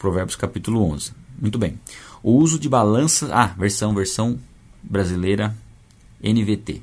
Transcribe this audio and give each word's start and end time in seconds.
Provérbios 0.00 0.36
capítulo 0.36 0.80
11. 0.92 1.10
Muito 1.40 1.58
bem. 1.58 1.76
O 2.22 2.30
uso 2.34 2.56
de 2.56 2.68
balança. 2.68 3.30
Ah, 3.32 3.48
versão, 3.48 3.92
versão 3.92 4.38
brasileira 4.80 5.52
NVT. 6.22 6.80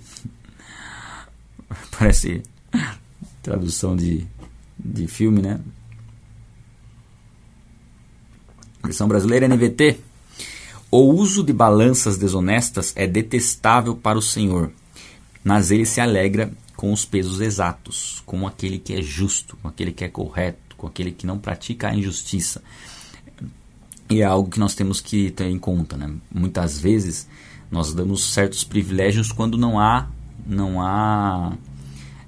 Parece 1.98 2.44
tradução 3.42 3.96
de, 3.96 4.28
de 4.78 5.08
filme, 5.08 5.42
né? 5.42 5.62
Versão 8.84 9.08
brasileira 9.08 9.48
NVT. 9.48 9.98
O 10.92 11.14
uso 11.14 11.42
de 11.42 11.54
balanças 11.54 12.18
desonestas 12.18 12.92
é 12.98 13.08
detestável 13.08 13.96
para 13.96 14.18
o 14.18 14.22
Senhor, 14.22 14.74
mas 15.42 15.72
ele 15.72 15.86
se 15.86 16.02
alegra 16.02 16.52
com 16.76 16.92
os 16.92 17.06
pesos 17.06 17.40
exatos, 17.40 18.22
com 18.26 18.46
aquele 18.46 18.78
que 18.78 18.94
é 18.94 19.02
justo, 19.02 19.56
com 19.62 19.70
aquele 19.70 19.94
que 19.94 20.04
é 20.04 20.10
correto, 20.10 20.76
com 20.76 20.86
aquele 20.86 21.14
que 21.14 21.26
não 21.26 21.40
pratica 21.40 21.88
a 21.88 21.96
injustiça. 21.96 22.62
E 24.10 24.22
é 24.22 24.26
algo 24.26 24.50
que 24.50 24.60
nós 24.60 24.76
temos 24.76 25.02
que 25.02 25.32
ter 25.32 25.48
em 25.48 25.58
conta, 25.58 25.98
né? 25.98 26.12
Muitas 26.34 26.80
vezes 26.80 27.28
nós 27.72 27.94
damos 27.94 28.34
certos 28.34 28.64
privilégios 28.64 29.32
quando 29.32 29.58
não 29.58 29.80
há, 29.80 30.08
não 30.46 30.82
há, 30.82 31.54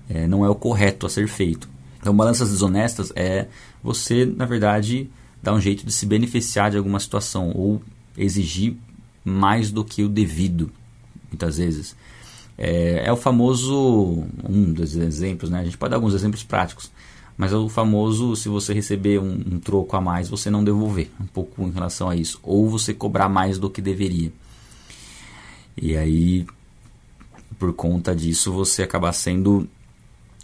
é, 0.10 0.28
não 0.28 0.44
é 0.44 0.50
o 0.50 0.56
correto 0.56 1.06
a 1.06 1.10
ser 1.10 1.28
feito. 1.28 1.70
Então, 2.00 2.16
balanças 2.16 2.50
desonestas 2.50 3.12
é 3.16 3.48
você, 3.84 4.26
na 4.26 4.46
verdade, 4.46 5.10
dar 5.42 5.54
um 5.54 5.62
jeito 5.62 5.86
de 5.86 5.92
se 5.92 6.06
beneficiar 6.06 6.72
de 6.72 6.78
alguma 6.78 7.00
situação 7.00 7.52
ou 7.54 7.82
exigir 8.18 8.76
mais 9.24 9.72
do 9.72 9.84
que 9.84 10.04
o 10.04 10.10
devido, 10.10 10.72
muitas 11.30 11.58
vezes. 11.58 11.96
É, 12.58 13.04
é 13.06 13.12
o 13.12 13.18
famoso, 13.18 14.26
um 14.44 14.74
dos 14.74 14.96
exemplos, 14.96 15.50
né? 15.50 15.60
A 15.60 15.64
gente 15.64 15.78
pode 15.78 15.92
dar 15.92 15.98
alguns 15.98 16.16
exemplos 16.16 16.44
práticos, 16.44 16.92
mas 17.38 17.54
é 17.54 17.56
o 17.56 17.70
famoso, 17.70 18.36
se 18.36 18.50
você 18.50 18.74
receber 18.74 19.20
um, 19.20 19.34
um 19.34 19.60
troco 19.60 19.96
a 19.96 20.02
mais, 20.02 20.28
você 20.28 20.50
não 20.50 20.64
devolver, 20.64 21.12
um 21.22 21.28
pouco 21.28 21.62
em 21.62 21.72
relação 21.72 22.10
a 22.10 22.16
isso, 22.16 22.40
ou 22.42 22.68
você 22.68 22.94
cobrar 22.94 23.30
mais 23.30 23.60
do 23.60 23.70
que 23.70 23.80
deveria. 23.80 24.34
E 25.80 25.96
aí, 25.96 26.48
por 27.60 27.74
conta 27.74 28.16
disso, 28.16 28.52
você 28.52 28.82
acaba 28.82 29.14
sendo 29.14 29.70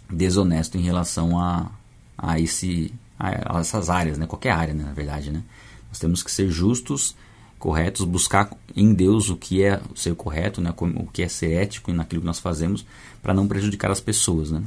desonesto 0.08 0.78
em 0.78 0.82
relação 0.82 1.36
a, 1.36 1.68
a, 2.16 2.38
esse, 2.38 2.94
a 3.18 3.58
essas 3.58 3.90
áreas, 3.90 4.16
né? 4.16 4.26
qualquer 4.26 4.52
área, 4.52 4.72
né? 4.72 4.84
na 4.84 4.92
verdade. 4.92 5.32
Né? 5.32 5.42
Nós 5.88 5.98
temos 5.98 6.22
que 6.22 6.30
ser 6.30 6.48
justos 6.48 7.16
corretos, 7.58 8.04
buscar 8.04 8.50
em 8.76 8.92
Deus 8.92 9.30
o 9.30 9.36
que 9.36 9.64
é 9.64 9.80
ser 9.96 10.14
correto, 10.14 10.60
né, 10.60 10.72
o 10.78 11.06
que 11.06 11.22
é 11.22 11.28
ser 11.28 11.52
ético 11.52 11.90
naquilo 11.94 12.20
que 12.20 12.26
nós 12.26 12.38
fazemos, 12.38 12.84
para 13.22 13.32
não 13.32 13.48
prejudicar 13.48 13.90
as 13.90 14.00
pessoas. 14.00 14.50
Né? 14.50 14.62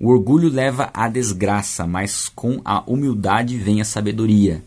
O 0.00 0.08
orgulho 0.08 0.48
leva 0.48 0.90
à 0.94 1.08
desgraça, 1.08 1.86
mas 1.86 2.30
com 2.30 2.62
a 2.64 2.82
humildade 2.90 3.58
vem 3.58 3.82
a 3.82 3.84
sabedoria. 3.84 4.64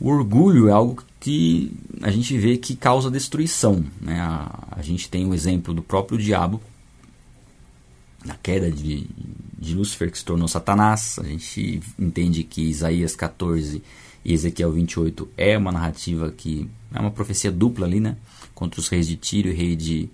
O 0.00 0.08
orgulho 0.08 0.68
é 0.68 0.72
algo 0.72 1.00
que 1.20 1.72
a 2.02 2.10
gente 2.10 2.36
vê 2.36 2.56
que 2.56 2.74
causa 2.74 3.08
destruição. 3.08 3.84
Né? 4.00 4.20
A, 4.20 4.68
a 4.72 4.82
gente 4.82 5.08
tem 5.08 5.24
o 5.24 5.32
exemplo 5.32 5.72
do 5.72 5.80
próprio 5.80 6.18
diabo, 6.18 6.60
na 8.24 8.34
queda 8.34 8.68
de, 8.68 9.06
de 9.56 9.76
Lúcifer, 9.76 10.10
que 10.10 10.18
se 10.18 10.24
tornou 10.24 10.48
Satanás. 10.48 11.20
A 11.20 11.24
gente 11.24 11.80
entende 11.96 12.42
que 12.42 12.62
Isaías 12.62 13.14
14 13.14 13.80
e 14.24 14.32
Ezequiel 14.32 14.72
28 14.72 15.28
é 15.36 15.56
uma 15.56 15.70
narrativa 15.70 16.32
que 16.32 16.68
é 16.92 16.98
uma 16.98 17.12
profecia 17.12 17.52
dupla 17.52 17.86
ali, 17.86 18.00
né? 18.00 18.16
Contra 18.56 18.80
os 18.80 18.88
reis 18.88 19.06
de 19.06 19.14
Tiro 19.14 19.48
e 19.48 19.52
rei 19.52 19.76
de, 19.76 20.10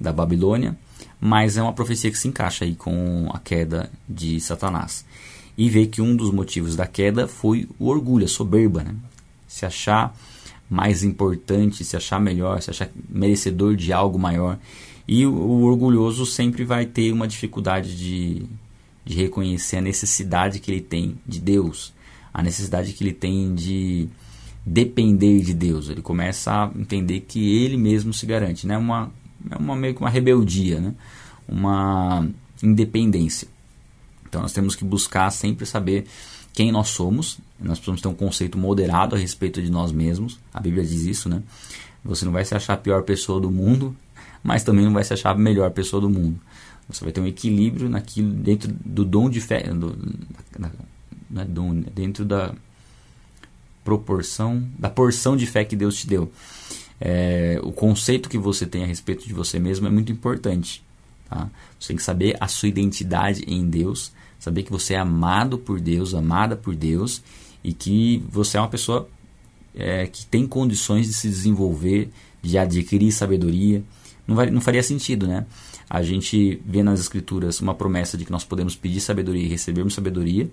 da 0.00 0.14
Babilônia, 0.14 0.78
mas 1.20 1.56
é 1.56 1.62
uma 1.62 1.72
profecia 1.72 2.10
que 2.10 2.18
se 2.18 2.28
encaixa 2.28 2.64
aí 2.64 2.74
com 2.74 3.28
a 3.32 3.38
queda 3.38 3.90
de 4.08 4.40
Satanás. 4.40 5.04
E 5.56 5.70
vê 5.70 5.86
que 5.86 6.02
um 6.02 6.14
dos 6.14 6.30
motivos 6.30 6.76
da 6.76 6.86
queda 6.86 7.26
foi 7.26 7.68
o 7.78 7.86
orgulho, 7.86 8.26
a 8.26 8.28
soberba, 8.28 8.82
né? 8.82 8.94
Se 9.48 9.64
achar 9.64 10.14
mais 10.68 11.02
importante, 11.02 11.84
se 11.84 11.96
achar 11.96 12.20
melhor, 12.20 12.60
se 12.60 12.70
achar 12.70 12.90
merecedor 13.08 13.74
de 13.74 13.92
algo 13.92 14.18
maior. 14.18 14.58
E 15.08 15.24
o, 15.24 15.32
o 15.32 15.62
orgulhoso 15.62 16.26
sempre 16.26 16.64
vai 16.64 16.84
ter 16.84 17.12
uma 17.12 17.26
dificuldade 17.26 17.96
de, 17.96 18.44
de 19.04 19.14
reconhecer 19.14 19.78
a 19.78 19.80
necessidade 19.80 20.60
que 20.60 20.70
ele 20.70 20.80
tem 20.80 21.16
de 21.26 21.40
Deus, 21.40 21.94
a 22.34 22.42
necessidade 22.42 22.92
que 22.92 23.02
ele 23.02 23.14
tem 23.14 23.54
de 23.54 24.08
depender 24.64 25.40
de 25.40 25.54
Deus. 25.54 25.88
Ele 25.88 26.02
começa 26.02 26.52
a 26.52 26.70
entender 26.78 27.20
que 27.20 27.64
ele 27.64 27.76
mesmo 27.76 28.12
se 28.12 28.26
garante, 28.26 28.66
né? 28.66 28.76
Uma 28.76 29.10
uma 29.58 29.76
meio 29.76 29.94
que 29.94 30.00
uma 30.00 30.10
rebeldia, 30.10 30.80
né? 30.80 30.94
Uma 31.48 32.28
independência. 32.62 33.48
Então 34.28 34.42
nós 34.42 34.52
temos 34.52 34.74
que 34.74 34.84
buscar 34.84 35.30
sempre 35.30 35.64
saber 35.66 36.06
quem 36.52 36.72
nós 36.72 36.88
somos. 36.88 37.38
Nós 37.60 37.78
precisamos 37.78 38.00
ter 38.00 38.08
um 38.08 38.14
conceito 38.14 38.58
moderado 38.58 39.14
a 39.14 39.18
respeito 39.18 39.62
de 39.62 39.70
nós 39.70 39.92
mesmos. 39.92 40.38
A 40.52 40.60
Bíblia 40.60 40.84
diz 40.84 41.02
isso, 41.02 41.28
né? 41.28 41.42
Você 42.04 42.24
não 42.24 42.32
vai 42.32 42.44
se 42.44 42.54
achar 42.54 42.74
a 42.74 42.78
pior 42.78 43.02
pessoa 43.02 43.40
do 43.40 43.50
mundo, 43.50 43.96
mas 44.42 44.62
também 44.64 44.84
não 44.84 44.92
vai 44.92 45.04
se 45.04 45.12
achar 45.12 45.30
a 45.30 45.34
melhor 45.34 45.70
pessoa 45.70 46.00
do 46.00 46.08
mundo. 46.08 46.40
Você 46.88 47.02
vai 47.02 47.12
ter 47.12 47.20
um 47.20 47.26
equilíbrio 47.26 47.88
naquilo 47.88 48.30
dentro 48.30 48.72
do 48.84 49.04
dom 49.04 49.28
de 49.28 49.40
fé, 49.40 49.62
do, 49.62 49.96
né, 50.58 51.46
dentro 51.92 52.24
da 52.24 52.54
proporção, 53.84 54.68
da 54.78 54.88
porção 54.88 55.36
de 55.36 55.46
fé 55.46 55.64
que 55.64 55.76
Deus 55.76 55.96
te 55.96 56.06
deu. 56.06 56.30
É, 57.00 57.60
o 57.62 57.72
conceito 57.72 58.28
que 58.28 58.38
você 58.38 58.66
tem 58.66 58.82
a 58.82 58.86
respeito 58.86 59.26
de 59.26 59.34
você 59.34 59.58
mesmo 59.58 59.86
é 59.86 59.90
muito 59.90 60.10
importante. 60.10 60.82
Tá? 61.28 61.50
Você 61.78 61.88
tem 61.88 61.96
que 61.96 62.02
saber 62.02 62.36
a 62.40 62.48
sua 62.48 62.68
identidade 62.68 63.44
em 63.46 63.68
Deus, 63.68 64.12
saber 64.38 64.62
que 64.62 64.70
você 64.70 64.94
é 64.94 64.98
amado 64.98 65.58
por 65.58 65.80
Deus, 65.80 66.14
amada 66.14 66.56
por 66.56 66.74
Deus 66.74 67.22
e 67.62 67.72
que 67.72 68.22
você 68.28 68.56
é 68.56 68.60
uma 68.60 68.68
pessoa 68.68 69.08
é, 69.74 70.06
que 70.06 70.24
tem 70.24 70.46
condições 70.46 71.06
de 71.06 71.12
se 71.12 71.28
desenvolver, 71.28 72.10
de 72.42 72.56
adquirir 72.56 73.12
sabedoria. 73.12 73.82
Não, 74.26 74.34
vai, 74.34 74.50
não 74.50 74.60
faria 74.60 74.82
sentido, 74.82 75.26
né? 75.26 75.44
A 75.88 76.02
gente 76.02 76.60
vê 76.64 76.82
nas 76.82 76.98
Escrituras 76.98 77.60
uma 77.60 77.74
promessa 77.74 78.16
de 78.16 78.24
que 78.24 78.32
nós 78.32 78.44
podemos 78.44 78.74
pedir 78.74 79.00
sabedoria 79.00 79.44
e 79.44 79.48
recebermos 79.48 79.94
sabedoria, 79.94 80.50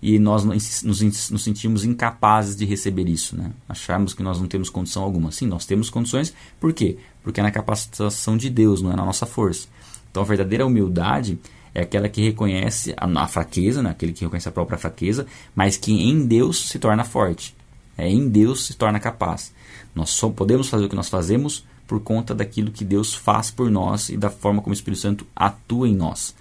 e 0.00 0.18
nós 0.18 0.44
nos, 0.44 0.82
nos, 1.30 1.42
sentimos 1.42 1.84
incapazes 1.84 2.54
de 2.56 2.64
receber 2.64 3.08
isso, 3.08 3.36
né? 3.36 3.50
Acharmos 3.68 4.14
que 4.14 4.22
nós 4.22 4.40
não 4.40 4.46
temos 4.46 4.70
condição 4.70 5.02
alguma. 5.02 5.32
Sim, 5.32 5.46
nós 5.46 5.66
temos 5.66 5.90
condições, 5.90 6.32
por 6.60 6.72
quê? 6.72 6.98
Porque 7.22 7.40
é 7.40 7.42
na 7.42 7.50
capacitação 7.50 8.36
de 8.36 8.48
Deus, 8.48 8.80
não 8.80 8.92
é 8.92 8.96
na 8.96 9.04
nossa 9.04 9.26
força. 9.26 9.66
Então 10.10 10.22
a 10.22 10.26
verdadeira 10.26 10.64
humildade 10.64 11.38
é 11.74 11.82
aquela 11.82 12.08
que 12.08 12.22
reconhece 12.22 12.94
a, 12.96 13.06
a 13.06 13.26
fraqueza, 13.26 13.82
né? 13.82 13.90
aquele 13.90 14.12
que 14.12 14.24
reconhece 14.24 14.48
a 14.48 14.52
própria 14.52 14.78
fraqueza, 14.78 15.26
mas 15.54 15.76
que 15.76 15.92
em 15.92 16.26
Deus 16.26 16.68
se 16.68 16.78
torna 16.78 17.04
forte. 17.04 17.54
É 17.96 18.08
em 18.08 18.28
Deus 18.28 18.66
se 18.66 18.76
torna 18.76 19.00
capaz. 19.00 19.52
Nós 19.94 20.10
só 20.10 20.28
podemos 20.28 20.68
fazer 20.68 20.84
o 20.84 20.88
que 20.88 20.96
nós 20.96 21.08
fazemos 21.08 21.66
por 21.86 22.00
conta 22.00 22.34
daquilo 22.34 22.70
que 22.70 22.84
Deus 22.84 23.14
faz 23.14 23.50
por 23.50 23.70
nós 23.70 24.08
e 24.08 24.16
da 24.16 24.30
forma 24.30 24.62
como 24.62 24.72
o 24.72 24.74
Espírito 24.74 25.00
Santo 25.00 25.26
atua 25.34 25.88
em 25.88 25.96
nós. 25.96 26.34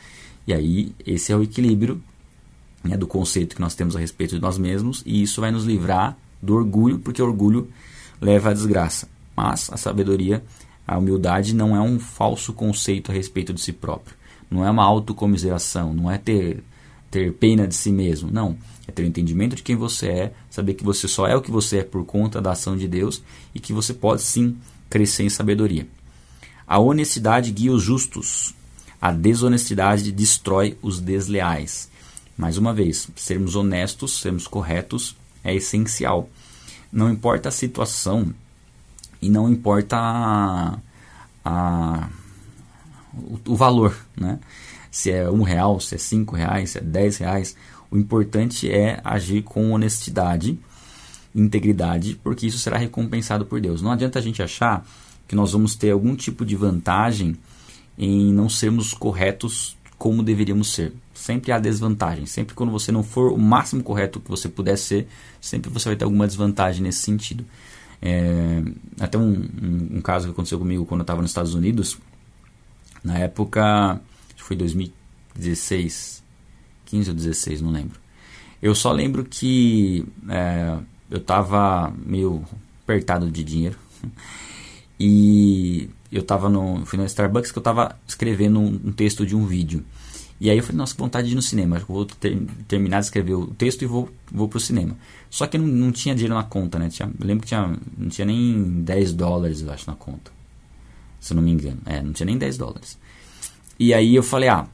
E 0.45 0.53
aí, 0.53 0.93
esse 1.05 1.31
é 1.31 1.35
o 1.35 1.41
equilíbrio 1.41 2.01
né, 2.87 2.97
do 2.97 3.07
conceito 3.07 3.55
que 3.55 3.61
nós 3.61 3.75
temos 3.75 3.95
a 3.95 3.99
respeito 3.99 4.35
de 4.35 4.41
nós 4.41 4.57
mesmos, 4.57 5.03
e 5.05 5.21
isso 5.21 5.41
vai 5.41 5.51
nos 5.51 5.65
livrar 5.65 6.17
do 6.41 6.55
orgulho, 6.55 6.99
porque 6.99 7.21
orgulho 7.21 7.67
leva 8.21 8.49
à 8.49 8.53
desgraça. 8.53 9.07
Mas 9.35 9.69
a 9.71 9.77
sabedoria, 9.77 10.43
a 10.87 10.97
humildade 10.97 11.53
não 11.53 11.75
é 11.75 11.81
um 11.81 11.99
falso 11.99 12.53
conceito 12.53 13.11
a 13.11 13.13
respeito 13.13 13.53
de 13.53 13.61
si 13.61 13.73
próprio. 13.73 14.15
Não 14.49 14.65
é 14.65 14.71
uma 14.71 14.83
autocomiseração, 14.83 15.93
não 15.93 16.09
é 16.09 16.17
ter, 16.17 16.63
ter 17.11 17.33
pena 17.33 17.67
de 17.67 17.75
si 17.75 17.91
mesmo. 17.91 18.31
Não. 18.31 18.57
É 18.87 18.91
ter 18.91 19.03
o 19.03 19.05
entendimento 19.05 19.55
de 19.55 19.63
quem 19.63 19.75
você 19.75 20.07
é, 20.07 20.33
saber 20.49 20.73
que 20.73 20.83
você 20.83 21.07
só 21.07 21.27
é 21.27 21.35
o 21.35 21.41
que 21.41 21.51
você 21.51 21.79
é 21.79 21.83
por 21.83 22.05
conta 22.05 22.41
da 22.41 22.51
ação 22.51 22.77
de 22.77 22.87
Deus 22.87 23.21
e 23.53 23.59
que 23.59 23.73
você 23.73 23.93
pode 23.93 24.21
sim 24.21 24.55
crescer 24.89 25.23
em 25.23 25.29
sabedoria. 25.29 25.85
A 26.65 26.79
honestidade 26.79 27.51
guia 27.51 27.71
os 27.71 27.83
justos, 27.83 28.55
a 29.01 29.11
desonestidade 29.11 30.11
destrói 30.11 30.77
os 30.81 30.99
desleais. 30.99 31.89
Mais 32.37 32.57
uma 32.57 32.73
vez, 32.73 33.09
sermos 33.15 33.55
honestos, 33.55 34.21
sermos 34.21 34.47
corretos 34.47 35.15
é 35.43 35.55
essencial. 35.55 36.29
Não 36.91 37.09
importa 37.09 37.49
a 37.49 37.51
situação 37.51 38.33
e 39.21 39.29
não 39.29 39.49
importa 39.51 39.97
a, 39.97 40.77
a, 41.43 42.09
o, 43.13 43.39
o, 43.53 43.55
valor, 43.55 43.97
né? 44.15 44.39
Se 44.91 45.11
é 45.11 45.29
um 45.29 45.41
real, 45.41 45.79
se 45.79 45.95
é 45.95 45.97
cinco 45.97 46.35
reais, 46.35 46.71
se 46.71 46.77
é 46.77 46.81
dez 46.81 47.17
reais, 47.17 47.55
o 47.89 47.97
importante 47.97 48.69
é 48.69 49.01
agir 49.03 49.41
com 49.41 49.71
honestidade, 49.71 50.59
integridade, 51.33 52.19
porque 52.23 52.45
isso 52.45 52.59
será 52.59 52.77
recompensado 52.77 53.45
por 53.45 53.59
Deus. 53.59 53.81
Não 53.81 53.91
adianta 53.91 54.19
a 54.19 54.21
gente 54.21 54.43
achar 54.43 54.85
que 55.27 55.35
nós 55.35 55.53
vamos 55.53 55.75
ter 55.75 55.91
algum 55.91 56.15
tipo 56.15 56.45
de 56.45 56.55
vantagem 56.55 57.35
em 57.97 58.31
não 58.31 58.47
sermos 58.47 58.93
corretos 58.93 59.75
como 59.97 60.21
deveríamos 60.21 60.73
ser. 60.73 60.93
Sempre 61.17 61.51
há 61.51 61.59
desvantagem. 61.59 62.25
Sempre 62.25 62.53
quando 62.55 62.71
você 62.71 62.91
não 62.91 63.03
for 63.03 63.31
o 63.31 63.37
máximo 63.37 63.83
correto 63.83 64.19
que 64.19 64.29
você 64.29 64.47
puder 64.47 64.77
ser, 64.77 65.07
sempre 65.41 65.69
você 65.69 65.89
vai 65.89 65.95
ter 65.95 66.05
alguma 66.05 66.27
desvantagem 66.27 66.83
nesse 66.83 66.99
sentido. 66.99 67.43
É, 68.01 68.61
até 68.99 69.17
um, 69.17 69.31
um, 69.31 69.97
um, 69.97 70.01
caso 70.01 70.27
que 70.27 70.31
aconteceu 70.31 70.59
comigo 70.59 70.85
quando 70.85 71.01
eu 71.01 71.03
estava 71.03 71.21
nos 71.21 71.31
Estados 71.31 71.55
Unidos, 71.55 71.97
na 73.03 73.17
época, 73.17 73.93
acho 73.93 74.35
que 74.35 74.43
foi 74.43 74.55
2016, 74.55 76.23
15 76.85 77.09
ou 77.09 77.15
16, 77.15 77.61
não 77.61 77.71
lembro. 77.71 77.99
Eu 78.61 78.75
só 78.75 78.91
lembro 78.91 79.25
que 79.25 80.05
é, 80.29 80.77
eu 81.09 81.17
estava 81.17 81.91
meio 82.05 82.45
apertado 82.83 83.29
de 83.29 83.43
dinheiro. 83.43 83.77
E 84.99 85.91
eu 86.11 86.21
estava 86.21 86.49
no, 86.49 86.83
fui 86.83 86.97
no 86.97 87.05
Starbucks 87.05 87.51
que 87.51 87.57
eu 87.59 87.61
estava 87.61 87.95
escrevendo 88.07 88.59
um, 88.59 88.81
um, 88.85 88.91
texto 88.91 89.27
de 89.27 89.35
um 89.35 89.45
vídeo. 89.45 89.85
E 90.39 90.49
aí 90.49 90.57
eu 90.57 90.63
falei, 90.63 90.77
nossa, 90.77 90.93
que 90.93 90.99
vontade 90.99 91.27
de 91.27 91.33
ir 91.33 91.35
no 91.35 91.41
cinema. 91.41 91.79
vou 91.79 92.05
ter, 92.05 92.39
terminar 92.67 92.99
de 92.99 93.05
escrever 93.05 93.33
o 93.33 93.47
texto 93.47 93.81
e 93.81 93.85
vou, 93.85 94.09
vou 94.31 94.47
pro 94.47 94.59
cinema. 94.59 94.95
Só 95.29 95.47
que 95.47 95.57
não, 95.57 95.65
não 95.65 95.91
tinha 95.91 96.13
dinheiro 96.13 96.35
na 96.35 96.43
conta, 96.43 96.77
né? 96.77 96.89
Tinha, 96.89 97.11
lembro 97.19 97.41
que 97.41 97.47
tinha, 97.47 97.75
não 97.97 98.09
tinha 98.09 98.25
nem 98.25 98.81
10 98.83 99.13
dólares, 99.13 99.61
eu 99.61 99.71
acho, 99.71 99.89
na 99.89 99.95
conta. 99.95 100.31
Se 101.19 101.33
eu 101.33 101.35
não 101.35 101.43
me 101.43 101.51
engano. 101.51 101.79
É, 101.85 102.01
não 102.01 102.13
tinha 102.13 102.25
nem 102.25 102.37
10 102.37 102.57
dólares. 102.57 102.97
E 103.79 103.93
aí 103.93 104.15
eu 104.15 104.21
falei, 104.21 104.49
ah, 104.49 104.67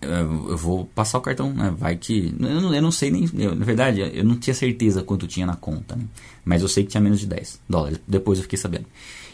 eu 0.00 0.56
vou 0.56 0.86
passar 0.86 1.18
o 1.18 1.20
cartão, 1.20 1.52
né? 1.52 1.74
Vai 1.76 1.96
que. 1.96 2.34
Eu 2.38 2.60
não, 2.60 2.74
eu 2.74 2.82
não 2.82 2.90
sei 2.90 3.10
nem. 3.10 3.28
Eu, 3.34 3.54
na 3.54 3.64
verdade, 3.64 4.00
eu 4.00 4.24
não 4.24 4.36
tinha 4.36 4.54
certeza 4.54 5.02
quanto 5.02 5.26
tinha 5.26 5.46
na 5.46 5.56
conta, 5.56 5.96
né? 5.96 6.04
Mas 6.44 6.62
eu 6.62 6.68
sei 6.68 6.84
que 6.84 6.90
tinha 6.90 7.00
menos 7.00 7.20
de 7.20 7.26
10 7.26 7.60
dólares. 7.68 8.00
Depois 8.06 8.38
eu 8.38 8.42
fiquei 8.42 8.58
sabendo. 8.58 8.86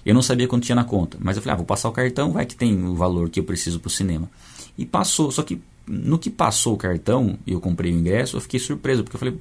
Eu 0.04 0.14
não 0.14 0.22
sabia 0.22 0.48
quanto 0.48 0.64
tinha 0.64 0.76
na 0.76 0.84
conta. 0.84 1.16
Mas 1.20 1.36
eu 1.36 1.42
falei, 1.42 1.54
ah, 1.54 1.56
vou 1.56 1.66
passar 1.66 1.88
o 1.88 1.92
cartão, 1.92 2.32
vai 2.32 2.44
que 2.46 2.56
tem 2.56 2.84
o 2.84 2.94
valor 2.94 3.30
que 3.30 3.38
eu 3.38 3.44
preciso 3.44 3.78
pro 3.78 3.90
cinema. 3.90 4.28
E 4.76 4.86
passou. 4.86 5.30
Só 5.30 5.42
que 5.42 5.60
no 5.86 6.18
que 6.18 6.30
passou 6.30 6.74
o 6.74 6.76
cartão 6.76 7.38
e 7.46 7.52
eu 7.52 7.60
comprei 7.60 7.92
o 7.92 7.98
ingresso, 7.98 8.36
eu 8.36 8.40
fiquei 8.40 8.60
surpreso, 8.60 9.02
porque 9.02 9.16
eu 9.16 9.18
falei. 9.18 9.38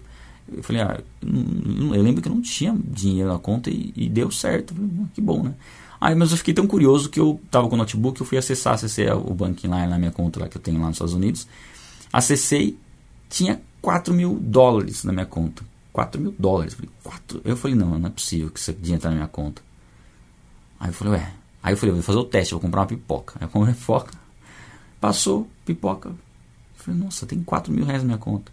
Eu 0.52 0.64
falei, 0.64 0.82
ah, 0.82 1.00
eu 1.22 2.02
lembro 2.02 2.22
que 2.22 2.28
eu 2.28 2.34
não 2.34 2.42
tinha 2.42 2.78
dinheiro 2.84 3.30
na 3.32 3.40
conta 3.40 3.70
e, 3.70 3.94
e 3.96 4.10
deu 4.10 4.30
certo. 4.32 4.74
Falei, 4.74 4.90
ah, 5.02 5.06
que 5.14 5.22
bom, 5.22 5.44
né? 5.44 5.54
Aí, 6.02 6.16
mas 6.16 6.32
eu 6.32 6.38
fiquei 6.38 6.54
tão 6.54 6.66
curioso 6.66 7.10
que 7.10 7.20
eu 7.20 7.40
tava 7.52 7.70
com 7.70 7.76
o 7.76 7.78
notebook, 7.78 8.20
eu 8.20 8.26
fui 8.26 8.38
acessar, 8.38 8.74
acessei 8.74 9.08
o 9.12 9.34
banking 9.36 9.68
lá 9.68 9.86
na 9.86 10.00
minha 10.00 10.12
conta 10.12 10.40
lá 10.40 10.50
que 10.50 10.58
eu 10.58 10.62
tenho 10.62 10.80
lá 10.82 10.88
nos 10.88 10.96
Estados 10.96 11.14
Unidos. 11.14 11.48
Acessei, 12.12 12.76
tinha 13.30 13.62
4 13.82 14.12
mil 14.12 14.36
dólares 14.42 15.04
na 15.04 15.14
minha 15.14 15.28
conta. 15.28 15.64
4 15.94 16.20
mil 16.20 16.34
dólares. 16.40 16.74
Falei, 16.74 16.90
4? 17.04 17.42
Eu 17.46 17.56
falei, 17.56 17.78
não, 17.78 18.00
não 18.00 18.08
é 18.08 18.10
possível 18.10 18.50
que 18.50 18.60
isso 18.60 18.74
dinheiro 18.74 19.02
tá 19.02 19.10
na 19.10 19.16
minha 19.16 19.28
conta. 19.28 19.62
Aí 20.80 20.90
eu 20.90 20.94
falei, 20.94 21.14
ué. 21.14 21.34
Aí 21.62 21.74
eu 21.74 21.78
falei, 21.78 21.94
vou 21.94 22.04
fazer 22.04 22.18
o 22.18 22.24
teste, 22.24 22.54
vou 22.56 22.62
comprar 22.62 22.82
uma 22.82 22.88
pipoca. 22.88 23.36
Aí 23.40 23.46
eu 23.46 23.50
comprei 23.50 23.76
pipoca. 23.76 24.12
Passou, 25.02 25.48
pipoca. 25.66 26.12
Falei, 26.76 27.00
nossa, 27.00 27.26
tem 27.26 27.42
4 27.42 27.74
mil 27.74 27.84
reais 27.84 28.04
na 28.04 28.08
minha 28.08 28.18
conta. 28.20 28.52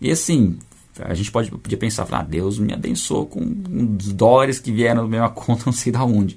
E 0.00 0.10
assim, 0.10 0.58
a 0.98 1.14
gente 1.14 1.30
pode, 1.30 1.50
podia 1.50 1.78
pensar, 1.78 2.06
ah, 2.10 2.22
Deus 2.22 2.58
me 2.58 2.74
abençoou 2.74 3.26
com 3.26 3.40
os 3.40 4.12
dólares 4.12 4.58
que 4.58 4.72
vieram 4.72 5.02
na 5.02 5.08
minha 5.08 5.28
conta, 5.30 5.62
não 5.66 5.72
sei 5.72 5.92
da 5.92 6.02
onde. 6.04 6.36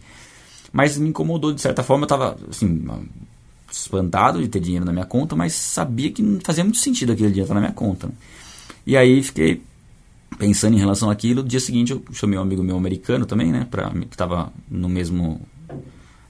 Mas 0.71 0.97
me 0.97 1.09
incomodou 1.09 1.51
de 1.51 1.59
certa 1.59 1.83
forma. 1.83 2.03
Eu 2.03 2.05
estava 2.05 2.37
assim, 2.49 2.87
espantado 3.69 4.41
de 4.41 4.47
ter 4.47 4.59
dinheiro 4.59 4.85
na 4.85 4.93
minha 4.93 5.05
conta, 5.05 5.35
mas 5.35 5.53
sabia 5.53 6.11
que 6.11 6.21
não 6.21 6.39
fazia 6.39 6.63
muito 6.63 6.79
sentido 6.79 7.11
aquele 7.11 7.29
dinheiro 7.29 7.45
estar 7.45 7.55
na 7.55 7.61
minha 7.61 7.73
conta. 7.73 8.09
E 8.85 8.95
aí 8.95 9.21
fiquei 9.23 9.61
pensando 10.37 10.75
em 10.75 10.79
relação 10.79 11.09
àquilo. 11.09 11.41
No 11.41 11.49
dia 11.49 11.59
seguinte 11.59 11.91
eu 11.91 12.03
chamei 12.13 12.37
um 12.37 12.41
amigo 12.41 12.63
meu 12.63 12.77
americano 12.77 13.25
também, 13.25 13.51
né? 13.51 13.67
Pra, 13.69 13.89
que 13.89 14.05
estava 14.11 14.53
no 14.69 14.87
mesmo. 14.87 15.41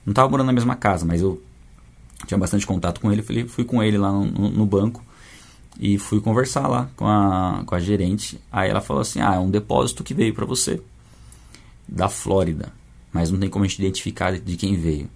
Não 0.04 0.10
estava 0.10 0.28
morando 0.28 0.46
na 0.46 0.52
mesma 0.52 0.74
casa, 0.74 1.04
mas 1.04 1.20
eu 1.20 1.40
tinha 2.26 2.38
bastante 2.38 2.66
contato 2.66 3.00
com 3.00 3.12
ele. 3.12 3.22
Fui, 3.22 3.44
fui 3.46 3.64
com 3.64 3.82
ele 3.82 3.98
lá 3.98 4.10
no, 4.12 4.50
no, 4.50 4.66
banco 4.66 5.04
e 5.78 5.98
fui 5.98 6.20
conversar 6.20 6.68
lá 6.68 6.88
com 6.96 7.06
a, 7.06 7.62
com 7.66 7.74
a 7.74 7.80
gerente. 7.80 8.40
Aí 8.50 8.70
ela 8.70 8.80
falou 8.80 9.02
assim: 9.02 9.20
Ah, 9.20 9.34
é 9.34 9.38
um 9.38 9.50
depósito 9.50 10.04
que 10.04 10.14
veio 10.14 10.34
para 10.34 10.44
você 10.44 10.80
da 11.88 12.08
Flórida 12.08 12.72
mas 13.12 13.30
não 13.30 13.38
tem 13.38 13.50
como 13.50 13.64
a 13.64 13.68
gente 13.68 13.78
identificar 13.78 14.32
de 14.32 14.56
quem 14.56 14.74
veio. 14.76 15.08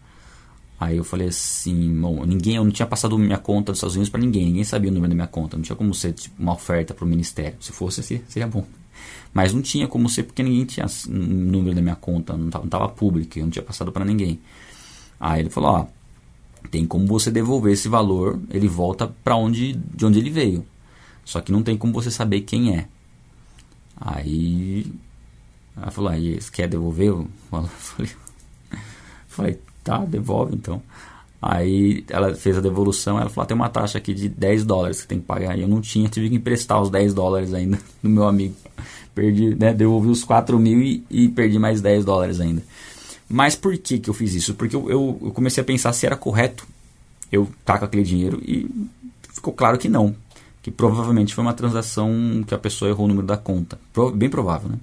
Aí 0.78 0.98
eu 0.98 1.04
falei 1.04 1.28
assim, 1.28 1.98
bom, 1.98 2.22
ninguém, 2.26 2.56
eu 2.56 2.64
não 2.64 2.70
tinha 2.70 2.86
passado 2.86 3.18
minha 3.18 3.38
conta 3.38 3.72
dos 3.72 3.78
Estados 3.78 3.96
Unidos 3.96 4.10
para 4.10 4.20
ninguém, 4.20 4.44
ninguém 4.44 4.64
sabia 4.64 4.90
o 4.90 4.94
número 4.94 5.08
da 5.08 5.14
minha 5.14 5.26
conta, 5.26 5.56
não 5.56 5.64
tinha 5.64 5.74
como 5.74 5.94
ser 5.94 6.12
tipo, 6.12 6.34
uma 6.38 6.52
oferta 6.52 6.92
para 6.92 7.04
o 7.04 7.08
ministério. 7.08 7.56
Se 7.60 7.72
fosse, 7.72 8.02
seria 8.02 8.46
bom. 8.46 8.64
Mas 9.32 9.54
não 9.54 9.62
tinha 9.62 9.88
como 9.88 10.08
ser 10.08 10.24
porque 10.24 10.42
ninguém 10.42 10.66
tinha 10.66 10.84
o 10.86 11.10
número 11.10 11.74
da 11.74 11.80
minha 11.80 11.96
conta, 11.96 12.36
não 12.36 12.48
estava 12.48 12.88
público, 12.90 13.38
eu 13.38 13.44
não 13.44 13.50
tinha 13.50 13.62
passado 13.62 13.90
para 13.90 14.04
ninguém. 14.04 14.38
Aí 15.18 15.40
ele 15.40 15.48
falou, 15.48 15.70
ó, 15.70 15.86
tem 16.66 16.86
como 16.86 17.06
você 17.06 17.30
devolver 17.30 17.72
esse 17.72 17.88
valor, 17.88 18.38
ele 18.50 18.68
volta 18.68 19.06
para 19.22 19.36
onde, 19.36 19.72
de 19.72 20.04
onde 20.04 20.18
ele 20.18 20.30
veio. 20.30 20.64
Só 21.24 21.40
que 21.40 21.52
não 21.52 21.62
tem 21.62 21.76
como 21.76 21.92
você 21.92 22.10
saber 22.10 22.42
quem 22.42 22.76
é. 22.76 22.86
Aí 23.96 24.86
ela 25.76 25.90
falou, 25.90 26.10
aí, 26.10 26.40
você 26.40 26.50
quer 26.50 26.68
devolver? 26.68 27.08
Eu 27.52 27.62
falei, 27.68 28.12
falei, 29.28 29.60
tá, 29.84 29.98
devolve 30.04 30.54
então. 30.54 30.82
Aí 31.40 32.04
ela 32.08 32.34
fez 32.34 32.56
a 32.56 32.60
devolução, 32.60 33.20
ela 33.20 33.28
falou, 33.28 33.44
ah, 33.44 33.46
tem 33.46 33.54
uma 33.54 33.68
taxa 33.68 33.98
aqui 33.98 34.14
de 34.14 34.28
10 34.28 34.64
dólares 34.64 35.02
que 35.02 35.06
tem 35.06 35.20
que 35.20 35.26
pagar. 35.26 35.56
E 35.56 35.62
eu 35.62 35.68
não 35.68 35.80
tinha, 35.80 36.08
tive 36.08 36.30
que 36.30 36.36
emprestar 36.36 36.80
os 36.80 36.90
10 36.90 37.12
dólares 37.12 37.52
ainda 37.52 37.78
do 38.02 38.08
meu 38.08 38.24
amigo. 38.24 38.54
Perdi, 39.14 39.54
né, 39.54 39.72
devolvi 39.72 40.08
os 40.08 40.24
4 40.24 40.58
mil 40.58 40.80
e, 40.80 41.04
e, 41.10 41.28
perdi 41.28 41.58
mais 41.58 41.80
10 41.80 42.04
dólares 42.04 42.40
ainda. 42.40 42.62
Mas 43.28 43.54
por 43.56 43.76
que, 43.76 43.98
que 43.98 44.08
eu 44.08 44.14
fiz 44.14 44.34
isso? 44.34 44.54
Porque 44.54 44.76
eu, 44.76 44.90
eu, 44.90 45.18
eu 45.22 45.30
comecei 45.32 45.60
a 45.60 45.64
pensar 45.64 45.92
se 45.92 46.06
era 46.06 46.16
correto 46.16 46.66
eu 47.30 47.48
estar 47.58 47.78
com 47.78 47.84
aquele 47.84 48.04
dinheiro 48.04 48.40
e 48.44 48.70
ficou 49.34 49.52
claro 49.52 49.78
que 49.78 49.88
não. 49.88 50.14
Que 50.62 50.70
provavelmente 50.70 51.34
foi 51.34 51.42
uma 51.42 51.54
transação 51.54 52.44
que 52.46 52.54
a 52.54 52.58
pessoa 52.58 52.90
errou 52.90 53.06
o 53.06 53.08
número 53.08 53.26
da 53.26 53.36
conta. 53.36 53.78
Bem 54.14 54.28
provável, 54.28 54.68
né? 54.68 54.78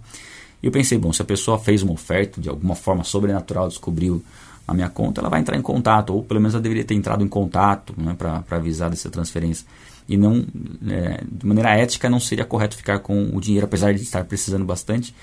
E 0.62 0.66
eu 0.66 0.72
pensei, 0.72 0.98
bom, 0.98 1.12
se 1.12 1.22
a 1.22 1.25
pessoa 1.25 1.60
fez 1.60 1.84
uma 1.84 1.92
oferta, 1.92 2.40
de 2.40 2.48
alguma 2.48 2.74
forma 2.74 3.04
sobrenatural, 3.04 3.68
descobriu 3.68 4.24
a 4.66 4.74
minha 4.74 4.90
conta, 4.90 5.19
ela 5.19 5.30
vai 5.30 5.42
entrar 5.42 5.57
em 5.57 5.62
contato, 5.62 6.13
ou 6.13 6.24
pelo 6.24 6.40
menos 6.40 6.54
ela 6.54 6.63
deveria 6.63 6.86
ter 6.86 6.94
entrado 6.94 7.22
em 7.22 7.28
contato 7.28 7.94
né, 7.98 8.16
para 8.18 8.44
avisar 8.50 8.90
dessa 8.90 9.10
transferência. 9.10 9.68
E 10.07 10.16
não, 10.16 10.45
é, 10.88 11.22
de 11.30 11.45
maneira 11.45 11.72
ética, 11.72 12.10
não 12.10 12.19
seria 12.19 12.45
correto 12.45 12.78
ficar 12.78 13.00
com 13.00 13.31
o 13.34 13.42
dinheiro, 13.42 13.66
apesar 13.66 13.94
de 13.94 14.01
estar 14.01 14.24
precisando 14.24 14.63
bastante. 14.63 15.13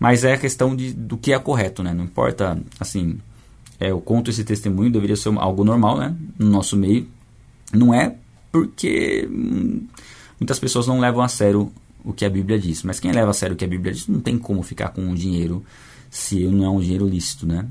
Mas 0.00 0.24
é 0.24 0.32
a 0.32 0.38
questão 0.38 0.74
de, 0.74 0.94
do 0.94 1.18
que 1.18 1.30
é 1.30 1.38
correto, 1.38 1.82
né? 1.82 1.92
Não 1.92 2.04
importa, 2.04 2.58
assim, 2.80 3.18
é, 3.78 3.90
eu 3.90 4.00
conto 4.00 4.30
esse 4.30 4.42
testemunho, 4.42 4.90
deveria 4.90 5.14
ser 5.14 5.28
algo 5.36 5.62
normal, 5.62 5.98
né? 5.98 6.16
No 6.38 6.48
nosso 6.48 6.74
meio. 6.74 7.06
Não 7.70 7.92
é 7.92 8.16
porque 8.50 9.28
muitas 10.40 10.58
pessoas 10.58 10.86
não 10.86 10.98
levam 10.98 11.22
a 11.22 11.28
sério 11.28 11.70
o 12.02 12.14
que 12.14 12.24
a 12.24 12.30
Bíblia 12.30 12.58
diz. 12.58 12.82
Mas 12.82 12.98
quem 12.98 13.12
leva 13.12 13.30
a 13.30 13.34
sério 13.34 13.54
o 13.54 13.56
que 13.58 13.64
a 13.64 13.68
Bíblia 13.68 13.92
diz 13.92 14.08
não 14.08 14.20
tem 14.20 14.38
como 14.38 14.62
ficar 14.62 14.88
com 14.88 15.10
o 15.10 15.14
dinheiro 15.14 15.62
se 16.10 16.46
não 16.46 16.64
é 16.64 16.70
um 16.70 16.80
dinheiro 16.80 17.06
lícito, 17.06 17.46
né? 17.46 17.68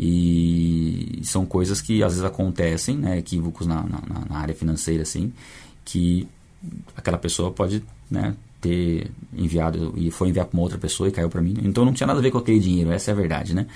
E 0.00 1.20
são 1.24 1.44
coisas 1.44 1.80
que 1.82 2.02
às 2.02 2.12
vezes 2.12 2.24
acontecem, 2.24 2.96
né? 2.96 3.18
Equívocos 3.18 3.66
na, 3.66 3.82
na, 3.82 4.00
na 4.30 4.38
área 4.38 4.54
financeira, 4.54 5.02
assim, 5.02 5.30
que 5.84 6.26
aquela 6.96 7.18
pessoa 7.18 7.50
pode, 7.50 7.84
né? 8.10 8.34
Ter 8.66 9.10
enviado 9.32 9.94
e 9.96 10.10
foi 10.10 10.30
enviar 10.30 10.46
para 10.46 10.56
uma 10.56 10.62
outra 10.62 10.78
pessoa 10.78 11.08
e 11.08 11.12
caiu 11.12 11.28
para 11.28 11.40
mim. 11.40 11.56
Então 11.62 11.84
não 11.84 11.92
tinha 11.92 12.06
nada 12.06 12.18
a 12.18 12.22
ver 12.22 12.32
com 12.32 12.38
aquele 12.38 12.58
dinheiro, 12.58 12.90
essa 12.90 13.10
é 13.10 13.12
a 13.12 13.16
verdade, 13.16 13.54
né? 13.54 13.66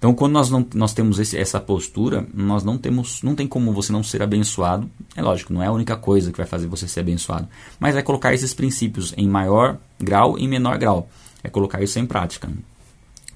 Então, 0.00 0.14
quando 0.14 0.32
nós, 0.32 0.48
não, 0.48 0.66
nós 0.74 0.94
temos 0.94 1.18
esse, 1.18 1.36
essa 1.36 1.60
postura, 1.60 2.26
nós 2.32 2.64
não 2.64 2.78
temos, 2.78 3.22
não 3.22 3.34
tem 3.34 3.46
como 3.46 3.70
você 3.70 3.92
não 3.92 4.02
ser 4.02 4.22
abençoado. 4.22 4.90
É 5.14 5.20
lógico, 5.20 5.52
não 5.52 5.62
é 5.62 5.66
a 5.66 5.72
única 5.72 5.94
coisa 5.94 6.32
que 6.32 6.38
vai 6.38 6.46
fazer 6.46 6.66
você 6.68 6.88
ser 6.88 7.00
abençoado, 7.00 7.46
mas 7.78 7.94
é 7.94 8.00
colocar 8.00 8.32
esses 8.32 8.54
princípios 8.54 9.12
em 9.14 9.28
maior 9.28 9.76
grau 9.98 10.38
e 10.38 10.48
menor 10.48 10.78
grau. 10.78 11.10
É 11.44 11.50
colocar 11.50 11.82
isso 11.82 11.98
em 11.98 12.06
prática. 12.06 12.48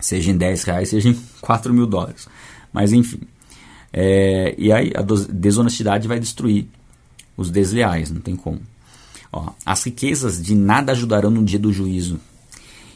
Seja 0.00 0.30
em 0.30 0.38
10 0.38 0.64
reais, 0.64 0.88
seja 0.88 1.10
em 1.10 1.20
4 1.42 1.74
mil 1.74 1.86
dólares. 1.86 2.26
Mas 2.72 2.94
enfim. 2.94 3.20
É, 3.92 4.54
e 4.56 4.72
aí 4.72 4.90
a 4.96 5.02
desonestidade 5.02 6.08
vai 6.08 6.18
destruir 6.18 6.66
os 7.36 7.50
desleais, 7.50 8.10
não 8.10 8.22
tem 8.22 8.34
como. 8.34 8.60
Ó, 9.36 9.52
as 9.66 9.82
riquezas 9.82 10.40
de 10.40 10.54
nada 10.54 10.92
ajudarão 10.92 11.28
no 11.28 11.44
dia 11.44 11.58
do 11.58 11.72
juízo, 11.72 12.20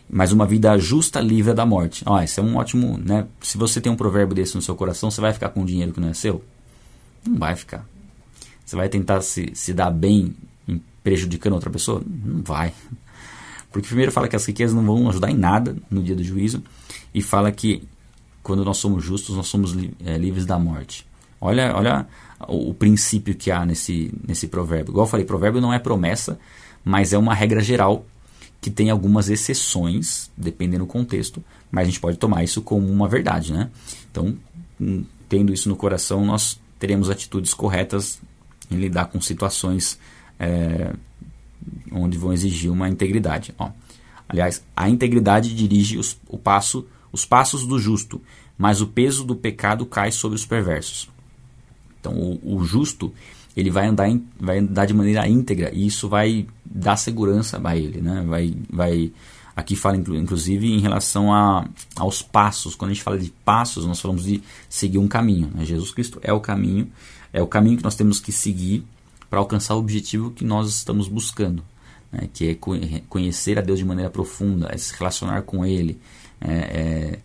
mas 0.09 0.31
uma 0.31 0.47
vida 0.47 0.79
justa 0.79 1.19
livre 1.19 1.53
da 1.53 1.67
morte. 1.67 2.05
Ó, 2.07 2.23
esse 2.23 2.39
é 2.39 2.43
um 2.43 2.55
ótimo, 2.55 2.97
né? 2.97 3.27
Se 3.41 3.59
você 3.59 3.81
tem 3.81 3.91
um 3.91 3.97
provérbio 3.97 4.37
desse 4.37 4.55
no 4.55 4.63
seu 4.63 4.77
coração, 4.77 5.11
você 5.11 5.21
vai 5.21 5.33
ficar 5.33 5.49
com 5.49 5.65
dinheiro 5.65 5.93
que 5.93 5.99
não 5.99 6.09
é 6.09 6.15
seu? 6.15 6.45
Não 7.27 7.37
vai 7.37 7.57
ficar. 7.57 7.85
Você 8.65 8.77
vai 8.77 8.89
tentar 8.89 9.21
se, 9.21 9.51
se 9.53 9.75
dar 9.75 9.91
bem 9.91 10.33
prejudicando 11.03 11.55
outra 11.55 11.71
pessoa? 11.71 12.01
Não 12.07 12.41
vai. 12.45 12.73
Porque 13.73 13.89
primeiro 13.89 14.13
fala 14.13 14.29
que 14.29 14.37
as 14.37 14.47
riquezas 14.47 14.77
não 14.77 14.85
vão 14.85 15.09
ajudar 15.09 15.33
em 15.33 15.37
nada 15.37 15.77
no 15.91 16.05
dia 16.05 16.15
do 16.15 16.23
juízo 16.23 16.63
e 17.13 17.21
fala 17.21 17.51
que 17.51 17.83
quando 18.45 18.65
nós 18.65 18.77
somos 18.77 19.03
justos, 19.03 19.35
nós 19.35 19.49
somos 19.49 19.73
li, 19.73 19.93
é, 20.05 20.17
livres 20.17 20.47
da 20.47 20.57
morte. 20.57 21.05
Olha, 21.41 21.75
olha 21.77 22.07
o, 22.49 22.75
princípio 22.75 23.35
que 23.35 23.51
há 23.51 23.65
nesse, 23.65 24.13
nesse 24.27 24.49
provérbio. 24.49 24.93
Igual 24.93 25.07
eu 25.07 25.11
falei, 25.11 25.25
provérbio 25.27 25.61
não 25.61 25.73
é 25.73 25.79
promessa, 25.79 26.39
mas 26.85 27.13
é 27.13 27.19
uma 27.19 27.35
regra 27.35 27.61
geral 27.61 28.05
que 28.61 28.71
tem 28.71 28.91
algumas 28.91 29.29
exceções, 29.29 30.31
dependendo 30.37 30.85
do 30.85 30.89
contexto, 30.89 31.43
mas 31.71 31.83
a 31.83 31.87
gente 31.87 32.01
pode 32.01 32.17
tomar 32.17 32.43
isso 32.43 32.61
como 32.61 32.91
uma 32.91 33.09
verdade, 33.09 33.53
né? 33.53 33.71
Então, 34.11 34.37
hum, 34.81 35.05
tendo 35.29 35.53
isso 35.53 35.69
no 35.69 35.77
coração, 35.77 36.25
nós 36.25 36.61
teremos 36.79 37.09
atitudes 37.09 37.55
corretas 37.55 38.21
em 38.71 38.77
lidar 38.77 39.07
com 39.07 39.21
situações 39.21 39.99
é, 40.39 40.93
onde 41.93 42.19
vão 42.19 42.33
exigir 42.33 42.71
uma 42.71 42.89
integridade. 42.89 43.55
Ó. 43.59 43.71
Aliás, 44.29 44.65
a 44.77 44.89
integridade 44.89 45.55
dirige 45.55 45.97
os, 45.97 46.19
o 46.29 46.37
passo, 46.37 46.87
os 47.13 47.25
passos 47.25 47.67
do 47.67 47.79
justo, 47.79 48.21
mas 48.57 48.81
o 48.81 48.87
peso 48.87 49.25
do 49.25 49.37
pecado 49.37 49.87
cai 49.87 50.11
sobre 50.11 50.37
os 50.37 50.45
perversos. 50.45 51.09
Então, 52.09 52.15
o, 52.15 52.57
o 52.57 52.65
justo 52.65 53.13
ele 53.57 53.71
vai 53.71 53.89
andar, 53.89 54.09
em, 54.09 54.25
vai 54.39 54.59
andar 54.59 54.87
de 54.87 54.95
maneira 54.95 55.29
íntegra 55.29 55.71
e 55.75 55.87
isso 55.87 56.09
vai 56.09 56.47
dar 56.65 56.97
segurança 56.97 57.61
a 57.63 57.77
ele, 57.77 58.01
né? 58.01 58.25
Vai, 58.27 58.55
vai 58.71 59.13
aqui 59.55 59.75
fala 59.75 59.97
inclusive 59.97 60.73
em 60.73 60.79
relação 60.79 61.33
a, 61.33 61.69
aos 61.97 62.23
passos. 62.23 62.75
Quando 62.77 62.93
a 62.93 62.95
gente 62.95 63.03
fala 63.03 63.19
de 63.19 63.31
passos, 63.45 63.85
nós 63.85 64.01
falamos 64.01 64.25
de 64.25 64.41
seguir 64.69 64.99
um 64.99 65.09
caminho. 65.09 65.51
Né? 65.53 65.65
Jesus 65.65 65.91
Cristo 65.91 66.21
é 66.23 66.33
o 66.33 66.41
caminho, 66.41 66.89
é 67.33 67.43
o 67.43 67.47
caminho 67.47 67.77
que 67.77 67.85
nós 67.85 67.97
temos 67.97 68.21
que 68.21 68.31
seguir 68.31 68.85
para 69.29 69.41
alcançar 69.41 69.75
o 69.75 69.79
objetivo 69.79 70.31
que 70.31 70.45
nós 70.45 70.69
estamos 70.69 71.09
buscando, 71.09 71.63
né? 72.13 72.29
que 72.33 72.51
é 72.51 72.55
conhecer 73.09 73.59
a 73.59 73.63
Deus 73.63 73.81
de 73.81 73.85
maneira 73.85 74.09
profunda, 74.09 74.69
é 74.71 74.77
se 74.77 74.97
relacionar 74.97 75.43
com 75.43 75.67
Ele, 75.67 75.99
é, 76.41 76.53
é, 76.53 77.19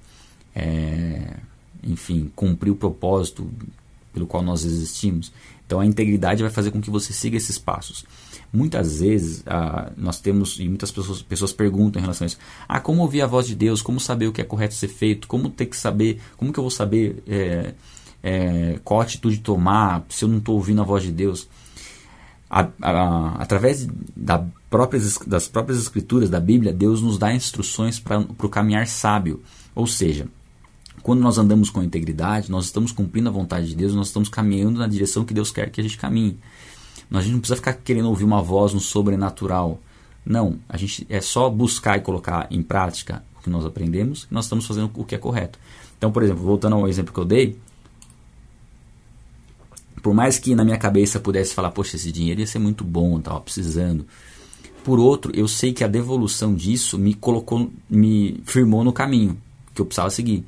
é, 0.55 1.37
enfim, 1.83 2.31
cumprir 2.35 2.71
o 2.71 2.75
propósito 2.75 3.47
pelo 4.13 4.27
qual 4.27 4.43
nós 4.43 4.63
existimos. 4.63 5.31
Então 5.65 5.79
a 5.79 5.85
integridade 5.85 6.43
vai 6.43 6.51
fazer 6.51 6.71
com 6.71 6.79
que 6.79 6.89
você 6.89 7.11
siga 7.11 7.35
esses 7.35 7.57
passos. 7.57 8.05
Muitas 8.51 8.99
vezes 8.99 9.43
ah, 9.47 9.91
nós 9.97 10.19
temos, 10.19 10.59
e 10.59 10.69
muitas 10.69 10.91
pessoas, 10.91 11.21
pessoas 11.21 11.51
perguntam 11.51 11.99
em 11.99 12.03
relação 12.03 12.25
a 12.25 12.27
isso: 12.27 12.37
ah, 12.67 12.79
como 12.79 13.01
ouvir 13.01 13.21
a 13.21 13.27
voz 13.27 13.47
de 13.47 13.55
Deus? 13.55 13.81
Como 13.81 13.99
saber 13.99 14.27
o 14.27 14.31
que 14.31 14.41
é 14.41 14.43
correto 14.43 14.75
ser 14.75 14.89
feito? 14.89 15.27
Como 15.27 15.49
ter 15.49 15.65
que 15.65 15.75
saber? 15.75 16.21
Como 16.37 16.53
que 16.53 16.59
eu 16.59 16.63
vou 16.63 16.71
saber 16.71 17.23
é, 17.27 17.73
é, 18.21 18.79
qual 18.83 19.01
atitude 19.01 19.39
tomar 19.39 20.05
se 20.09 20.23
eu 20.23 20.29
não 20.29 20.37
estou 20.37 20.55
ouvindo 20.55 20.81
a 20.81 20.85
voz 20.85 21.03
de 21.03 21.11
Deus? 21.11 21.47
A, 22.49 22.67
a, 22.83 23.41
através 23.41 23.87
da 24.15 24.45
próprias, 24.69 25.17
das 25.25 25.47
próprias 25.47 25.79
escrituras 25.79 26.29
da 26.29 26.39
Bíblia, 26.39 26.71
Deus 26.71 27.01
nos 27.01 27.17
dá 27.17 27.33
instruções 27.33 27.99
para 27.99 28.19
o 28.19 28.49
caminhar 28.49 28.85
sábio. 28.85 29.41
Ou 29.73 29.87
seja, 29.87 30.27
quando 31.01 31.21
nós 31.21 31.37
andamos 31.37 31.69
com 31.69 31.83
integridade, 31.83 32.51
nós 32.51 32.65
estamos 32.65 32.91
cumprindo 32.91 33.29
a 33.29 33.31
vontade 33.31 33.67
de 33.67 33.75
Deus, 33.75 33.93
nós 33.93 34.07
estamos 34.07 34.29
caminhando 34.29 34.79
na 34.79 34.87
direção 34.87 35.25
que 35.25 35.33
Deus 35.33 35.51
quer 35.51 35.69
que 35.69 35.81
a 35.81 35.83
gente 35.83 35.97
caminhe. 35.97 36.37
A 37.11 37.21
gente 37.21 37.33
não 37.33 37.39
precisa 37.39 37.57
ficar 37.57 37.73
querendo 37.73 38.07
ouvir 38.09 38.23
uma 38.23 38.41
voz 38.41 38.73
no 38.73 38.79
sobrenatural. 38.79 39.79
Não, 40.25 40.57
a 40.67 40.77
gente 40.77 41.05
é 41.09 41.21
só 41.21 41.49
buscar 41.49 41.97
e 41.97 42.01
colocar 42.01 42.47
em 42.49 42.63
prática 42.63 43.23
o 43.37 43.43
que 43.43 43.49
nós 43.49 43.65
aprendemos, 43.65 44.25
nós 44.31 44.45
estamos 44.45 44.65
fazendo 44.65 44.89
o 44.95 45.03
que 45.03 45.13
é 45.13 45.17
correto. 45.17 45.59
Então, 45.97 46.11
por 46.11 46.23
exemplo, 46.23 46.43
voltando 46.43 46.75
ao 46.75 46.87
exemplo 46.87 47.13
que 47.13 47.19
eu 47.19 47.25
dei, 47.25 47.57
por 50.01 50.13
mais 50.13 50.39
que 50.39 50.55
na 50.55 50.65
minha 50.65 50.77
cabeça 50.77 51.19
pudesse 51.19 51.53
falar, 51.53 51.71
poxa, 51.71 51.95
esse 51.95 52.11
dinheiro 52.11 52.41
ia 52.41 52.47
ser 52.47 52.59
muito 52.59 52.83
bom, 52.83 53.17
estava 53.19 53.39
precisando. 53.39 54.05
Por 54.83 54.99
outro, 54.99 55.31
eu 55.35 55.47
sei 55.47 55.71
que 55.71 55.83
a 55.83 55.87
devolução 55.87 56.53
disso 56.53 56.97
me 56.97 57.13
colocou, 57.13 57.71
me 57.89 58.41
firmou 58.45 58.83
no 58.83 58.91
caminho 58.91 59.37
que 59.73 59.81
eu 59.81 59.85
precisava 59.85 60.09
seguir. 60.09 60.45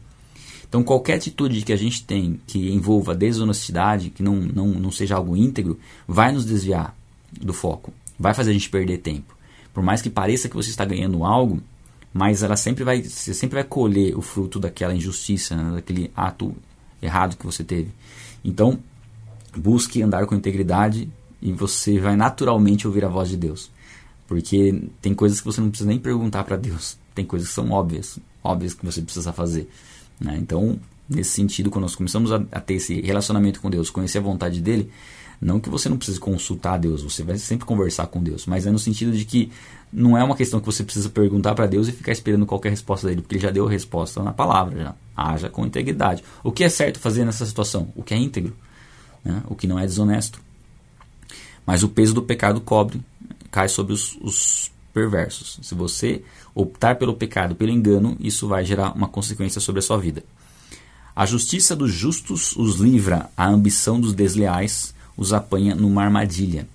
Então, 0.75 0.83
qualquer 0.83 1.13
atitude 1.13 1.61
que 1.61 1.71
a 1.71 1.77
gente 1.77 2.03
tem 2.03 2.37
que 2.45 2.69
envolva 2.69 3.15
desonestidade, 3.15 4.09
que 4.09 4.21
não, 4.21 4.35
não, 4.35 4.67
não 4.67 4.91
seja 4.91 5.15
algo 5.15 5.37
íntegro, 5.37 5.79
vai 6.05 6.33
nos 6.33 6.45
desviar 6.45 6.93
do 7.31 7.53
foco, 7.53 7.93
vai 8.19 8.33
fazer 8.33 8.49
a 8.49 8.53
gente 8.53 8.69
perder 8.69 8.97
tempo. 8.97 9.37
Por 9.73 9.81
mais 9.81 10.01
que 10.01 10.09
pareça 10.09 10.49
que 10.49 10.55
você 10.55 10.69
está 10.69 10.83
ganhando 10.83 11.23
algo, 11.23 11.61
mas 12.13 12.43
ela 12.43 12.57
sempre 12.57 12.83
vai, 12.83 13.01
você 13.01 13.33
sempre 13.33 13.55
vai 13.55 13.63
colher 13.63 14.17
o 14.17 14.21
fruto 14.21 14.59
daquela 14.59 14.93
injustiça, 14.93 15.55
né, 15.55 15.75
daquele 15.75 16.11
ato 16.13 16.53
errado 17.01 17.37
que 17.37 17.45
você 17.45 17.63
teve. 17.63 17.91
Então, 18.43 18.77
busque 19.55 20.01
andar 20.01 20.25
com 20.25 20.35
integridade 20.35 21.09
e 21.41 21.53
você 21.53 21.99
vai 21.99 22.17
naturalmente 22.17 22.85
ouvir 22.85 23.05
a 23.05 23.09
voz 23.09 23.29
de 23.29 23.37
Deus. 23.37 23.71
Porque 24.27 24.89
tem 25.01 25.15
coisas 25.15 25.39
que 25.39 25.45
você 25.45 25.61
não 25.61 25.69
precisa 25.69 25.87
nem 25.87 25.99
perguntar 25.99 26.43
para 26.43 26.57
Deus. 26.57 26.97
Tem 27.13 27.23
coisas 27.23 27.47
que 27.47 27.55
são 27.55 27.71
óbvias, 27.71 28.19
óbvias 28.43 28.73
que 28.73 28.85
você 28.85 29.01
precisa 29.01 29.31
fazer. 29.31 29.69
Né? 30.19 30.37
Então, 30.39 30.79
nesse 31.09 31.31
sentido, 31.31 31.69
quando 31.69 31.83
nós 31.83 31.95
começamos 31.95 32.31
a, 32.31 32.43
a, 32.51 32.59
ter 32.59 32.75
esse 32.75 33.01
relacionamento 33.01 33.61
com 33.61 33.69
Deus, 33.69 33.89
conhecer 33.89 34.19
a 34.19 34.21
vontade 34.21 34.61
dele, 34.61 34.89
não 35.39 35.59
que 35.59 35.69
você 35.69 35.89
não 35.89 35.97
precise 35.97 36.19
consultar 36.19 36.77
Deus, 36.77 37.03
você 37.03 37.23
vai 37.23 37.37
sempre 37.37 37.65
conversar 37.65 38.07
com 38.07 38.23
Deus, 38.23 38.45
mas 38.45 38.65
é 38.65 38.71
no 38.71 38.79
sentido 38.79 39.11
de 39.11 39.25
que 39.25 39.51
não 39.91 40.17
é 40.17 40.23
uma 40.23 40.35
questão 40.35 40.59
que 40.59 40.65
você 40.65 40.83
precisa 40.83 41.09
perguntar 41.09 41.55
para 41.55 41.65
Deus 41.67 41.87
e 41.87 41.91
ficar 41.91 42.11
esperando 42.11 42.45
qualquer 42.45 42.69
resposta 42.69 43.07
dele, 43.07 43.21
porque 43.21 43.35
ele 43.35 43.43
já 43.43 43.51
deu 43.51 43.67
a 43.67 43.69
resposta 43.69 44.21
na 44.23 44.33
palavra, 44.33 44.77
já. 44.81 44.95
Haja 45.15 45.49
com 45.49 45.65
integridade. 45.65 46.23
O 46.43 46.51
que 46.51 46.63
é 46.63 46.69
certo 46.69 46.99
fazer 46.99 47.23
nessa 47.23 47.45
situação? 47.45 47.93
O 47.95 48.03
que 48.03 48.13
é 48.13 48.17
íntegro, 48.17 48.53
né? 49.23 49.41
o 49.47 49.55
que 49.55 49.67
não 49.67 49.79
é 49.79 49.85
desonesto. 49.85 50.41
Mas 51.65 51.83
o 51.83 51.89
peso 51.89 52.13
do 52.13 52.21
pecado 52.21 52.59
cobre, 52.59 53.01
cai 53.49 53.69
sobre 53.69 53.93
os, 53.93 54.17
os 54.21 54.71
perversos. 54.95 55.59
Se 55.61 55.75
você 55.75 56.23
optar 56.55 56.95
pelo 56.95 57.13
pecado, 57.13 57.53
pelo 57.53 57.69
engano, 57.69 58.15
isso 58.17 58.47
vai 58.47 58.63
gerar 58.63 58.93
uma 58.93 59.09
consequência 59.09 59.59
sobre 59.59 59.79
a 59.79 59.81
sua 59.81 59.97
vida. 59.97 60.23
A 61.13 61.25
justiça 61.25 61.75
dos 61.75 61.91
justos 61.91 62.55
os 62.55 62.77
livra, 62.77 63.29
a 63.35 63.45
ambição 63.45 63.99
dos 63.99 64.13
desleais 64.13 64.95
os 65.17 65.33
apanha 65.33 65.75
numa 65.75 66.01
armadilha. 66.01 66.65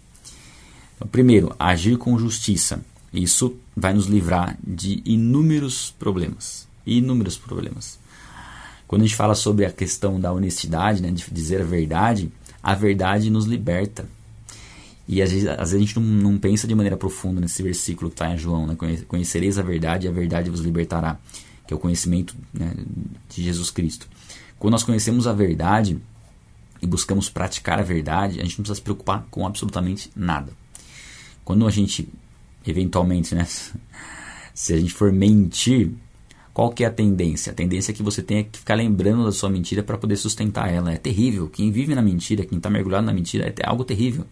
Então, 0.96 1.08
primeiro, 1.08 1.54
agir 1.58 1.96
com 1.96 2.18
justiça. 2.18 2.84
Isso 3.10 3.56
vai 3.74 3.94
nos 3.94 4.04
livrar 4.04 4.56
de 4.62 5.02
inúmeros 5.06 5.94
problemas. 5.98 6.68
Inúmeros 6.86 7.38
problemas. 7.38 7.98
Quando 8.86 9.02
a 9.02 9.06
gente 9.06 9.16
fala 9.16 9.34
sobre 9.34 9.64
a 9.64 9.72
questão 9.72 10.20
da 10.20 10.30
honestidade, 10.30 11.00
né, 11.00 11.10
de 11.10 11.24
dizer 11.30 11.62
a 11.62 11.64
verdade, 11.64 12.30
a 12.62 12.74
verdade 12.74 13.30
nos 13.30 13.46
liberta. 13.46 14.06
E 15.12 15.20
às 15.20 15.32
vezes, 15.32 15.48
às 15.48 15.58
vezes 15.58 15.74
a 15.74 15.78
gente 15.80 15.98
não, 15.98 16.04
não, 16.04 16.38
pensa 16.38 16.68
de 16.68 16.74
maneira 16.74 16.96
profunda 16.96 17.40
nesse 17.40 17.60
versículo 17.64 18.10
que 18.10 18.14
está 18.14 18.32
em 18.32 18.38
João, 18.38 18.64
né? 18.64 18.76
Conhecereis 19.08 19.58
a 19.58 19.62
verdade 19.62 20.06
e 20.06 20.08
a 20.08 20.12
verdade 20.12 20.48
vos 20.48 20.60
libertará, 20.60 21.18
que 21.66 21.74
é 21.74 21.76
o 21.76 21.80
conhecimento 21.80 22.36
né, 22.54 22.72
de 23.28 23.42
Jesus 23.42 23.72
Cristo. 23.72 24.08
Quando 24.56 24.70
nós 24.70 24.84
conhecemos 24.84 25.26
a 25.26 25.32
verdade 25.32 25.98
e 26.80 26.86
buscamos 26.86 27.28
praticar 27.28 27.80
a 27.80 27.82
verdade, 27.82 28.38
a 28.38 28.44
gente 28.44 28.52
não 28.52 28.62
precisa 28.62 28.76
se 28.76 28.82
preocupar 28.82 29.26
com 29.32 29.44
absolutamente 29.44 30.12
nada. 30.14 30.52
Quando 31.44 31.66
a 31.66 31.70
gente, 31.72 32.08
eventualmente, 32.64 33.34
né, 33.34 33.48
se 34.54 34.72
a 34.72 34.78
gente 34.78 34.94
for 34.94 35.10
mentir, 35.10 35.90
qual 36.54 36.70
que 36.70 36.84
é 36.84 36.86
a 36.86 36.90
tendência? 36.90 37.50
A 37.50 37.54
tendência 37.54 37.90
é 37.90 37.94
que 37.96 38.02
você 38.04 38.22
tenha 38.22 38.44
que 38.44 38.60
ficar 38.60 38.76
lembrando 38.76 39.24
da 39.24 39.32
sua 39.32 39.50
mentira 39.50 39.82
para 39.82 39.98
poder 39.98 40.14
sustentar 40.14 40.72
ela. 40.72 40.92
É 40.92 40.96
terrível. 40.96 41.48
Quem 41.48 41.72
vive 41.72 41.96
na 41.96 42.02
mentira, 42.02 42.44
quem 42.44 42.58
está 42.58 42.70
mergulhado 42.70 43.06
na 43.06 43.12
mentira, 43.12 43.52
é 43.58 43.66
algo 43.66 43.82
terrível. 43.82 44.24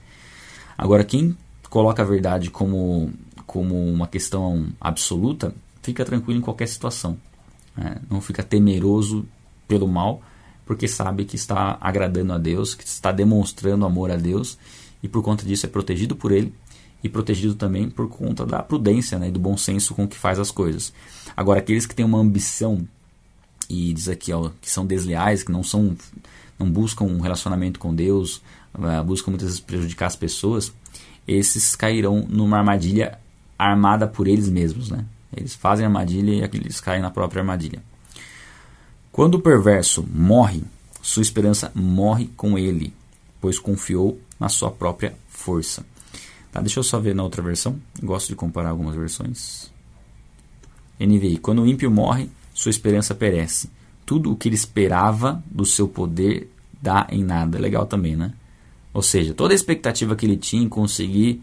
Agora, 0.78 1.02
quem 1.02 1.36
coloca 1.68 2.02
a 2.02 2.06
verdade 2.06 2.50
como, 2.50 3.12
como 3.44 3.74
uma 3.92 4.06
questão 4.06 4.68
absoluta, 4.80 5.52
fica 5.82 6.04
tranquilo 6.04 6.38
em 6.38 6.42
qualquer 6.42 6.68
situação. 6.68 7.18
Né? 7.76 7.96
Não 8.08 8.20
fica 8.20 8.44
temeroso 8.44 9.26
pelo 9.66 9.88
mal, 9.88 10.22
porque 10.64 10.86
sabe 10.86 11.24
que 11.24 11.34
está 11.34 11.76
agradando 11.80 12.32
a 12.32 12.38
Deus, 12.38 12.74
que 12.74 12.86
está 12.86 13.10
demonstrando 13.10 13.84
amor 13.84 14.10
a 14.12 14.16
Deus, 14.16 14.56
e 15.02 15.08
por 15.08 15.22
conta 15.22 15.44
disso 15.44 15.66
é 15.66 15.68
protegido 15.68 16.14
por 16.14 16.30
Ele 16.30 16.54
e 17.02 17.08
protegido 17.08 17.54
também 17.54 17.88
por 17.88 18.08
conta 18.08 18.44
da 18.44 18.62
prudência 18.62 19.18
né, 19.18 19.28
e 19.28 19.30
do 19.30 19.38
bom 19.38 19.56
senso 19.56 19.94
com 19.94 20.06
que 20.06 20.16
faz 20.16 20.38
as 20.38 20.50
coisas. 20.50 20.92
Agora, 21.36 21.60
aqueles 21.60 21.86
que 21.86 21.94
têm 21.94 22.04
uma 22.04 22.18
ambição, 22.18 22.86
e 23.68 23.92
diz 23.92 24.08
aqui 24.08 24.32
ó, 24.32 24.50
que 24.60 24.70
são 24.70 24.86
desleais, 24.86 25.42
que 25.42 25.52
não, 25.52 25.62
são, 25.62 25.96
não 26.58 26.70
buscam 26.70 27.04
um 27.04 27.20
relacionamento 27.20 27.78
com 27.78 27.94
Deus, 27.94 28.42
buscam 29.04 29.30
muitas 29.30 29.48
vezes 29.48 29.60
prejudicar 29.60 30.06
as 30.06 30.16
pessoas, 30.16 30.72
esses 31.26 31.76
cairão 31.76 32.26
numa 32.28 32.58
armadilha 32.58 33.18
armada 33.58 34.06
por 34.06 34.28
eles 34.28 34.48
mesmos. 34.48 34.90
Né? 34.90 35.04
Eles 35.36 35.54
fazem 35.54 35.84
armadilha 35.84 36.32
e 36.32 36.56
eles 36.56 36.80
caem 36.80 37.02
na 37.02 37.10
própria 37.10 37.40
armadilha. 37.40 37.82
Quando 39.12 39.34
o 39.34 39.40
perverso 39.40 40.06
morre, 40.12 40.62
sua 41.02 41.22
esperança 41.22 41.72
morre 41.74 42.30
com 42.36 42.58
ele, 42.58 42.94
pois 43.40 43.58
confiou 43.58 44.20
na 44.38 44.48
sua 44.48 44.70
própria 44.70 45.14
força. 45.28 45.84
Tá, 46.52 46.60
deixa 46.60 46.78
eu 46.78 46.84
só 46.84 46.98
ver 46.98 47.14
na 47.14 47.22
outra 47.22 47.42
versão. 47.42 47.78
Gosto 48.02 48.28
de 48.28 48.36
comparar 48.36 48.70
algumas 48.70 48.94
versões. 48.94 49.70
NVI. 50.98 51.38
Quando 51.38 51.62
o 51.62 51.66
ímpio 51.66 51.90
morre, 51.90 52.30
sua 52.54 52.70
esperança 52.70 53.14
perece. 53.14 53.70
Tudo 54.06 54.32
o 54.32 54.36
que 54.36 54.48
ele 54.48 54.56
esperava 54.56 55.42
do 55.50 55.64
seu 55.64 55.86
poder 55.86 56.50
dá 56.80 57.06
em 57.10 57.22
nada. 57.22 57.58
Legal 57.58 57.86
também, 57.86 58.16
né? 58.16 58.32
Ou 58.92 59.02
seja, 59.02 59.34
toda 59.34 59.52
a 59.52 59.56
expectativa 59.56 60.16
que 60.16 60.26
ele 60.26 60.36
tinha 60.36 60.62
em 60.62 60.68
conseguir 60.68 61.42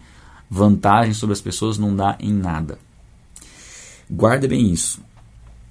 vantagem 0.50 1.14
sobre 1.14 1.34
as 1.34 1.42
pessoas 1.42 1.78
não 1.78 1.96
dá 1.96 2.18
em 2.20 2.34
nada. 2.34 2.78
Guarda 4.10 4.48
bem 4.48 4.72
isso. 4.72 5.02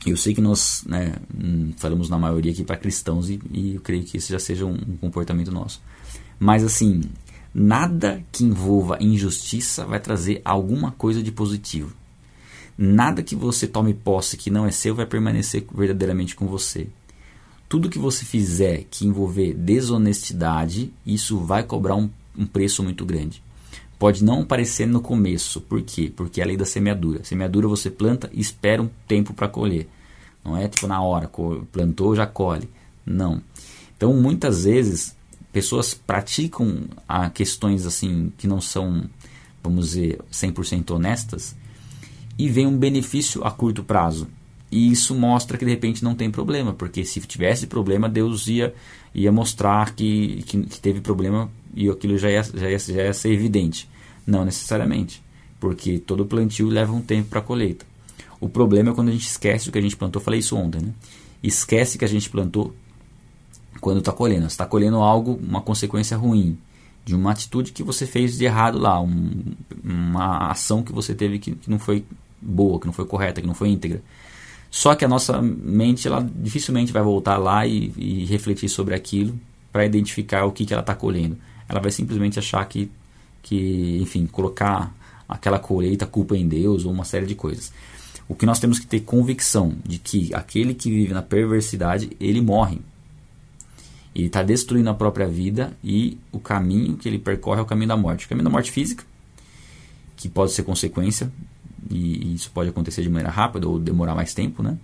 Eu 0.07 0.17
sei 0.17 0.35
que 0.35 0.41
nós 0.41 0.85
né, 0.87 1.15
hum, 1.35 1.73
falamos 1.77 2.11
na 2.11 2.19
maioria 2.19 2.53
aqui 2.53 2.63
para 2.63 2.77
cristãos 2.77 3.31
e, 3.31 3.41
e, 3.51 3.75
eu 3.77 3.81
creio 3.81 4.05
que 4.05 4.19
esse 4.19 4.33
já 4.33 4.39
seja 4.39 4.67
um, 4.67 4.75
um 4.75 4.97
comportamento 4.99 5.51
nosso. 5.51 5.81
Mas 6.39 6.63
assim, 6.63 7.01
nada 7.55 8.23
que 8.31 8.45
envolva 8.45 8.99
injustiça 9.01 9.87
vai 9.87 9.99
trazer 9.99 10.43
alguma 10.45 10.93
coisa 10.93 11.23
de 11.23 11.33
positivo. 11.33 11.95
Nada 12.77 13.23
que 13.23 13.35
você 13.35 13.67
tome 13.67 13.95
posse 13.95 14.37
que 14.37 14.51
não 14.51 14.67
é 14.67 14.71
seu 14.71 14.95
vai 14.95 15.07
permanecer 15.07 15.65
verdadeiramente 15.73 16.35
com 16.35 16.47
você 16.47 16.89
tudo 17.75 17.91
que 17.91 17.99
você 17.99 18.25
fizer 18.25 18.85
que 18.89 19.05
envolver 19.05 19.53
desonestidade, 19.53 20.93
isso 21.05 21.39
vai 21.39 21.65
cobrar 21.65 21.97
um, 21.97 22.09
um 22.39 22.47
preço 22.47 22.85
muito 22.85 23.05
grande. 23.05 23.43
Pode 23.99 24.23
não 24.23 24.45
parecer 24.45 24.87
no 24.87 25.01
começo, 25.01 25.61
por 25.61 25.83
quê? 25.83 26.13
Porque 26.15 26.41
é 26.41 26.45
a 26.45 26.47
lei 26.47 26.57
da 26.57 26.65
semeadura. 26.65 27.25
Semeadura 27.25 27.67
você 27.67 27.91
planta 27.91 28.31
e 28.33 28.41
espera 28.41 28.81
um 28.81 28.89
tempo 29.09 29.35
para 29.35 29.49
colher. 29.49 29.89
Não 30.45 30.57
é 30.57 30.69
tipo 30.69 30.87
na 30.87 31.03
hora, 31.03 31.29
plantou, 31.73 32.15
já 32.15 32.29
colhe. 32.29 32.71
Não. 33.05 33.43
Então, 33.97 34.15
muitas 34.15 34.63
vezes, 34.63 35.17
pessoas 35.53 35.95
praticam 35.95 36.85
a 37.09 37.29
questões 37.29 37.87
assim 37.87 38.33
que 38.39 38.47
não 38.47 38.61
são, 38.61 39.03
vamos 39.61 39.87
dizer, 39.87 40.21
100% 40.33 40.93
honestas 40.93 41.57
e 42.39 42.49
vem 42.49 42.69
um 42.69 42.79
benefício 42.79 43.43
a 43.43 43.51
curto 43.51 43.83
prazo. 43.83 44.29
E 44.75 44.91
isso 44.91 45.15
mostra 45.15 45.57
que 45.57 45.65
de 45.65 45.71
repente 45.71 46.03
não 46.03 46.17
tem 46.17 46.29
problema, 46.33 46.73
porque 46.73 47.05
se 47.05 47.21
tivesse 47.21 47.69
problema, 47.69 48.09
Deus 48.09 48.49
ia, 48.49 48.75
ia 49.15 49.31
mostrar 49.31 49.95
que, 49.95 50.43
que, 50.49 50.63
que 50.65 50.81
teve 50.81 51.01
problema 51.01 51.49
e 51.77 51.89
aquilo 51.89 52.19
já 52.19 52.29
ia, 52.29 52.43
já, 52.43 52.69
ia, 52.69 52.79
já 52.81 53.03
ia 53.05 53.13
ser 53.13 53.33
evidente. 53.33 53.89
Não 54.27 54.45
necessariamente, 54.45 55.23
porque 55.61 56.01
todo 56.01 56.27
plantio 56.27 56.67
leva 56.67 56.93
um 56.93 57.01
tempo 57.01 57.29
para 57.29 57.39
a 57.39 57.43
colheita. 57.43 57.87
O 58.41 58.49
problema 58.49 58.91
é 58.91 58.95
quando 58.95 59.11
a 59.11 59.13
gente 59.13 59.29
esquece 59.29 59.69
o 59.69 59.73
que 59.73 59.79
a 59.79 59.81
gente 59.81 59.97
plantou. 59.97 60.21
Falei 60.21 60.41
isso 60.41 60.57
ontem, 60.57 60.81
né? 60.81 60.93
Esquece 61.41 61.97
que 61.97 62.05
a 62.05 62.09
gente 62.09 62.29
plantou 62.29 62.75
quando 63.81 64.01
está 64.01 64.11
colhendo. 64.11 64.49
Está 64.49 64.67
colhendo 64.67 64.97
algo, 64.97 65.39
uma 65.41 65.61
consequência 65.61 66.17
ruim 66.17 66.59
de 67.05 67.15
uma 67.15 67.31
atitude 67.31 67.71
que 67.71 67.85
você 67.85 68.07
fez 68.07 68.37
de 68.37 68.45
errado 68.45 68.77
lá, 68.77 69.01
um, 69.01 69.55
uma 69.85 70.51
ação 70.51 70.83
que 70.83 70.93
você 70.93 71.15
teve 71.15 71.39
que, 71.39 71.55
que, 71.55 71.71
não 71.71 71.79
foi 71.79 72.05
boa, 72.43 72.81
que 72.81 72.87
não 72.87 72.93
foi 72.93 73.07
correta, 73.07 73.41
que 73.41 73.47
não 73.47 73.55
foi 73.55 73.69
íntegra. 73.69 74.03
Só 74.75 74.97
que 74.97 75.05
a 75.05 75.09
nossa 75.09 75.41
mente, 75.41 76.09
ela 76.09 76.29
dificilmente 76.35 76.93
vai 76.93 77.01
voltar 77.01 77.37
lá 77.37 77.65
e, 77.65 77.93
e 77.97 78.25
refletir 78.25 78.69
sobre 78.69 78.93
aquilo 78.93 79.39
para 79.71 79.87
identificar 79.87 80.47
o 80.47 80.51
que, 80.51 80.67
que 80.67 80.73
ela 80.73 80.81
está 80.81 80.97
colhendo. 80.97 81.39
Ela 81.69 81.79
vai 81.79 81.93
simplesmente 81.93 82.41
achar 82.41 82.67
que, 82.67 82.91
que, 83.41 84.01
enfim, 84.03 84.27
colocar 84.27 84.93
aquela 85.29 85.61
colheita 85.61 86.07
culpa 86.07 86.37
em 86.37 86.49
Deus 86.49 86.85
ou 86.85 86.91
uma 86.91 87.05
série 87.05 87.25
de 87.25 87.37
coisas. 87.37 87.73
O 88.29 88.35
que 88.35 88.45
nós 88.45 88.59
temos 88.59 88.81
que 88.81 88.87
ter 88.89 88.99
convicção 89.03 89.77
de 89.85 89.97
que 89.97 90.35
aquele 90.35 90.75
que 90.75 90.91
vive 90.91 91.15
na 91.15 91.23
perversidade, 91.23 92.11
ele 92.19 92.41
morre. 92.41 92.81
Ele 94.13 94.27
está 94.27 94.43
destruindo 94.43 94.91
a 94.91 94.95
própria 94.95 95.29
vida 95.29 95.73
e 95.85 96.19
o 96.33 96.41
caminho 96.41 96.97
que 96.97 97.09
ele 97.09 97.21
percorre 97.21 97.61
é 97.61 97.63
o 97.63 97.67
caminho 97.67 97.91
da 97.91 97.97
morte. 97.97 98.27
O 98.27 98.29
caminho 98.29 98.47
da 98.47 98.51
morte 98.51 98.73
física, 98.73 99.05
que 100.17 100.29
pode 100.29 100.51
ser 100.51 100.65
consequência, 100.65 101.31
e, 101.91 102.29
e 102.29 102.35
isso 102.35 102.51
pode 102.51 102.71
acontecer 102.71 103.03
de 103.03 103.09
maneira 103.09 103.31
rápida 103.31 103.69
ou 103.69 103.79
demorar 103.79 104.15
mais 104.15 104.35
tempo, 104.35 104.63
né? 104.63 104.77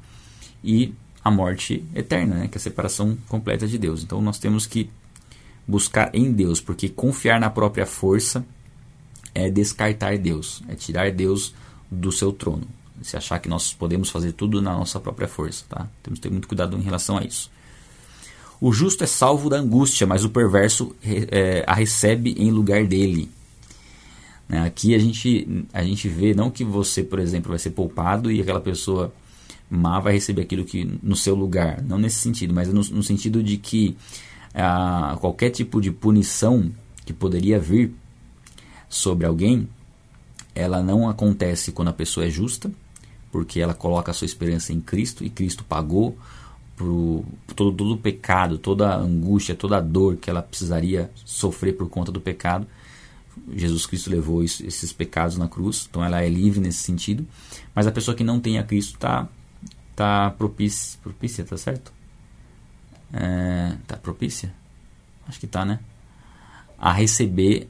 E 0.62 0.94
a 1.22 1.30
morte 1.30 1.84
eterna, 1.94 2.36
né? 2.36 2.48
que 2.48 2.56
é 2.56 2.58
a 2.58 2.62
separação 2.62 3.16
completa 3.28 3.66
de 3.66 3.78
Deus. 3.78 4.02
Então 4.02 4.20
nós 4.20 4.38
temos 4.38 4.66
que 4.66 4.90
buscar 5.66 6.10
em 6.14 6.32
Deus, 6.32 6.60
porque 6.60 6.88
confiar 6.88 7.38
na 7.38 7.50
própria 7.50 7.86
força 7.86 8.44
é 9.34 9.50
descartar 9.50 10.18
Deus, 10.18 10.62
é 10.68 10.74
tirar 10.74 11.12
Deus 11.12 11.54
do 11.90 12.10
seu 12.10 12.32
trono. 12.32 12.66
Se 13.02 13.16
achar 13.16 13.38
que 13.38 13.48
nós 13.48 13.72
podemos 13.72 14.10
fazer 14.10 14.32
tudo 14.32 14.60
na 14.60 14.72
nossa 14.72 15.00
própria 15.00 15.28
força, 15.28 15.64
tá? 15.68 15.88
Temos 16.02 16.18
que 16.18 16.22
ter 16.22 16.30
muito 16.30 16.48
cuidado 16.48 16.76
em 16.76 16.82
relação 16.82 17.16
a 17.16 17.24
isso. 17.24 17.50
O 18.60 18.72
justo 18.72 19.04
é 19.04 19.06
salvo 19.06 19.48
da 19.48 19.56
angústia, 19.56 20.06
mas 20.06 20.22
o 20.22 20.28
perverso 20.28 20.94
é, 21.02 21.64
a 21.66 21.72
recebe 21.72 22.34
em 22.36 22.50
lugar 22.50 22.84
dele. 22.84 23.30
Né? 24.50 24.60
Aqui 24.66 24.96
a 24.96 24.98
gente, 24.98 25.64
a 25.72 25.84
gente 25.84 26.08
vê 26.08 26.34
não 26.34 26.50
que 26.50 26.64
você, 26.64 27.04
por 27.04 27.20
exemplo, 27.20 27.50
vai 27.50 27.58
ser 27.58 27.70
poupado 27.70 28.32
e 28.32 28.40
aquela 28.40 28.60
pessoa 28.60 29.14
má 29.70 30.00
vai 30.00 30.14
receber 30.14 30.42
aquilo 30.42 30.64
que 30.64 30.84
no 31.00 31.14
seu 31.14 31.36
lugar. 31.36 31.80
Não 31.82 31.96
nesse 31.96 32.16
sentido, 32.16 32.52
mas 32.52 32.66
no, 32.66 32.82
no 32.82 33.02
sentido 33.02 33.44
de 33.44 33.56
que 33.56 33.96
a, 34.52 35.16
qualquer 35.20 35.50
tipo 35.50 35.80
de 35.80 35.92
punição 35.92 36.68
que 37.06 37.12
poderia 37.12 37.60
vir 37.60 37.94
sobre 38.88 39.24
alguém, 39.24 39.68
ela 40.52 40.82
não 40.82 41.08
acontece 41.08 41.70
quando 41.70 41.88
a 41.88 41.92
pessoa 41.92 42.26
é 42.26 42.30
justa, 42.30 42.72
porque 43.30 43.60
ela 43.60 43.72
coloca 43.72 44.10
a 44.10 44.14
sua 44.14 44.24
esperança 44.24 44.72
em 44.72 44.80
Cristo 44.80 45.24
e 45.24 45.30
Cristo 45.30 45.62
pagou 45.62 46.18
por 46.76 47.24
todo, 47.54 47.76
todo 47.76 47.92
o 47.92 47.98
pecado, 47.98 48.58
toda 48.58 48.88
a 48.88 48.96
angústia, 48.96 49.54
toda 49.54 49.76
a 49.76 49.80
dor 49.80 50.16
que 50.16 50.28
ela 50.28 50.42
precisaria 50.42 51.08
sofrer 51.24 51.76
por 51.76 51.88
conta 51.88 52.10
do 52.10 52.20
pecado. 52.20 52.66
Jesus 53.52 53.86
Cristo 53.86 54.10
levou 54.10 54.42
isso, 54.42 54.64
esses 54.66 54.92
pecados 54.92 55.36
na 55.36 55.48
cruz, 55.48 55.86
então 55.88 56.04
ela 56.04 56.22
é 56.22 56.28
livre 56.28 56.60
nesse 56.60 56.78
sentido. 56.78 57.26
Mas 57.74 57.86
a 57.86 57.92
pessoa 57.92 58.14
que 58.14 58.24
não 58.24 58.40
tem 58.40 58.58
a 58.58 58.62
Cristo 58.62 58.94
está 58.94 59.28
tá 59.96 60.30
propícia, 60.30 60.98
propícia, 61.02 61.44
tá 61.44 61.56
certo? 61.56 61.92
É, 63.12 63.76
tá 63.86 63.96
propícia? 63.96 64.52
Acho 65.26 65.40
que 65.40 65.46
tá, 65.46 65.64
né? 65.64 65.80
A 66.78 66.92
receber 66.92 67.68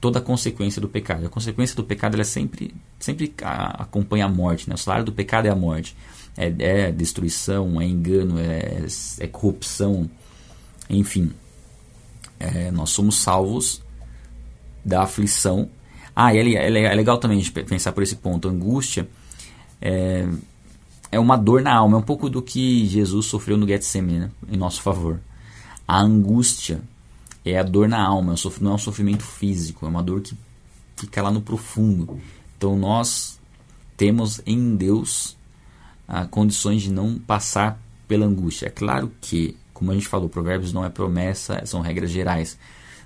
toda 0.00 0.18
a 0.18 0.22
consequência 0.22 0.80
do 0.80 0.88
pecado. 0.88 1.26
A 1.26 1.28
consequência 1.28 1.76
do 1.76 1.84
pecado 1.84 2.14
ela 2.14 2.22
é 2.22 2.24
sempre, 2.24 2.74
sempre 2.98 3.32
acompanha 3.40 4.26
a 4.26 4.28
morte. 4.28 4.68
Né? 4.68 4.74
O 4.74 4.78
salário 4.78 5.04
do 5.04 5.12
pecado 5.12 5.46
é 5.46 5.50
a 5.50 5.56
morte 5.56 5.96
é, 6.36 6.52
é 6.58 6.92
destruição, 6.92 7.80
é 7.80 7.86
engano, 7.86 8.38
é, 8.38 8.86
é 9.20 9.26
corrupção, 9.26 10.08
enfim. 10.88 11.32
É, 12.38 12.70
nós 12.70 12.90
somos 12.90 13.16
salvos 13.16 13.82
da 14.86 15.02
aflição. 15.02 15.68
Ah, 16.14 16.32
e 16.32 16.38
é, 16.38 16.70
é, 16.70 16.84
é 16.84 16.94
legal 16.94 17.18
também 17.18 17.38
a 17.38 17.42
gente 17.42 17.52
pensar 17.64 17.90
por 17.92 18.04
esse 18.04 18.16
ponto. 18.16 18.48
Angústia 18.48 19.08
é, 19.82 20.26
é 21.10 21.18
uma 21.18 21.36
dor 21.36 21.60
na 21.60 21.74
alma, 21.74 21.96
é 21.96 22.00
um 22.00 22.04
pouco 22.04 22.30
do 22.30 22.40
que 22.40 22.86
Jesus 22.86 23.26
sofreu 23.26 23.56
no 23.56 23.66
Getsemane, 23.66 24.20
né, 24.20 24.30
em 24.48 24.56
nosso 24.56 24.80
favor. 24.80 25.20
A 25.86 26.00
angústia 26.00 26.80
é 27.44 27.58
a 27.58 27.62
dor 27.62 27.88
na 27.88 28.00
alma, 28.00 28.34
é 28.34 28.50
não 28.60 28.72
é 28.72 28.74
um 28.74 28.78
sofrimento 28.78 29.24
físico, 29.24 29.84
é 29.84 29.88
uma 29.88 30.02
dor 30.02 30.20
que 30.20 30.36
fica 30.96 31.20
lá 31.20 31.30
no 31.30 31.40
profundo. 31.40 32.18
Então 32.56 32.76
nós 32.78 33.38
temos 33.96 34.40
em 34.46 34.76
Deus 34.76 35.36
ah, 36.06 36.26
condições 36.26 36.82
de 36.82 36.90
não 36.90 37.18
passar 37.18 37.80
pela 38.06 38.24
angústia. 38.24 38.66
É 38.66 38.70
claro 38.70 39.12
que, 39.20 39.56
como 39.74 39.90
a 39.90 39.94
gente 39.94 40.08
falou, 40.08 40.28
provérbios 40.28 40.72
não 40.72 40.84
é 40.84 40.88
promessa, 40.88 41.64
são 41.66 41.80
regras 41.80 42.10
gerais. 42.10 42.56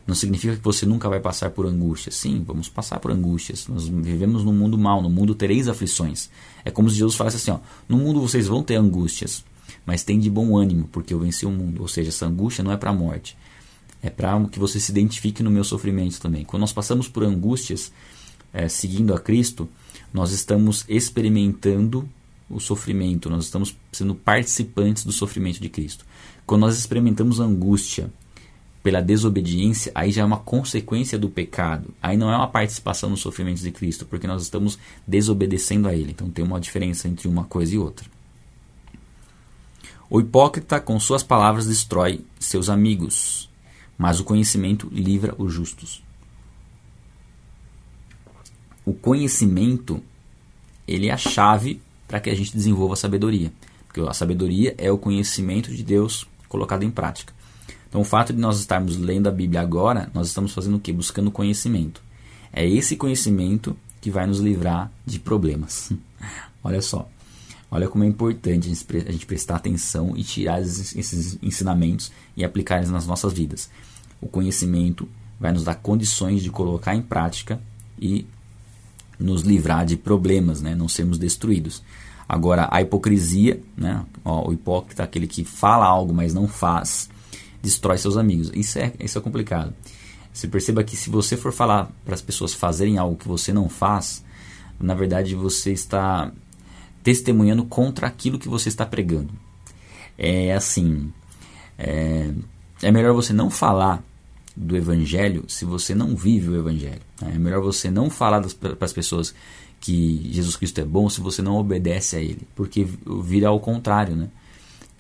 Não 0.07 0.15
significa 0.15 0.57
que 0.57 0.65
você 0.65 0.85
nunca 0.87 1.09
vai 1.09 1.21
passar 1.21 1.51
por 1.51 1.67
angústia. 1.67 2.11
Sim, 2.11 2.43
vamos 2.47 2.69
passar 2.69 2.99
por 2.99 3.11
angústias. 3.11 3.69
Nós 3.69 3.87
vivemos 3.87 4.45
num 4.45 4.53
mundo 4.53 4.77
mal, 4.77 5.01
no 5.03 5.11
mundo 5.11 5.35
tereis 5.35 5.69
aflições. 5.69 6.31
É 6.65 6.71
como 6.71 6.91
se 6.91 6.97
Jesus 6.97 7.15
falasse 7.15 7.37
assim: 7.37 7.51
ó, 7.51 7.59
no 7.89 7.97
mundo 7.97 8.21
vocês 8.21 8.49
vão 8.49 8.63
ter 8.63 8.77
angústias, 8.77 9.45
mas 9.87 10.03
tem 10.03 10.19
de 10.19 10.31
bom 10.31 10.57
ânimo, 10.57 10.89
porque 10.91 11.15
eu 11.15 11.21
venci 11.21 11.47
o 11.47 11.51
mundo. 11.51 11.83
Ou 11.83 11.89
seja, 11.89 12.09
essa 12.09 12.27
angústia 12.27 12.65
não 12.65 12.73
é 12.73 12.77
para 12.77 12.91
a 12.91 12.95
morte, 12.95 13.37
é 14.03 14.11
para 14.11 14.43
que 14.47 14.59
você 14.59 14.81
se 14.81 14.91
identifique 14.91 15.43
no 15.43 15.51
meu 15.51 15.65
sofrimento 15.65 16.21
também. 16.21 16.45
Quando 16.45 16.63
nós 16.63 16.73
passamos 16.73 17.09
por 17.09 17.23
angústias, 17.23 17.93
é, 18.53 18.69
seguindo 18.69 19.15
a 19.15 19.19
Cristo, 19.21 19.69
nós 20.13 20.33
estamos 20.33 20.85
experimentando 20.89 22.09
o 22.49 22.59
sofrimento, 22.59 23.31
nós 23.31 23.45
estamos 23.45 23.77
sendo 23.93 24.15
participantes 24.15 25.05
do 25.05 25.13
sofrimento 25.13 25.61
de 25.61 25.69
Cristo. 25.69 26.05
Quando 26.45 26.63
nós 26.63 26.77
experimentamos 26.77 27.39
angústia 27.39 28.13
pela 28.83 29.03
desobediência, 29.03 29.93
aí 29.95 30.11
já 30.11 30.23
é 30.23 30.25
uma 30.25 30.39
consequência 30.39 31.19
do 31.19 31.29
pecado. 31.29 31.89
Aí 32.03 32.17
não 32.17 32.31
é 32.31 32.37
uma 32.37 32.49
participação 32.49 33.11
no 33.11 33.17
sofrimento 33.17 33.61
de 33.61 33.71
Cristo, 33.71 34.07
porque 34.07 34.27
nós 34.27 34.43
estamos 34.43 34.79
desobedecendo 35.07 35.87
a 35.87 35.95
Ele. 35.95 36.13
Então 36.13 36.31
tem 36.31 36.45
uma 36.45 36.61
diferença 36.61 37.07
entre 37.07 37.29
uma 37.29 37.45
coisa 37.45 37.75
e 37.75 37.79
outra. 37.79 38.07
O 40.09 40.21
hipócrita, 40.21 40.81
com 40.81 40.99
suas 40.99 41.23
palavras, 41.23 41.67
destrói 41.67 42.25
seus 42.39 42.69
amigos, 42.69 43.49
mas 43.97 44.19
o 44.19 44.25
conhecimento 44.25 44.89
livra 44.91 45.35
os 45.39 45.53
justos. 45.53 46.03
O 48.85 48.95
conhecimento 48.95 50.03
ele 50.89 51.09
é 51.09 51.13
a 51.13 51.17
chave 51.17 51.81
para 52.09 52.19
que 52.19 52.29
a 52.29 52.35
gente 52.35 52.53
desenvolva 52.53 52.95
a 52.95 52.97
sabedoria. 52.97 53.53
Porque 53.87 54.01
a 54.01 54.13
sabedoria 54.13 54.75
é 54.77 54.91
o 54.91 54.99
conhecimento 54.99 55.73
de 55.73 55.85
Deus 55.85 56.27
colocado 56.49 56.83
em 56.83 56.91
prática. 56.91 57.33
Então, 57.91 58.01
o 58.03 58.05
fato 58.05 58.33
de 58.33 58.39
nós 58.39 58.61
estarmos 58.61 58.97
lendo 58.97 59.29
a 59.29 59.33
Bíblia 59.33 59.61
agora, 59.61 60.09
nós 60.15 60.29
estamos 60.29 60.55
fazendo 60.55 60.77
o 60.77 60.81
quê? 60.81 60.93
Buscando 60.93 61.29
conhecimento. 61.29 62.01
É 62.53 62.67
esse 62.67 62.97
conhecimento 62.97 63.77
que 64.01 64.13
vai 64.13 64.29
nos 64.29 64.39
livrar 64.39 64.91
de 65.05 65.19
problemas. 65.19 65.93
Olha 66.63 66.81
só. 66.81 67.09
Olha 67.69 67.89
como 67.89 68.05
é 68.05 68.07
importante 68.07 68.69
a 68.69 69.13
gente 69.13 69.27
prestar 69.27 69.57
atenção 69.57 70.17
e 70.17 70.23
tirar 70.23 70.61
esses 70.61 71.39
ensinamentos 71.43 72.11
e 72.37 72.45
aplicar 72.45 72.79
eles 72.79 72.91
nas 72.91 73.07
nossas 73.07 73.33
vidas. 73.33 73.69
O 74.21 74.27
conhecimento 74.27 75.09
vai 75.39 75.53
nos 75.53 75.65
dar 75.65 75.77
condições 75.77 76.43
de 76.43 76.51
colocar 76.51 76.95
em 76.95 77.03
prática 77.03 77.61
e 78.01 78.27
nos 79.19 79.43
livrar 79.43 79.85
de 79.85 79.97
problemas, 79.97 80.61
né? 80.61 80.75
não 80.75 80.89
sermos 80.89 81.19
destruídos. 81.19 81.83
Agora, 82.29 82.69
a 82.71 82.81
hipocrisia, 82.81 83.61
né? 83.77 84.05
Ó, 84.25 84.49
o 84.49 84.53
hipócrita, 84.53 85.03
aquele 85.03 85.27
que 85.27 85.45
fala 85.45 85.85
algo, 85.85 86.15
mas 86.15 86.33
não 86.33 86.47
faz, 86.47 87.11
destrói 87.63 87.99
seus 87.99 88.17
amigos. 88.17 88.51
Isso 88.55 88.79
é, 88.79 88.93
isso 89.01 89.19
é 89.19 89.21
complicado. 89.21 89.75
Você 90.33 90.47
perceba 90.47 90.85
que 90.85 90.97
se 90.97 91.11
você 91.11 91.37
for 91.37 91.53
falar 91.53 91.91
para 92.05 92.15
as 92.15 92.23
pessoas 92.23 92.55
fazerem 92.55 92.99
algo 92.99 93.17
que 93.17 93.27
você 93.27 93.53
não 93.53 93.69
faz, 93.69 94.25
na 94.79 94.95
verdade 94.95 95.35
você 95.35 95.73
está 95.73 96.33
testemunhando 97.03 97.65
contra 97.65 98.07
aquilo 98.07 98.39
que 98.39 98.49
você 98.49 98.69
está 98.69 98.87
pregando. 98.87 99.33
É 100.17 100.55
assim, 100.55 101.13
é, 101.79 102.31
é 102.83 102.93
melhor 102.93 103.15
você 103.15 103.33
não 103.33 103.51
falar 103.51 104.05
do 104.57 104.77
Evangelho 104.77 105.45
se 105.49 105.65
você 105.65 105.95
não 105.95 106.15
vive 106.15 106.51
o 106.51 106.57
Evangelho. 106.57 107.01
Né? 107.21 107.33
É 107.35 107.39
melhor 107.39 107.63
você 107.63 107.91
não 107.91 108.11
falar 108.11 108.43
para 108.43 108.85
as 108.85 108.93
pessoas 108.93 109.35
que 109.81 110.29
Jesus 110.31 110.57
Cristo 110.57 110.81
é 110.81 110.85
bom 110.85 111.09
se 111.09 111.21
você 111.21 111.41
não 111.41 111.57
obedece 111.57 112.17
a 112.17 112.21
Ele, 112.21 112.47
porque 112.55 112.87
vira 113.23 113.49
ao 113.49 113.59
contrário, 113.59 114.15
né? 114.15 114.29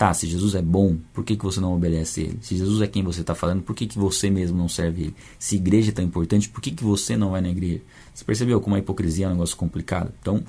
Tá, 0.01 0.15
se 0.15 0.27
Jesus 0.27 0.55
é 0.55 0.63
bom, 0.63 0.97
por 1.13 1.23
que, 1.23 1.37
que 1.37 1.45
você 1.45 1.61
não 1.61 1.75
obedece 1.75 2.23
ele? 2.23 2.39
Se 2.41 2.57
Jesus 2.57 2.81
é 2.81 2.87
quem 2.87 3.03
você 3.03 3.21
está 3.21 3.35
falando, 3.35 3.61
por 3.61 3.77
que, 3.77 3.87
que 3.87 3.99
você 3.99 4.31
mesmo 4.31 4.57
não 4.57 4.67
serve 4.67 5.03
ele? 5.03 5.15
Se 5.39 5.57
igreja 5.57 5.91
é 5.91 5.93
tão 5.93 6.03
importante, 6.03 6.49
por 6.49 6.63
que, 6.63 6.71
que 6.71 6.83
você 6.83 7.19
não 7.19 7.33
vai 7.33 7.43
na 7.43 7.51
igreja? 7.51 7.83
Você 8.15 8.25
percebeu 8.25 8.63
como 8.63 8.77
a 8.77 8.79
hipocrisia 8.79 9.27
é 9.27 9.29
um 9.29 9.33
negócio 9.33 9.55
complicado? 9.59 10.11
Então, 10.19 10.43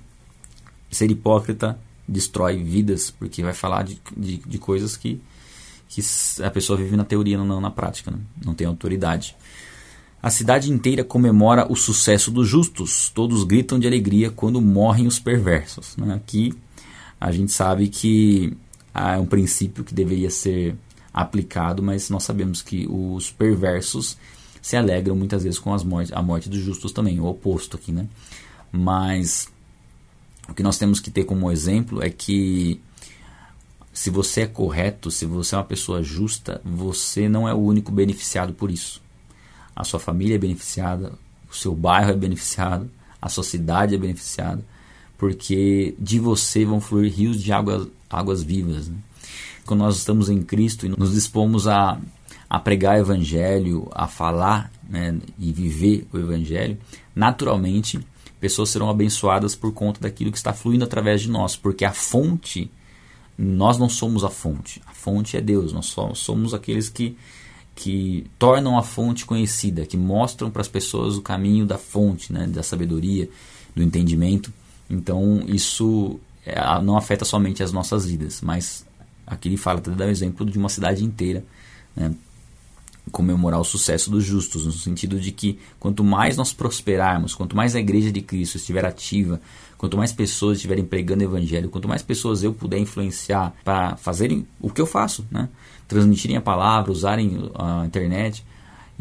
ser 0.90 1.12
hipócrita 1.12 1.78
destrói 2.08 2.64
vidas, 2.64 3.12
porque 3.12 3.44
vai 3.44 3.52
falar 3.54 3.84
de, 3.84 4.02
de, 4.16 4.38
de 4.38 4.58
coisas 4.58 4.96
que, 4.96 5.20
que 5.90 6.02
a 6.42 6.50
pessoa 6.50 6.78
vive 6.78 6.96
na 6.96 7.04
teoria, 7.04 7.38
não 7.38 7.60
na 7.60 7.70
prática, 7.70 8.10
né? 8.10 8.20
não 8.46 8.54
tem 8.54 8.66
autoridade. 8.66 9.36
A 10.24 10.30
cidade 10.30 10.72
inteira 10.72 11.04
comemora 11.04 11.70
o 11.70 11.76
sucesso 11.76 12.32
dos 12.32 12.48
justos, 12.48 13.10
todos 13.10 13.44
gritam 13.44 13.78
de 13.78 13.86
alegria 13.86 14.32
quando 14.32 14.62
morrem 14.62 15.08
os 15.08 15.20
perversos. 15.20 15.98
Né? 15.98 16.14
Aqui 16.14 16.54
a 17.20 17.34
gente 17.34 17.52
sabe 17.52 17.90
que 17.90 18.56
é 18.94 19.18
um 19.18 19.26
princípio 19.26 19.84
que 19.84 19.94
deveria 19.94 20.30
ser 20.30 20.76
aplicado, 21.14 21.84
mas 21.84 22.10
nós 22.10 22.24
sabemos 22.24 22.62
que 22.62 22.88
os 22.90 23.32
perversos 23.32 24.18
se 24.62 24.78
alegram 24.78 25.16
muitas 25.16 25.44
vezes 25.44 25.60
com 25.60 25.74
as 25.74 25.84
mortes, 25.84 26.14
a 26.14 26.22
morte 26.22 26.50
dos 26.50 26.60
justos 26.60 26.92
também, 26.92 27.20
o 27.20 27.26
oposto 27.26 27.76
aqui, 27.76 27.92
né? 27.92 28.08
Mas 28.72 29.50
o 30.48 30.54
que 30.54 30.64
nós 30.64 30.78
temos 30.78 31.00
que 31.00 31.10
ter 31.10 31.24
como 31.24 31.52
exemplo 31.52 32.04
é 32.04 32.10
que 32.10 32.80
se 33.94 34.10
você 34.10 34.42
é 34.42 34.48
correto, 34.48 35.12
se 35.12 35.26
você 35.26 35.56
é 35.56 35.58
uma 35.58 35.64
pessoa 35.64 36.02
justa, 36.02 36.62
você 36.64 37.28
não 37.28 37.48
é 37.48 37.54
o 37.54 37.58
único 37.58 37.92
beneficiado 37.92 38.54
por 38.54 38.72
isso. 38.72 39.02
A 39.76 39.84
sua 39.84 40.00
família 40.00 40.36
é 40.36 40.38
beneficiada, 40.38 41.14
o 41.50 41.56
seu 41.56 41.76
bairro 41.76 42.12
é 42.12 42.16
beneficiado, 42.16 42.90
a 43.22 43.28
sua 43.30 43.44
cidade 43.44 43.96
é 43.96 43.98
beneficiada, 43.98 44.64
porque 45.22 45.94
de 46.00 46.18
você 46.18 46.66
vão 46.66 46.82
fluir 46.82 47.14
rios 47.14 47.40
de 47.40 47.54
água 47.54 47.88
águas 48.10 48.42
vivas. 48.42 48.88
Né? 48.88 48.98
Quando 49.68 49.82
nós 49.82 49.98
estamos 49.98 50.32
em 50.32 50.42
Cristo 50.42 50.88
e 50.88 50.90
nos 50.90 51.14
dispomos 51.14 51.68
a, 51.68 52.02
a 52.50 52.60
pregar 52.60 52.98
o 52.98 53.02
Evangelho, 53.02 53.88
a 53.92 54.08
falar 54.08 54.72
né, 54.90 55.20
e 55.38 55.54
viver 55.54 56.08
o 56.12 56.18
Evangelho, 56.18 56.76
naturalmente 57.16 58.00
pessoas 58.40 58.72
serão 58.72 58.90
abençoadas 58.90 59.54
por 59.54 59.72
conta 59.72 60.02
daquilo 60.02 60.32
que 60.32 60.38
está 60.38 60.54
fluindo 60.54 60.86
através 60.86 61.22
de 61.22 61.30
nós, 61.30 61.56
porque 61.56 61.86
a 61.86 61.94
fonte, 61.94 62.72
nós 63.38 63.78
não 63.78 63.90
somos 63.90 64.24
a 64.24 64.30
fonte, 64.32 64.82
a 64.88 64.92
fonte 64.92 65.38
é 65.38 65.42
Deus, 65.42 65.72
nós 65.72 65.96
somos 66.16 66.52
aqueles 66.52 66.90
que, 66.90 67.16
que 67.76 68.26
tornam 68.40 68.76
a 68.76 68.82
fonte 68.82 69.24
conhecida, 69.24 69.86
que 69.86 69.98
mostram 69.98 70.50
para 70.50 70.64
as 70.64 70.68
pessoas 70.68 71.16
o 71.16 71.22
caminho 71.22 71.68
da 71.68 71.78
fonte, 71.78 72.34
né, 72.34 72.48
da 72.48 72.64
sabedoria, 72.64 73.30
do 73.76 73.84
entendimento. 73.84 74.52
Então 74.92 75.42
isso 75.48 76.20
é, 76.46 76.60
não 76.82 76.98
afeta 76.98 77.24
somente 77.24 77.64
as 77.64 77.72
nossas 77.72 78.06
vidas, 78.06 78.42
mas 78.42 78.86
aqui 79.26 79.48
ele 79.48 79.58
fala, 79.58 79.80
dá 79.80 80.06
o 80.06 80.10
exemplo 80.10 80.46
de 80.46 80.58
uma 80.60 80.68
cidade 80.68 81.04
inteira, 81.04 81.46
né, 81.96 82.14
comemorar 83.10 83.60
o 83.60 83.64
sucesso 83.64 84.12
dos 84.12 84.24
justos, 84.24 84.66
no 84.66 84.72
sentido 84.74 85.20
de 85.20 85.32
que 85.32 85.58
quanto 85.80 86.04
mais 86.04 86.36
nós 86.36 86.52
prosperarmos, 86.52 87.34
quanto 87.34 87.56
mais 87.56 87.74
a 87.74 87.80
igreja 87.80 88.12
de 88.12 88.22
Cristo 88.22 88.58
estiver 88.58 88.86
ativa, 88.86 89.40
quanto 89.78 89.98
mais 89.98 90.12
pessoas 90.12 90.58
estiverem 90.58 90.84
pregando 90.84 91.22
o 91.22 91.28
evangelho, 91.28 91.70
quanto 91.70 91.88
mais 91.88 92.02
pessoas 92.02 92.44
eu 92.44 92.54
puder 92.54 92.78
influenciar 92.78 93.54
para 93.64 93.96
fazerem 93.96 94.46
o 94.60 94.70
que 94.70 94.82
eu 94.82 94.86
faço, 94.86 95.26
né, 95.32 95.48
transmitirem 95.88 96.36
a 96.36 96.42
palavra, 96.42 96.92
usarem 96.92 97.50
a 97.56 97.86
internet, 97.86 98.46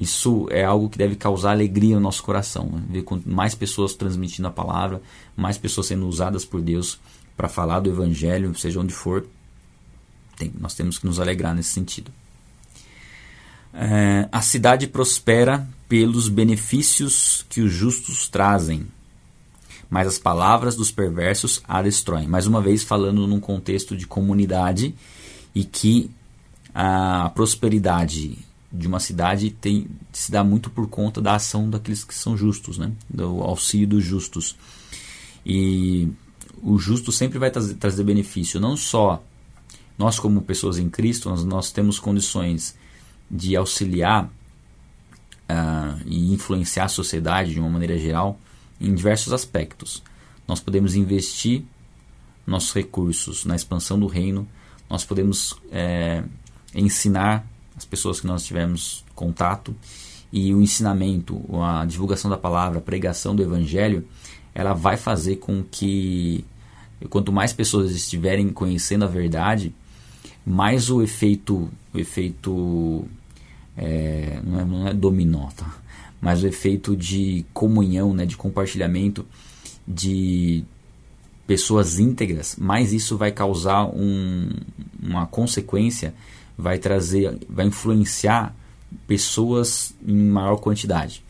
isso 0.00 0.48
é 0.50 0.64
algo 0.64 0.88
que 0.88 0.96
deve 0.96 1.14
causar 1.14 1.50
alegria 1.50 1.94
no 1.94 2.00
nosso 2.00 2.22
coração. 2.22 2.66
Né? 2.72 2.82
Ver 2.88 3.04
mais 3.26 3.54
pessoas 3.54 3.94
transmitindo 3.94 4.48
a 4.48 4.50
palavra, 4.50 5.02
mais 5.36 5.58
pessoas 5.58 5.88
sendo 5.88 6.08
usadas 6.08 6.42
por 6.42 6.62
Deus 6.62 6.98
para 7.36 7.50
falar 7.50 7.80
do 7.80 7.90
Evangelho, 7.90 8.58
seja 8.58 8.80
onde 8.80 8.94
for, 8.94 9.26
tem, 10.38 10.50
nós 10.58 10.72
temos 10.72 10.98
que 10.98 11.04
nos 11.04 11.20
alegrar 11.20 11.54
nesse 11.54 11.68
sentido. 11.68 12.10
É, 13.74 14.26
a 14.32 14.40
cidade 14.40 14.86
prospera 14.86 15.68
pelos 15.86 16.30
benefícios 16.30 17.44
que 17.50 17.60
os 17.60 17.70
justos 17.70 18.26
trazem, 18.26 18.86
mas 19.90 20.08
as 20.08 20.18
palavras 20.18 20.74
dos 20.76 20.90
perversos 20.90 21.60
a 21.68 21.82
destroem. 21.82 22.26
Mais 22.26 22.46
uma 22.46 22.62
vez, 22.62 22.82
falando 22.82 23.26
num 23.26 23.40
contexto 23.40 23.94
de 23.94 24.06
comunidade 24.06 24.94
e 25.54 25.62
que 25.62 26.10
a 26.74 27.30
prosperidade 27.34 28.38
de 28.72 28.86
uma 28.86 29.00
cidade 29.00 29.50
tem, 29.50 29.88
se 30.12 30.30
dá 30.30 30.44
muito 30.44 30.70
por 30.70 30.88
conta 30.88 31.20
da 31.20 31.34
ação 31.34 31.68
daqueles 31.68 32.04
que 32.04 32.14
são 32.14 32.36
justos, 32.36 32.78
né? 32.78 32.92
do 33.08 33.42
auxílio 33.42 33.88
dos 33.88 34.04
justos. 34.04 34.56
E 35.44 36.08
o 36.62 36.78
justo 36.78 37.10
sempre 37.10 37.38
vai 37.38 37.50
trazer, 37.50 37.74
trazer 37.74 38.04
benefício. 38.04 38.60
Não 38.60 38.76
só 38.76 39.22
nós, 39.98 40.18
como 40.18 40.40
pessoas 40.42 40.78
em 40.78 40.88
Cristo, 40.88 41.28
nós, 41.28 41.44
nós 41.44 41.72
temos 41.72 41.98
condições 41.98 42.76
de 43.30 43.56
auxiliar 43.56 44.24
uh, 44.24 46.00
e 46.06 46.32
influenciar 46.32 46.84
a 46.84 46.88
sociedade 46.88 47.52
de 47.52 47.60
uma 47.60 47.68
maneira 47.68 47.98
geral 47.98 48.38
em 48.80 48.94
diversos 48.94 49.32
aspectos. 49.32 50.02
Nós 50.46 50.60
podemos 50.60 50.94
investir 50.94 51.64
nossos 52.46 52.72
recursos 52.72 53.44
na 53.44 53.54
expansão 53.54 53.98
do 53.98 54.06
reino, 54.06 54.48
nós 54.88 55.04
podemos 55.04 55.54
é, 55.70 56.24
ensinar 56.74 57.46
as 57.80 57.84
pessoas 57.86 58.20
que 58.20 58.26
nós 58.26 58.44
tivermos 58.44 59.02
contato 59.14 59.74
e 60.30 60.52
o 60.52 60.60
ensinamento, 60.60 61.42
a 61.62 61.86
divulgação 61.86 62.30
da 62.30 62.36
palavra, 62.36 62.78
a 62.78 62.82
pregação 62.82 63.34
do 63.34 63.42
evangelho, 63.42 64.06
ela 64.54 64.74
vai 64.74 64.98
fazer 64.98 65.36
com 65.36 65.64
que 65.64 66.44
quanto 67.08 67.32
mais 67.32 67.54
pessoas 67.54 67.92
estiverem 67.92 68.50
conhecendo 68.50 69.06
a 69.06 69.08
verdade, 69.08 69.74
mais 70.44 70.90
o 70.90 71.00
efeito, 71.00 71.70
o 71.94 71.98
efeito 71.98 73.06
é, 73.78 74.38
não, 74.44 74.60
é, 74.60 74.64
não, 74.66 74.88
é, 74.88 74.92
dominó, 74.92 75.48
tá? 75.56 75.78
mas 76.20 76.42
o 76.42 76.46
efeito 76.46 76.94
de 76.94 77.46
comunhão, 77.54 78.12
né, 78.12 78.26
de 78.26 78.36
compartilhamento 78.36 79.24
de 79.88 80.64
pessoas 81.46 81.98
íntegras, 81.98 82.56
mais 82.56 82.92
isso 82.92 83.16
vai 83.16 83.32
causar 83.32 83.86
um, 83.86 84.50
uma 85.02 85.26
consequência, 85.26 86.12
vai 86.60 86.78
trazer, 86.78 87.38
vai 87.48 87.66
influenciar 87.66 88.54
pessoas 89.06 89.94
em 90.06 90.28
maior 90.28 90.56
quantidade. 90.56 91.22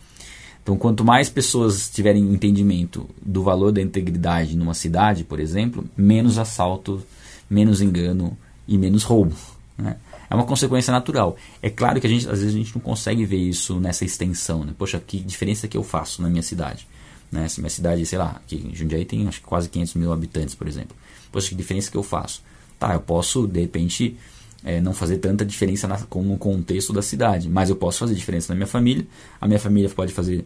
Então, 0.63 0.77
quanto 0.77 1.05
mais 1.05 1.29
pessoas 1.29 1.89
tiverem 1.89 2.23
entendimento 2.23 3.09
do 3.21 3.43
valor 3.43 3.73
da 3.73 3.81
integridade 3.81 4.57
numa 4.57 4.75
cidade, 4.75 5.25
por 5.25 5.41
exemplo, 5.41 5.85
menos 5.97 6.39
assalto, 6.39 7.03
menos 7.49 7.81
engano 7.81 8.37
e 8.69 8.77
menos 8.77 9.03
roubo. 9.03 9.35
Né? 9.77 9.97
É 10.29 10.35
uma 10.35 10.45
consequência 10.45 10.93
natural. 10.93 11.37
É 11.63 11.71
claro 11.71 12.01
que 12.01 12.07
a 12.07 12.11
gente, 12.11 12.29
às 12.29 12.41
vezes 12.41 12.55
a 12.55 12.59
gente 12.59 12.75
não 12.75 12.81
consegue 12.81 13.25
ver 13.25 13.39
isso 13.39 13.81
nessa 13.81 14.05
extensão. 14.05 14.65
Né? 14.65 14.75
Poxa, 14.77 15.03
que 15.05 15.19
diferença 15.19 15.67
que 15.67 15.77
eu 15.77 15.83
faço 15.83 16.23
na 16.23 16.29
minha 16.29 16.43
cidade? 16.43 16.87
Né? 17.33 17.49
Se 17.49 17.61
minha 17.61 17.71
cidade, 17.71 18.05
sei 18.05 18.19
lá, 18.19 18.37
aqui 18.37 18.57
em 18.71 18.75
Jundiaí 18.75 19.05
tem 19.05 19.27
acho 19.27 19.41
que 19.41 19.47
quase 19.47 19.69
500 19.69 19.95
mil 19.95 20.13
habitantes, 20.13 20.55
por 20.55 20.69
exemplo. 20.69 20.95
Poxa, 21.33 21.49
que 21.49 21.55
diferença 21.55 21.91
que 21.91 21.97
eu 21.97 22.03
faço? 22.03 22.43
Tá, 22.79 22.95
eu 22.95 23.01
posso, 23.01 23.47
de 23.47 23.61
repente, 23.61 24.17
é, 24.65 24.81
não 24.81 24.93
fazer 24.93 25.19
tanta 25.19 25.45
diferença 25.45 25.89
na, 25.89 25.99
no 25.99 26.37
contexto 26.37 26.93
da 26.93 27.03
cidade, 27.03 27.49
mas 27.49 27.71
eu 27.71 27.77
posso 27.77 27.99
fazer 28.01 28.15
diferença 28.15 28.53
na 28.53 28.57
minha 28.57 28.67
família, 28.67 29.07
a 29.41 29.47
minha 29.47 29.61
família 29.61 29.89
pode 29.89 30.13
fazer 30.13 30.45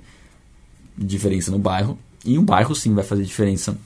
diferença 0.96 1.50
no 1.50 1.58
bairro, 1.58 1.98
e 2.24 2.38
um 2.38 2.44
bairro 2.44 2.74
sim 2.74 2.94
vai 2.94 3.04
fazer 3.04 3.24
diferença 3.24 3.76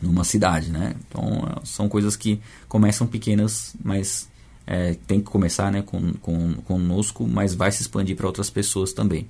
numa 0.00 0.24
cidade, 0.24 0.70
né? 0.70 0.94
Então 1.08 1.60
são 1.64 1.88
coisas 1.88 2.16
que 2.16 2.40
começam 2.68 3.06
pequenas, 3.06 3.74
mas 3.82 4.28
é, 4.66 4.96
tem 5.06 5.20
que 5.20 5.26
começar 5.26 5.70
né, 5.70 5.82
com, 5.82 6.12
com, 6.14 6.54
conosco, 6.64 7.26
mas 7.26 7.54
vai 7.54 7.70
se 7.70 7.82
expandir 7.82 8.16
para 8.16 8.26
outras 8.26 8.50
pessoas 8.50 8.92
também. 8.92 9.28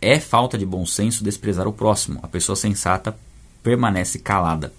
É 0.00 0.18
falta 0.18 0.58
de 0.58 0.66
bom 0.66 0.84
senso 0.86 1.22
desprezar 1.22 1.68
o 1.68 1.72
próximo. 1.72 2.18
A 2.22 2.28
pessoa 2.28 2.56
sensata 2.56 3.16
permanece 3.62 4.18
calada. 4.18 4.72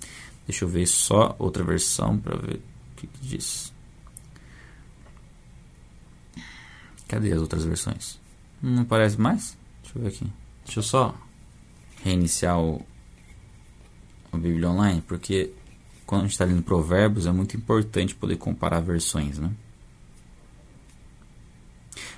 Deixa 0.47 0.65
eu 0.65 0.69
ver 0.69 0.88
só 0.88 1.36
outra 1.38 1.63
versão 1.63 2.17
para 2.17 2.36
ver 2.36 2.55
o 2.55 2.95
que, 2.95 3.07
que 3.07 3.19
diz. 3.21 3.71
Cadê 7.12 7.34
as 7.34 7.41
outras 7.41 7.65
versões? 7.65 8.17
Não 8.63 8.86
parece 8.86 9.19
mais? 9.19 9.58
Deixa 9.84 10.00
eu 10.00 10.02
ver 10.02 10.08
aqui. 10.08 10.26
Deixa 10.63 10.80
eu 10.80 10.84
só 10.84 11.13
reiniciar 12.06 12.58
o, 12.58 12.82
o 14.32 14.38
Bíblia 14.38 14.69
Online, 14.69 15.04
porque 15.06 15.52
quando 16.06 16.21
a 16.21 16.24
gente 16.24 16.32
está 16.32 16.45
lendo 16.45 16.63
Provérbios 16.63 17.26
é 17.26 17.32
muito 17.34 17.58
importante 17.58 18.15
poder 18.15 18.38
comparar 18.38 18.80
versões, 18.80 19.38
né? 19.38 19.52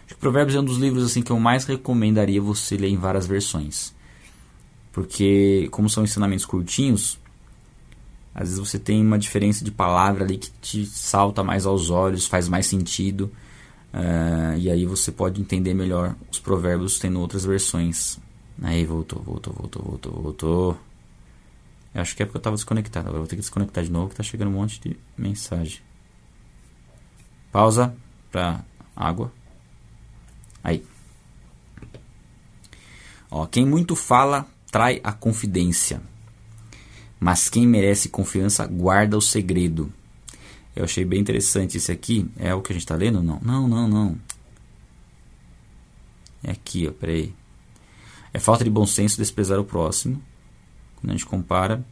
Acho 0.05 0.13
que 0.13 0.15
Provérbios 0.15 0.55
é 0.55 0.59
um 0.59 0.63
dos 0.63 0.77
livros 0.77 1.03
assim 1.03 1.23
que 1.23 1.31
eu 1.31 1.39
mais 1.39 1.65
recomendaria 1.65 2.39
você 2.39 2.77
ler 2.77 2.89
em 2.89 2.97
várias 2.97 3.25
versões, 3.25 3.95
porque 4.91 5.67
como 5.71 5.89
são 5.89 6.03
ensinamentos 6.03 6.45
curtinhos, 6.45 7.17
às 8.35 8.49
vezes 8.49 8.59
você 8.59 8.77
tem 8.77 9.03
uma 9.03 9.17
diferença 9.17 9.65
de 9.65 9.71
palavra 9.71 10.23
ali 10.23 10.37
que 10.37 10.51
te 10.61 10.85
salta 10.85 11.43
mais 11.43 11.65
aos 11.65 11.89
olhos, 11.89 12.27
faz 12.27 12.47
mais 12.47 12.67
sentido. 12.67 13.31
Uh, 13.93 14.57
e 14.57 14.71
aí 14.71 14.85
você 14.85 15.11
pode 15.11 15.39
entender 15.39 15.73
melhor 15.75 16.15
os 16.31 16.39
provérbios 16.39 16.97
tendo 16.97 17.19
outras 17.19 17.45
versões. 17.45 18.19
Aí 18.61 18.85
voltou, 18.85 19.21
voltou, 19.21 19.53
voltou, 19.53 19.83
voltou, 19.83 20.13
voltou. 20.13 20.77
Eu 21.93 22.01
acho 22.01 22.15
que 22.15 22.23
é 22.23 22.25
porque 22.25 22.37
eu 22.37 22.39
estava 22.39 22.55
desconectado. 22.55 23.07
Agora 23.07 23.19
vou 23.19 23.27
ter 23.27 23.35
que 23.35 23.41
desconectar 23.41 23.83
de 23.83 23.91
novo 23.91 24.09
que 24.09 24.15
tá 24.15 24.23
chegando 24.23 24.49
um 24.49 24.53
monte 24.53 24.81
de 24.81 24.97
mensagem. 25.15 25.79
Pausa 27.51 27.95
para 28.31 28.65
água. 28.95 29.31
Aí. 30.63 30.83
Ó, 33.29 33.45
quem 33.45 33.65
muito 33.65 33.95
fala 33.95 34.47
trai 34.71 34.99
a 35.03 35.11
confidência, 35.11 36.01
mas 37.19 37.47
quem 37.47 37.67
merece 37.67 38.09
confiança 38.09 38.65
guarda 38.65 39.15
o 39.17 39.21
segredo. 39.21 39.93
Eu 40.75 40.85
achei 40.85 41.05
bem 41.05 41.19
interessante 41.19 41.77
isso 41.77 41.91
aqui. 41.91 42.27
É 42.37 42.53
o 42.53 42.61
que 42.61 42.71
a 42.71 42.75
gente 42.75 42.83
está 42.83 42.95
lendo? 42.95 43.21
Não, 43.21 43.39
não, 43.41 43.67
não, 43.67 43.87
não. 43.87 44.17
É 46.43 46.51
aqui, 46.51 46.87
ó, 46.87 46.91
peraí. 46.91 47.33
É 48.33 48.39
falta 48.39 48.63
de 48.63 48.69
bom 48.69 48.85
senso 48.85 49.17
desprezar 49.17 49.59
o 49.59 49.63
próximo. 49.63 50.21
Quando 50.99 51.11
a 51.11 51.13
gente 51.13 51.25
compara, 51.25 51.85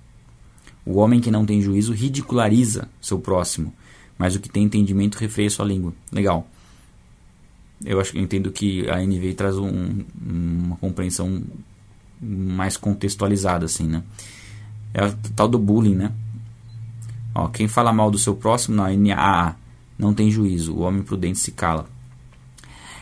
o 0.86 0.98
homem 0.98 1.20
que 1.20 1.30
não 1.30 1.46
tem 1.46 1.62
juízo 1.62 1.94
ridiculariza 1.94 2.90
seu 3.00 3.20
próximo, 3.20 3.74
mas 4.18 4.36
o 4.36 4.40
que 4.40 4.50
tem 4.50 4.64
entendimento 4.64 5.18
refreia 5.18 5.50
sua 5.50 5.66
língua. 5.66 5.94
Legal. 6.12 6.48
Eu 7.84 8.00
acho 8.00 8.12
que 8.12 8.18
eu 8.18 8.24
entendo 8.24 8.52
que 8.52 8.90
a 8.90 9.04
NV 9.04 9.34
traz 9.34 9.58
um, 9.58 10.04
uma 10.20 10.76
compreensão 10.78 11.44
mais 12.20 12.78
contextualizada, 12.78 13.66
assim, 13.66 13.88
né? 13.88 14.04
É 14.94 15.06
o 15.06 15.14
tal 15.36 15.48
do 15.48 15.58
bullying, 15.58 15.96
né? 15.96 16.12
Ó, 17.34 17.48
quem 17.48 17.68
fala 17.68 17.94
mal 17.94 18.12
do 18.12 18.18
seu 18.18 18.36
próximo 18.36 18.76
na 18.76 18.90
NAA 18.90 19.56
não 19.98 20.14
tem 20.14 20.32
juízo, 20.32 20.74
o 20.74 20.82
homem 20.82 21.04
prudente 21.04 21.40
se 21.40 21.52
cala. 21.52 21.88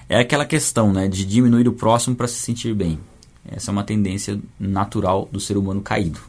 É 0.07 0.19
aquela 0.19 0.45
questão, 0.45 0.91
né, 0.91 1.07
de 1.07 1.25
diminuir 1.25 1.67
o 1.67 1.73
próximo 1.73 2.15
para 2.15 2.27
se 2.27 2.35
sentir 2.35 2.73
bem. 2.73 2.99
Essa 3.45 3.71
é 3.71 3.73
uma 3.73 3.83
tendência 3.83 4.39
natural 4.59 5.27
do 5.31 5.39
ser 5.39 5.57
humano 5.57 5.81
caído 5.81 6.19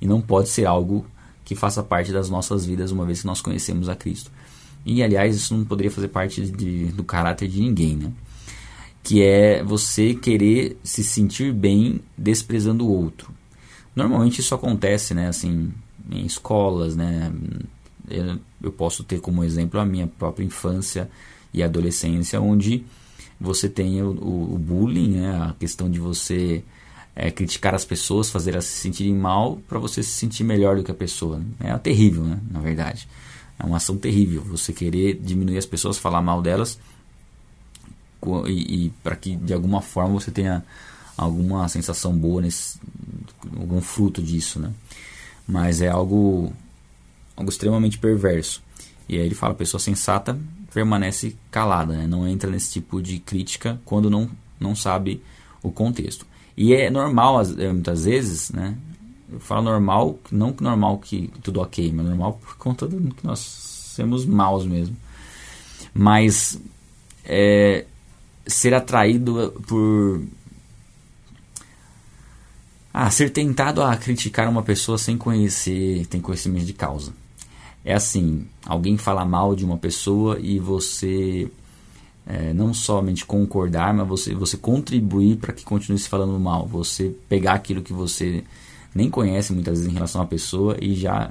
e 0.00 0.06
não 0.06 0.20
pode 0.20 0.48
ser 0.48 0.66
algo 0.66 1.04
que 1.44 1.54
faça 1.54 1.82
parte 1.82 2.12
das 2.12 2.30
nossas 2.30 2.64
vidas 2.64 2.90
uma 2.90 3.04
vez 3.04 3.20
que 3.20 3.26
nós 3.26 3.40
conhecemos 3.40 3.88
a 3.88 3.96
Cristo. 3.96 4.30
E 4.84 5.02
aliás, 5.02 5.36
isso 5.36 5.54
não 5.54 5.64
poderia 5.64 5.90
fazer 5.90 6.08
parte 6.08 6.46
de, 6.46 6.86
do 6.86 7.04
caráter 7.04 7.48
de 7.48 7.60
ninguém, 7.60 7.96
né? 7.96 8.12
Que 9.02 9.22
é 9.22 9.62
você 9.62 10.14
querer 10.14 10.78
se 10.82 11.02
sentir 11.02 11.52
bem 11.52 12.00
desprezando 12.16 12.86
o 12.86 12.90
outro. 12.90 13.32
Normalmente 13.94 14.40
isso 14.40 14.54
acontece, 14.54 15.12
né? 15.12 15.28
Assim, 15.28 15.72
em 16.10 16.26
escolas, 16.26 16.96
né? 16.96 17.32
Eu, 18.08 18.38
eu 18.62 18.72
posso 18.72 19.04
ter 19.04 19.20
como 19.20 19.44
exemplo 19.44 19.78
a 19.78 19.84
minha 19.84 20.06
própria 20.06 20.44
infância 20.44 21.08
e 21.54 21.62
adolescência, 21.62 22.40
onde 22.40 22.84
você 23.40 23.68
tem 23.68 24.02
o, 24.02 24.10
o, 24.10 24.54
o 24.54 24.58
bullying, 24.58 25.18
né? 25.18 25.36
A 25.42 25.54
questão 25.58 25.90
de 25.90 26.00
você 26.00 26.62
é, 27.14 27.30
criticar 27.30 27.74
as 27.74 27.84
pessoas, 27.84 28.30
fazer 28.30 28.52
elas 28.52 28.64
se 28.64 28.78
sentirem 28.80 29.14
mal 29.14 29.56
para 29.68 29.78
você 29.78 30.02
se 30.02 30.10
sentir 30.10 30.44
melhor 30.44 30.76
do 30.76 30.82
que 30.82 30.90
a 30.90 30.94
pessoa. 30.94 31.38
Né? 31.38 31.70
É 31.70 31.78
terrível, 31.78 32.24
né? 32.24 32.40
na 32.50 32.60
verdade. 32.60 33.08
É 33.58 33.64
uma 33.64 33.76
ação 33.76 33.96
terrível. 33.96 34.42
Você 34.44 34.72
querer 34.72 35.20
diminuir 35.22 35.58
as 35.58 35.66
pessoas, 35.66 35.98
falar 35.98 36.22
mal 36.22 36.40
delas 36.40 36.78
e, 38.46 38.86
e 38.86 38.90
para 39.02 39.16
que 39.16 39.36
de 39.36 39.52
alguma 39.52 39.80
forma 39.80 40.14
você 40.14 40.30
tenha 40.30 40.64
alguma 41.16 41.68
sensação 41.68 42.16
boa, 42.16 42.40
nesse, 42.40 42.78
algum 43.58 43.80
fruto 43.80 44.22
disso. 44.22 44.58
Né? 44.58 44.72
Mas 45.46 45.80
é 45.80 45.88
algo, 45.88 46.52
algo 47.36 47.50
extremamente 47.50 47.98
perverso. 47.98 48.62
E 49.08 49.16
aí 49.16 49.26
ele 49.26 49.34
fala: 49.34 49.52
a 49.52 49.56
pessoa 49.56 49.80
sensata 49.80 50.38
permanece 50.72 51.36
calada, 51.50 51.94
né? 51.96 52.06
não 52.06 52.26
entra 52.28 52.50
nesse 52.50 52.72
tipo 52.72 53.02
de 53.02 53.18
crítica 53.18 53.80
quando 53.84 54.08
não, 54.08 54.30
não 54.58 54.74
sabe 54.74 55.22
o 55.62 55.70
contexto. 55.70 56.24
E 56.56 56.74
é 56.74 56.90
normal, 56.90 57.42
é, 57.58 57.72
muitas 57.72 58.04
vezes, 58.04 58.50
né? 58.50 58.76
Eu 59.32 59.40
falo 59.40 59.62
normal, 59.62 60.18
não 60.30 60.54
normal 60.60 60.98
que 60.98 61.30
tudo 61.42 61.60
ok, 61.60 61.92
mas 61.92 62.06
normal 62.06 62.40
por 62.42 62.56
conta 62.56 62.86
do 62.86 63.14
que 63.14 63.24
nós 63.26 63.38
somos 63.38 64.26
maus 64.26 64.66
mesmo. 64.66 64.96
Mas 65.94 66.60
é, 67.24 67.84
ser 68.46 68.74
atraído 68.74 69.52
por. 69.66 70.22
Ah, 72.92 73.10
ser 73.10 73.30
tentado 73.30 73.82
a 73.82 73.96
criticar 73.96 74.48
uma 74.48 74.62
pessoa 74.62 74.98
sem 74.98 75.16
conhecer, 75.16 76.06
tem 76.06 76.20
conhecimento 76.20 76.66
de 76.66 76.72
causa. 76.72 77.12
É 77.84 77.94
assim, 77.94 78.46
alguém 78.66 78.96
fala 78.98 79.24
mal 79.24 79.54
de 79.54 79.64
uma 79.64 79.78
pessoa 79.78 80.38
e 80.40 80.58
você 80.58 81.50
é, 82.26 82.52
não 82.52 82.74
somente 82.74 83.24
concordar, 83.24 83.94
mas 83.94 84.06
você, 84.06 84.34
você 84.34 84.56
contribuir 84.56 85.36
para 85.36 85.52
que 85.52 85.64
continue 85.64 85.98
se 85.98 86.08
falando 86.08 86.38
mal. 86.38 86.66
Você 86.66 87.14
pegar 87.28 87.54
aquilo 87.54 87.82
que 87.82 87.92
você 87.92 88.44
nem 88.94 89.08
conhece 89.08 89.52
muitas 89.52 89.78
vezes 89.78 89.90
em 89.90 89.94
relação 89.94 90.20
à 90.20 90.26
pessoa 90.26 90.76
e 90.80 90.94
já, 90.94 91.30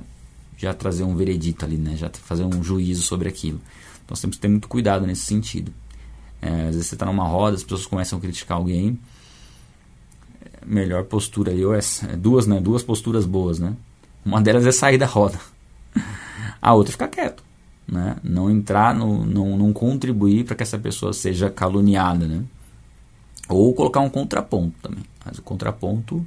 já 0.57 0.73
trazer 0.73 1.03
um 1.03 1.15
veredito 1.15 1.65
ali, 1.65 1.77
né? 1.77 1.95
já 1.95 2.09
fazer 2.09 2.43
um 2.43 2.63
juízo 2.63 3.03
sobre 3.03 3.27
aquilo. 3.27 3.61
Então 3.95 4.11
nós 4.11 4.21
temos 4.21 4.37
que 4.37 4.41
ter 4.41 4.47
muito 4.47 4.67
cuidado 4.67 5.05
nesse 5.05 5.21
sentido. 5.21 5.71
É, 6.41 6.49
às 6.67 6.75
vezes 6.75 6.87
você 6.87 6.95
está 6.95 7.05
numa 7.05 7.27
roda, 7.27 7.57
as 7.57 7.63
pessoas 7.63 7.85
começam 7.85 8.17
a 8.17 8.21
criticar 8.21 8.57
alguém. 8.57 8.97
Melhor 10.65 11.03
postura 11.05 11.51
aí, 11.51 11.61
é, 11.63 12.15
duas, 12.15 12.47
né? 12.47 12.59
duas 12.59 12.83
posturas 12.83 13.25
boas. 13.25 13.59
Né? 13.59 13.75
Uma 14.25 14.41
delas 14.41 14.65
é 14.65 14.71
sair 14.71 14.97
da 14.97 15.05
roda, 15.05 15.39
a 16.61 16.73
outra 16.73 16.91
é 16.91 16.93
ficar 16.93 17.07
quieto 17.07 17.49
né? 17.91 18.17
não 18.23 18.49
entrar, 18.49 18.93
no, 18.93 19.25
não, 19.25 19.57
não 19.57 19.73
contribuir 19.73 20.45
para 20.45 20.55
que 20.55 20.63
essa 20.63 20.77
pessoa 20.77 21.11
seja 21.11 21.49
caluniada. 21.49 22.27
Né? 22.27 22.43
Ou 23.47 23.73
colocar 23.73 23.99
um 23.99 24.09
contraponto 24.09 24.75
também. 24.81 25.03
Mas 25.25 25.37
o 25.39 25.41
contraponto, 25.41 26.25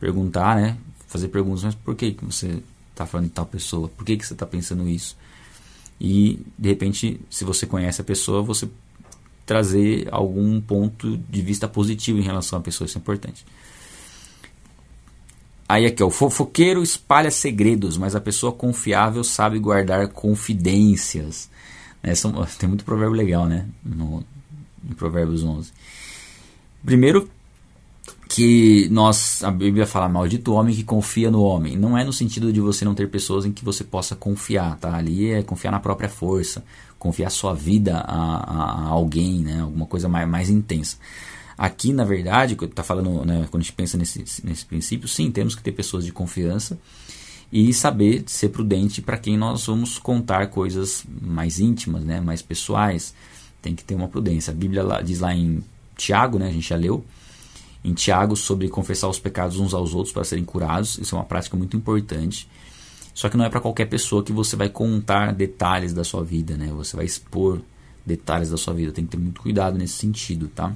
perguntar, 0.00 0.56
né? 0.56 0.76
fazer 1.06 1.28
perguntas, 1.28 1.62
mas 1.62 1.74
por 1.74 1.94
que, 1.94 2.12
que 2.12 2.24
você 2.24 2.62
está 2.90 3.04
falando 3.04 3.26
de 3.26 3.32
tal 3.32 3.46
pessoa? 3.46 3.88
Por 3.88 4.04
que, 4.04 4.16
que 4.16 4.26
você 4.26 4.32
está 4.32 4.46
pensando 4.46 4.88
isso? 4.88 5.16
E, 6.00 6.40
de 6.58 6.70
repente, 6.70 7.20
se 7.28 7.44
você 7.44 7.66
conhece 7.66 8.00
a 8.00 8.04
pessoa, 8.04 8.42
você 8.42 8.68
trazer 9.44 10.08
algum 10.10 10.60
ponto 10.60 11.16
de 11.16 11.42
vista 11.42 11.66
positivo 11.66 12.18
em 12.18 12.22
relação 12.22 12.58
à 12.58 12.62
pessoa, 12.62 12.86
isso 12.86 12.98
é 12.98 13.00
importante. 13.00 13.44
Aí 15.68 15.86
aqui, 15.86 16.02
ó, 16.02 16.06
o 16.06 16.10
fofoqueiro 16.10 16.82
espalha 16.82 17.30
segredos, 17.30 17.96
mas 17.96 18.14
a 18.14 18.20
pessoa 18.20 18.52
confiável 18.52 19.24
sabe 19.24 19.58
guardar 19.58 20.08
confidências. 20.08 21.48
Né? 22.02 22.14
São, 22.14 22.32
tem 22.58 22.68
muito 22.68 22.84
provérbio 22.84 23.16
legal, 23.16 23.46
né? 23.46 23.66
No, 23.82 24.22
no 24.82 24.94
Provérbios 24.94 25.42
11. 25.42 25.72
Primeiro, 26.84 27.28
que 28.28 28.88
nós, 28.90 29.44
a 29.44 29.50
Bíblia 29.50 29.86
fala 29.86 30.08
maldito 30.08 30.52
homem 30.52 30.74
que 30.74 30.82
confia 30.82 31.30
no 31.30 31.42
homem. 31.42 31.76
Não 31.76 31.96
é 31.96 32.04
no 32.04 32.12
sentido 32.12 32.52
de 32.52 32.60
você 32.60 32.84
não 32.84 32.94
ter 32.94 33.08
pessoas 33.08 33.44
em 33.44 33.52
que 33.52 33.64
você 33.64 33.84
possa 33.84 34.16
confiar, 34.16 34.76
tá? 34.78 34.94
Ali 34.94 35.30
é 35.30 35.42
confiar 35.42 35.70
na 35.70 35.80
própria 35.80 36.08
força, 36.08 36.64
confiar 37.02 37.30
sua 37.30 37.52
vida 37.52 37.98
a, 37.98 38.14
a, 38.14 38.82
a 38.84 38.88
alguém, 38.90 39.40
né? 39.40 39.60
Alguma 39.60 39.86
coisa 39.86 40.08
mais, 40.08 40.28
mais 40.28 40.48
intensa. 40.48 40.96
Aqui, 41.58 41.92
na 41.92 42.04
verdade, 42.04 42.54
está 42.54 42.84
falando, 42.84 43.24
né, 43.24 43.48
quando 43.50 43.62
a 43.62 43.64
gente 43.64 43.72
pensa 43.72 43.98
nesse, 43.98 44.24
nesse 44.44 44.64
princípio, 44.64 45.08
sim, 45.08 45.28
temos 45.28 45.56
que 45.56 45.62
ter 45.64 45.72
pessoas 45.72 46.04
de 46.04 46.12
confiança 46.12 46.78
e 47.50 47.74
saber 47.74 48.22
ser 48.28 48.50
prudente 48.50 49.02
para 49.02 49.18
quem 49.18 49.36
nós 49.36 49.66
vamos 49.66 49.98
contar 49.98 50.46
coisas 50.46 51.04
mais 51.20 51.58
íntimas, 51.58 52.04
né, 52.04 52.20
mais 52.20 52.40
pessoais. 52.40 53.12
Tem 53.60 53.74
que 53.74 53.82
ter 53.82 53.96
uma 53.96 54.06
prudência. 54.06 54.52
A 54.52 54.54
Bíblia 54.54 54.84
diz 55.04 55.18
lá 55.18 55.34
em 55.34 55.60
Tiago, 55.96 56.38
né, 56.38 56.46
a 56.46 56.52
gente 56.52 56.68
já 56.68 56.76
leu, 56.76 57.04
em 57.84 57.94
Tiago 57.94 58.36
sobre 58.36 58.68
confessar 58.68 59.08
os 59.08 59.18
pecados 59.18 59.58
uns 59.58 59.74
aos 59.74 59.92
outros 59.92 60.14
para 60.14 60.22
serem 60.22 60.44
curados. 60.44 60.98
Isso 60.98 61.16
é 61.16 61.18
uma 61.18 61.24
prática 61.24 61.56
muito 61.56 61.76
importante. 61.76 62.48
Só 63.14 63.28
que 63.28 63.36
não 63.36 63.44
é 63.44 63.50
para 63.50 63.60
qualquer 63.60 63.86
pessoa 63.86 64.22
que 64.22 64.32
você 64.32 64.56
vai 64.56 64.68
contar 64.68 65.32
detalhes 65.32 65.92
da 65.92 66.02
sua 66.02 66.24
vida, 66.24 66.56
né? 66.56 66.68
Você 66.74 66.96
vai 66.96 67.04
expor 67.04 67.60
detalhes 68.04 68.50
da 68.50 68.56
sua 68.56 68.72
vida. 68.72 68.92
Tem 68.92 69.04
que 69.04 69.10
ter 69.10 69.18
muito 69.18 69.40
cuidado 69.40 69.76
nesse 69.76 69.94
sentido, 69.94 70.48
tá? 70.48 70.72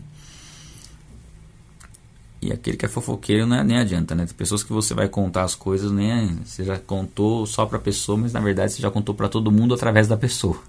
E 2.40 2.52
aquele 2.52 2.76
que 2.76 2.84
é 2.84 2.88
fofoqueiro 2.88 3.46
né, 3.46 3.64
nem 3.64 3.78
adianta, 3.78 4.14
né? 4.14 4.26
Tem 4.26 4.34
pessoas 4.34 4.62
que 4.62 4.72
você 4.72 4.94
vai 4.94 5.08
contar 5.08 5.42
as 5.42 5.54
coisas, 5.54 5.90
nem 5.90 6.36
você 6.44 6.64
já 6.64 6.78
contou 6.78 7.46
só 7.46 7.64
para 7.64 7.78
a 7.78 7.80
pessoa, 7.80 8.18
mas 8.18 8.32
na 8.32 8.40
verdade 8.40 8.72
você 8.72 8.82
já 8.82 8.90
contou 8.90 9.14
para 9.14 9.28
todo 9.28 9.50
mundo 9.50 9.74
através 9.74 10.06
da 10.06 10.16
pessoa. 10.16 10.60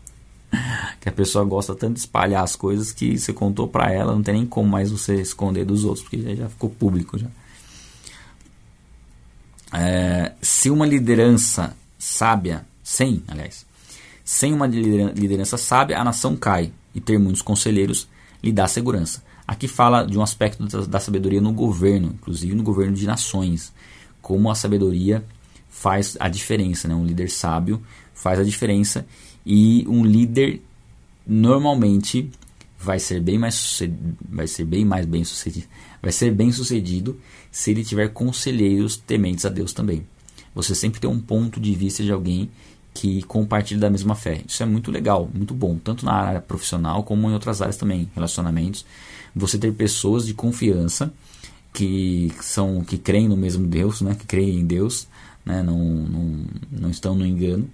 que 1.02 1.10
a 1.10 1.12
pessoa 1.12 1.44
gosta 1.44 1.76
tanto 1.76 1.96
de 1.96 2.00
espalhar 2.00 2.44
as 2.44 2.56
coisas 2.56 2.92
que 2.92 3.18
você 3.18 3.34
contou 3.34 3.68
para 3.68 3.92
ela, 3.92 4.14
não 4.14 4.24
tem 4.24 4.36
nem 4.36 4.46
como 4.46 4.68
mais 4.68 4.90
você 4.92 5.22
esconder 5.22 5.66
dos 5.66 5.84
outros, 5.84 6.04
porque 6.04 6.22
já, 6.22 6.36
já 6.36 6.50
ficou 6.50 6.70
público 6.70 7.18
já. 7.18 7.28
É, 9.74 10.34
se 10.42 10.70
uma 10.70 10.86
liderança 10.86 11.76
sábia, 11.98 12.66
sem, 12.84 13.24
aliás, 13.28 13.66
sem 14.24 14.54
uma 14.54 14.68
liderança 14.68 15.58
sábia, 15.58 16.00
a 16.00 16.04
nação 16.04 16.36
cai 16.36 16.72
e 16.94 17.02
ter 17.02 17.18
muitos 17.18 17.42
conselheiros 17.42 18.08
lhe 18.44 18.52
dá 18.52 18.68
segurança. 18.68 19.24
Aqui 19.48 19.68
fala 19.68 20.04
de 20.04 20.18
um 20.18 20.22
aspecto 20.22 20.66
da, 20.66 20.82
da 20.82 21.00
sabedoria 21.00 21.42
no 21.42 21.54
governo, 21.54 22.10
inclusive 22.14 22.54
no 22.54 22.64
governo 22.64 22.94
de 22.94 23.06
nações, 23.06 23.72
como 24.22 24.52
a 24.52 24.56
sabedoria 24.56 25.24
faz 25.70 26.18
a 26.20 26.28
diferença, 26.28 26.88
né? 26.88 26.96
Um 26.96 27.06
líder 27.06 27.30
sábio 27.30 27.82
faz 28.14 28.40
a 28.40 28.44
diferença 28.44 29.06
e 29.46 29.86
um 29.88 30.04
líder 30.04 30.62
normalmente 31.26 32.30
vai 32.80 33.00
ser 33.00 33.22
bem 33.22 33.38
mais 33.38 33.82
vai 34.30 34.48
ser 34.48 34.66
bem 34.66 34.84
mais 34.84 35.06
bem 35.06 35.24
sucedido, 35.24 35.68
vai 36.08 36.12
ser 36.14 36.32
bem 36.32 36.54
sucedido 36.54 37.20
se 37.52 37.72
ele 37.72 37.84
tiver 37.84 38.08
conselheiros 38.08 38.96
tementes 38.96 39.46
a 39.46 39.50
Deus 39.50 39.74
também. 39.74 40.08
Você 40.56 40.74
sempre 40.74 41.02
tem 41.02 41.10
um 41.10 41.20
ponto 41.20 41.60
de 41.60 41.76
vista 41.76 42.02
de 42.02 42.14
alguém 42.14 42.50
que 42.94 43.22
compartilham 43.24 43.82
da 43.82 43.90
mesma 43.90 44.16
fé. 44.16 44.42
Isso 44.48 44.64
é 44.64 44.66
muito 44.66 44.90
legal, 44.90 45.30
muito 45.34 45.54
bom, 45.54 45.78
tanto 45.78 46.06
na 46.06 46.14
área 46.14 46.40
profissional 46.40 47.04
como 47.04 47.30
em 47.30 47.34
outras 47.34 47.62
áreas 47.62 47.76
também, 47.76 48.10
relacionamentos. 48.16 48.86
Você 49.36 49.58
ter 49.58 49.74
pessoas 49.74 50.26
de 50.26 50.34
confiança 50.34 51.14
que 51.74 52.32
são 52.40 52.82
que 52.86 52.98
creem 52.98 53.28
no 53.28 53.36
mesmo 53.36 53.68
Deus, 53.68 54.00
né, 54.00 54.16
que 54.16 54.26
creem 54.26 54.62
em 54.62 54.66
Deus, 54.66 55.10
né, 55.46 55.62
não, 55.62 55.78
não, 55.78 56.46
não 56.72 56.90
estão 56.90 57.16
no 57.16 57.26
engano. 57.26 57.70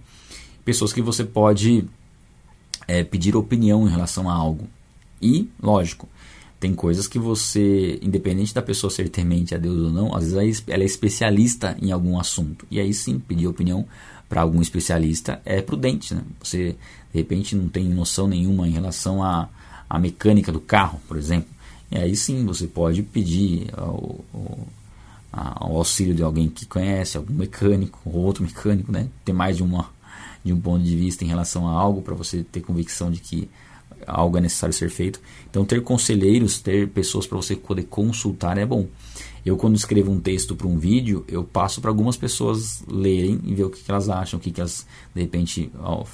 Pessoas 0.66 0.92
que 0.92 1.04
você 1.04 1.24
pode 1.24 1.86
é, 2.88 3.04
pedir 3.04 3.36
opinião 3.36 3.88
em 3.88 3.92
relação 3.92 4.28
a 4.28 4.34
algo. 4.34 4.68
E, 5.22 5.48
lógico, 5.62 6.10
tem 6.64 6.74
coisas 6.74 7.10
que 7.10 7.20
você, 7.20 8.00
independente 8.02 8.54
da 8.54 8.62
pessoa 8.62 8.90
ser 8.90 9.10
temente 9.10 9.54
a 9.54 9.58
Deus 9.58 9.80
ou 9.80 9.92
não, 9.92 10.16
às 10.16 10.32
vezes 10.32 10.64
ela 10.66 10.82
é 10.82 10.86
especialista 10.86 11.76
em 11.82 11.92
algum 11.92 12.18
assunto. 12.18 12.66
E 12.72 12.80
aí 12.80 12.94
sim, 12.94 13.20
pedir 13.20 13.48
opinião 13.48 13.86
para 14.30 14.44
algum 14.44 14.62
especialista 14.62 15.42
é 15.44 15.62
prudente. 15.62 16.16
Né? 16.16 16.22
Você, 16.42 16.78
de 17.12 17.20
repente, 17.20 17.54
não 17.54 17.68
tem 17.68 17.84
noção 17.90 18.30
nenhuma 18.30 18.66
em 18.66 18.72
relação 18.72 19.22
à, 19.22 19.50
à 19.90 20.00
mecânica 20.00 20.54
do 20.54 20.62
carro, 20.62 21.02
por 21.06 21.18
exemplo. 21.18 21.50
E 21.92 21.98
aí 21.98 22.16
sim, 22.16 22.46
você 22.46 22.66
pode 22.66 23.04
pedir 23.04 23.68
ao 23.76 25.76
auxílio 25.76 26.16
de 26.16 26.24
alguém 26.24 26.48
que 26.48 26.66
conhece, 26.66 27.18
algum 27.18 27.34
mecânico 27.34 28.00
ou 28.06 28.22
outro 28.22 28.42
mecânico, 28.42 28.90
né? 28.90 29.10
Ter 29.26 29.34
mais 29.34 29.58
de, 29.58 29.64
uma, 29.64 29.90
de 30.42 30.54
um 30.54 30.62
ponto 30.62 30.82
de 30.82 30.96
vista 30.96 31.26
em 31.26 31.28
relação 31.28 31.68
a 31.68 31.74
algo 31.74 32.02
para 32.02 32.16
você 32.16 32.42
ter 32.42 32.62
convicção 32.62 33.12
de 33.12 33.20
que 33.20 33.50
algo 34.08 34.38
é 34.38 34.42
necessário 34.42 34.74
ser 34.74 34.90
feito. 34.90 35.20
Então, 35.50 35.66
ter 35.66 35.82
conselheiros, 35.82 36.60
ter 36.60 36.90
pessoas 36.90 37.28
para 37.28 37.38
você 37.38 37.56
poder 37.56 37.84
consultar 37.84 38.58
é 38.58 38.66
bom. 38.66 38.88
Eu, 39.46 39.58
quando 39.58 39.76
escrevo 39.76 40.12
um 40.12 40.20
texto 40.20 40.56
para 40.56 40.68
um 40.68 40.78
vídeo, 40.78 41.26
eu 41.28 41.44
passo 41.44 41.82
para 41.82 41.90
algumas 41.90 42.16
pessoas 42.16 42.82
lerem 42.88 43.42
e 43.44 43.54
ver 43.54 43.66
o 43.66 43.70
que, 43.70 43.84
que 43.84 43.92
elas 43.92 44.08
acham, 44.10 44.40
o 44.40 44.42
que, 44.42 44.52
que 44.52 44.62
elas, 44.62 44.88
de 45.14 45.22
repente, 45.22 45.70
ó, 45.80 46.06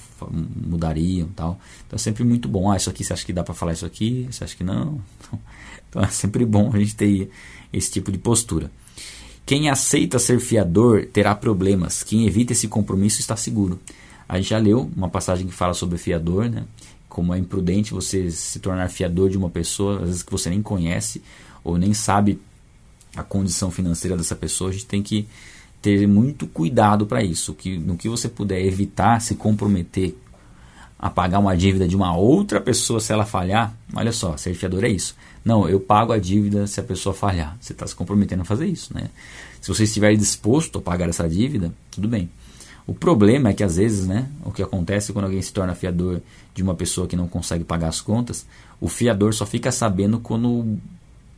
mudariam 0.56 1.28
tal. 1.36 1.60
Então, 1.86 1.96
é 1.96 2.00
sempre 2.00 2.24
muito 2.24 2.50
bom. 2.50 2.72
Ah, 2.72 2.78
isso 2.78 2.90
aqui, 2.90 3.04
você 3.04 3.14
acha 3.14 3.26
que 3.26 3.34
dá 3.34 3.44
para 3.44 3.54
falar 3.54 3.74
isso 3.74 3.86
aqui? 3.86 4.28
Você 4.32 4.44
acha 4.44 4.56
que 4.56 4.64
não? 4.64 5.00
Então, 5.90 6.04
é 6.04 6.08
sempre 6.08 6.46
bom 6.46 6.70
a 6.72 6.78
gente 6.78 6.96
ter 6.96 7.32
esse 7.74 7.90
tipo 7.90 8.12
de 8.12 8.20
postura. 8.20 8.70
Quem 9.44 9.72
aceita 9.72 10.20
ser 10.20 10.40
fiador 10.40 11.08
terá 11.08 11.34
problemas. 11.34 12.04
Quem 12.04 12.28
evita 12.28 12.54
esse 12.54 12.68
compromisso 12.68 13.20
está 13.20 13.36
seguro. 13.36 13.80
A 14.28 14.38
gente 14.38 14.52
já 14.52 14.60
leu 14.60 14.92
uma 14.96 15.10
passagem 15.10 15.48
que 15.48 15.54
fala 15.54 15.74
sobre 15.74 15.98
fiador, 15.98 16.48
né? 16.48 16.66
Como 17.20 17.34
é 17.34 17.38
imprudente 17.38 17.94
você 17.94 18.32
se 18.32 18.60
tornar 18.60 18.88
fiador 18.88 19.30
de 19.30 19.38
uma 19.38 19.50
pessoa, 19.50 19.98
às 20.00 20.08
vezes 20.08 20.24
que 20.24 20.32
você 20.32 20.50
nem 20.50 20.62
conhece 20.62 21.22
ou 21.62 21.78
nem 21.78 21.94
sabe 21.94 22.40
a 23.14 23.24
condição 23.24 23.70
financeira 23.70 24.16
dessa 24.16 24.38
pessoa, 24.38 24.70
a 24.70 24.74
gente 24.74 24.86
tem 24.86 25.04
que 25.04 25.28
ter 25.82 26.08
muito 26.08 26.48
cuidado 26.48 27.06
para 27.06 27.22
isso. 27.22 27.54
Que, 27.54 27.78
no 27.78 27.98
que 27.98 28.08
você 28.08 28.30
puder 28.30 28.66
evitar 28.66 29.20
se 29.20 29.36
comprometer 29.36 30.16
a 30.98 31.10
pagar 31.10 31.40
uma 31.40 31.58
dívida 31.58 31.90
de 31.90 31.96
uma 31.98 32.16
outra 32.16 32.62
pessoa 32.62 33.02
se 33.02 33.12
ela 33.12 33.26
falhar, 33.26 33.76
olha 33.94 34.14
só, 34.14 34.38
ser 34.38 34.54
fiador 34.54 34.86
é 34.86 34.90
isso. 34.90 35.14
Não, 35.44 35.68
eu 35.68 35.82
pago 35.82 36.14
a 36.14 36.18
dívida 36.18 36.68
se 36.68 36.80
a 36.80 36.84
pessoa 36.84 37.14
falhar. 37.14 37.58
Você 37.60 37.74
está 37.74 37.86
se 37.86 37.94
comprometendo 37.94 38.44
a 38.44 38.46
fazer 38.46 38.66
isso. 38.66 38.94
Né? 38.94 39.10
Se 39.60 39.68
você 39.68 39.84
estiver 39.84 40.16
disposto 40.16 40.80
a 40.80 40.82
pagar 40.82 41.10
essa 41.10 41.28
dívida, 41.28 41.74
tudo 41.92 42.08
bem. 42.08 42.30
O 42.90 42.94
problema 42.96 43.50
é 43.50 43.54
que 43.54 43.64
às 43.64 43.76
vezes, 43.76 44.08
né, 44.08 44.28
o 44.44 44.52
que 44.52 44.64
acontece 44.64 45.14
quando 45.14 45.26
alguém 45.26 45.44
se 45.44 45.54
torna 45.54 45.76
fiador 45.76 46.22
de 46.56 46.64
uma 46.64 46.74
pessoa 46.74 47.06
que 47.06 47.16
não 47.16 47.28
consegue 47.28 47.64
pagar 47.64 47.88
as 47.88 48.02
contas, 48.02 48.48
o 48.82 48.88
fiador 48.88 49.32
só 49.32 49.46
fica 49.46 49.72
sabendo 49.72 50.20
quando 50.20 50.76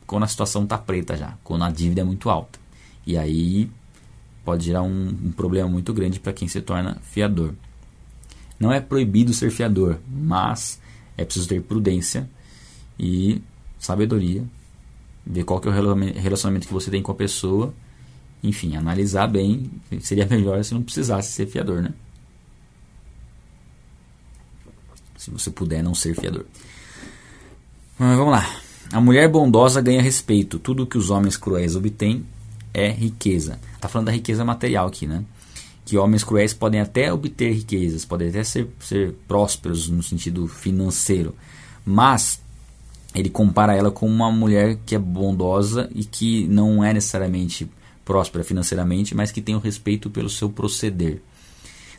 quando 0.06 0.22
a 0.22 0.26
situação 0.26 0.64
está 0.64 0.78
preta 0.78 1.14
já, 1.14 1.34
quando 1.44 1.64
a 1.64 1.70
dívida 1.70 2.00
é 2.00 2.04
muito 2.04 2.30
alta. 2.30 2.58
E 3.06 3.18
aí 3.18 3.70
pode 4.42 4.64
gerar 4.64 4.80
um, 4.80 5.08
um 5.08 5.30
problema 5.30 5.68
muito 5.68 5.92
grande 5.92 6.18
para 6.18 6.32
quem 6.32 6.48
se 6.48 6.58
torna 6.62 6.96
fiador. 7.02 7.52
Não 8.58 8.72
é 8.72 8.80
proibido 8.80 9.34
ser 9.34 9.50
fiador, 9.50 9.98
mas 10.10 10.80
é 11.18 11.24
preciso 11.24 11.48
ter 11.48 11.60
prudência 11.60 12.30
e 12.98 13.42
sabedoria, 13.78 14.42
ver 15.26 15.44
qual 15.44 15.60
que 15.60 15.68
é 15.68 15.70
o 15.70 15.74
relacionamento 15.74 16.66
que 16.66 16.72
você 16.72 16.90
tem 16.90 17.02
com 17.02 17.12
a 17.12 17.14
pessoa, 17.14 17.74
enfim, 18.42 18.76
analisar 18.76 19.26
bem. 19.28 19.70
Seria 20.00 20.26
melhor 20.26 20.62
se 20.64 20.74
não 20.74 20.82
precisasse 20.82 21.32
ser 21.32 21.46
fiador, 21.46 21.80
né? 21.82 21.92
Se 25.16 25.30
você 25.30 25.50
puder 25.50 25.82
não 25.82 25.94
ser 25.94 26.14
fiador. 26.14 26.44
Mas 27.98 28.16
vamos 28.16 28.32
lá. 28.32 28.56
A 28.92 29.00
mulher 29.00 29.28
bondosa 29.28 29.80
ganha 29.80 30.02
respeito. 30.02 30.58
Tudo 30.58 30.86
que 30.86 30.98
os 30.98 31.08
homens 31.08 31.36
cruéis 31.36 31.76
obtêm 31.76 32.26
é 32.74 32.90
riqueza. 32.90 33.60
Está 33.74 33.88
falando 33.88 34.06
da 34.06 34.12
riqueza 34.12 34.44
material 34.44 34.88
aqui, 34.88 35.06
né? 35.06 35.24
Que 35.84 35.96
homens 35.96 36.24
cruéis 36.24 36.52
podem 36.52 36.80
até 36.80 37.12
obter 37.12 37.52
riquezas, 37.52 38.04
podem 38.04 38.28
até 38.28 38.42
ser, 38.42 38.68
ser 38.80 39.14
prósperos 39.28 39.88
no 39.88 40.02
sentido 40.02 40.46
financeiro, 40.46 41.34
mas 41.84 42.40
ele 43.14 43.28
compara 43.28 43.74
ela 43.74 43.90
com 43.90 44.06
uma 44.06 44.30
mulher 44.30 44.78
que 44.86 44.94
é 44.94 44.98
bondosa 44.98 45.90
e 45.94 46.04
que 46.04 46.46
não 46.46 46.84
é 46.84 46.94
necessariamente 46.94 47.68
próspera 48.12 48.44
financeiramente, 48.44 49.14
mas 49.14 49.32
que 49.32 49.40
tem 49.40 49.54
o 49.54 49.58
respeito 49.58 50.10
pelo 50.10 50.28
seu 50.28 50.50
proceder. 50.50 51.22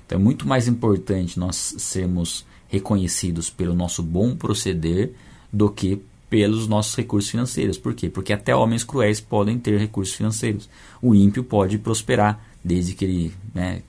Então 0.05 0.19
é 0.19 0.21
muito 0.21 0.47
mais 0.47 0.67
importante 0.67 1.39
nós 1.39 1.73
sermos 1.79 2.45
reconhecidos 2.67 3.49
pelo 3.49 3.73
nosso 3.73 4.03
bom 4.03 4.35
proceder 4.35 5.13
do 5.51 5.71
que 5.71 5.99
pelos 6.29 6.67
nossos 6.67 6.95
recursos 6.95 7.31
financeiros. 7.31 7.79
Por 7.79 7.95
quê? 7.95 8.09
Porque 8.09 8.31
até 8.31 8.55
homens 8.55 8.83
cruéis 8.83 9.19
podem 9.19 9.57
ter 9.57 9.79
recursos 9.79 10.13
financeiros. 10.13 10.69
O 11.01 11.15
ímpio 11.15 11.43
pode 11.43 11.79
prosperar 11.79 12.45
desde 12.63 12.93
que 12.93 13.05
ele 13.05 13.33
né, 13.51 13.81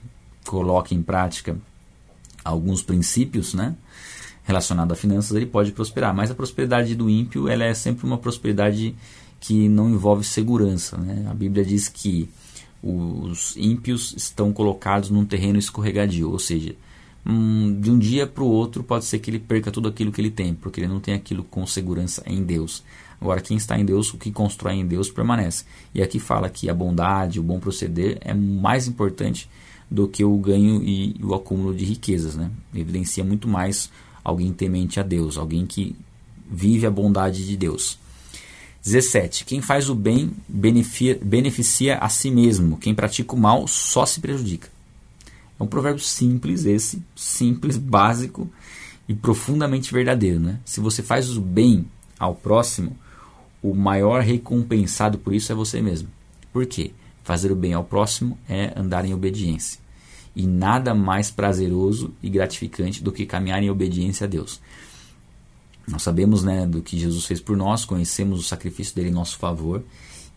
coloque 0.47 0.95
em 0.95 1.03
prática 1.03 1.55
alguns 2.43 2.81
princípios 2.81 3.53
né, 3.53 3.75
relacionados 4.43 4.97
a 4.97 4.99
finanças, 4.99 5.37
ele 5.37 5.45
pode 5.45 5.71
prosperar. 5.71 6.11
Mas 6.11 6.31
a 6.31 6.35
prosperidade 6.35 6.95
do 6.95 7.07
ímpio 7.07 7.47
ela 7.47 7.65
é 7.65 7.73
sempre 7.75 8.03
uma 8.03 8.17
prosperidade 8.17 8.95
que 9.45 9.69
não 9.69 9.87
envolve 9.91 10.23
segurança. 10.23 10.97
Né? 10.97 11.27
A 11.29 11.33
Bíblia 11.33 11.63
diz 11.63 11.87
que 11.87 12.27
os 12.81 13.55
ímpios 13.55 14.11
estão 14.17 14.51
colocados 14.51 15.11
num 15.11 15.23
terreno 15.23 15.59
escorregadio, 15.59 16.31
ou 16.31 16.39
seja, 16.39 16.75
hum, 17.23 17.79
de 17.79 17.91
um 17.91 17.99
dia 17.99 18.25
para 18.25 18.43
o 18.43 18.47
outro 18.47 18.83
pode 18.83 19.05
ser 19.05 19.19
que 19.19 19.29
ele 19.29 19.37
perca 19.37 19.71
tudo 19.71 19.87
aquilo 19.87 20.11
que 20.11 20.19
ele 20.19 20.31
tem, 20.31 20.55
porque 20.55 20.79
ele 20.79 20.87
não 20.87 20.99
tem 20.99 21.13
aquilo 21.13 21.43
com 21.43 21.65
segurança 21.67 22.23
em 22.25 22.41
Deus. 22.41 22.83
Agora, 23.21 23.39
quem 23.39 23.55
está 23.55 23.79
em 23.79 23.85
Deus, 23.85 24.11
o 24.13 24.17
que 24.17 24.31
constrói 24.31 24.73
em 24.73 24.85
Deus 24.85 25.11
permanece. 25.11 25.63
E 25.93 26.01
aqui 26.01 26.19
fala 26.19 26.49
que 26.49 26.67
a 26.67 26.73
bondade, 26.73 27.39
o 27.39 27.43
bom 27.43 27.59
proceder 27.59 28.17
é 28.21 28.33
mais 28.33 28.87
importante 28.87 29.47
do 29.89 30.07
que 30.07 30.25
o 30.25 30.35
ganho 30.37 30.81
e 30.83 31.15
o 31.23 31.35
acúmulo 31.35 31.73
de 31.73 31.85
riquezas. 31.85 32.35
Né? 32.35 32.49
Evidencia 32.73 33.23
muito 33.23 33.47
mais 33.47 33.91
alguém 34.23 34.51
temente 34.51 34.99
a 34.99 35.03
Deus, 35.03 35.37
alguém 35.37 35.67
que 35.67 35.95
vive 36.49 36.87
a 36.87 36.91
bondade 36.91 37.45
de 37.45 37.55
Deus. 37.55 38.03
17. 38.85 39.45
Quem 39.45 39.61
faz 39.61 39.89
o 39.89 39.95
bem 39.95 40.31
beneficia, 40.47 41.19
beneficia 41.19 41.97
a 41.97 42.07
si 42.07 42.29
mesmo, 42.29 42.77
quem 42.77 42.93
pratica 42.93 43.33
o 43.33 43.39
mal 43.39 43.67
só 43.67 44.05
se 44.05 44.19
prejudica. 44.19 44.69
É 45.59 45.63
um 45.63 45.67
provérbio 45.67 46.03
simples 46.03 46.65
esse, 46.65 47.01
simples, 47.15 47.77
básico 47.77 48.47
e 49.09 49.15
profundamente 49.15 49.91
verdadeiro. 49.91 50.39
Né? 50.39 50.59
Se 50.63 50.79
você 50.79 51.01
faz 51.01 51.35
o 51.35 51.41
bem 51.41 51.87
ao 52.19 52.35
próximo, 52.35 52.95
o 53.61 53.73
maior 53.73 54.21
recompensado 54.21 55.17
por 55.17 55.33
isso 55.33 55.51
é 55.51 55.55
você 55.55 55.81
mesmo. 55.81 56.07
Por 56.53 56.67
quê? 56.67 56.91
Fazer 57.23 57.51
o 57.51 57.55
bem 57.55 57.73
ao 57.73 57.83
próximo 57.83 58.37
é 58.47 58.71
andar 58.75 59.03
em 59.03 59.13
obediência. 59.15 59.79
E 60.35 60.45
nada 60.45 60.93
mais 60.93 61.31
prazeroso 61.31 62.13
e 62.21 62.29
gratificante 62.29 63.01
do 63.01 63.11
que 63.11 63.25
caminhar 63.25 63.63
em 63.63 63.69
obediência 63.69 64.25
a 64.25 64.27
Deus. 64.27 64.61
Nós 65.87 66.01
sabemos 66.01 66.43
né, 66.43 66.65
do 66.65 66.81
que 66.81 66.97
Jesus 66.97 67.25
fez 67.25 67.39
por 67.39 67.55
nós, 67.55 67.85
conhecemos 67.85 68.39
o 68.39 68.43
sacrifício 68.43 68.95
dele 68.95 69.09
em 69.09 69.13
nosso 69.13 69.37
favor 69.37 69.83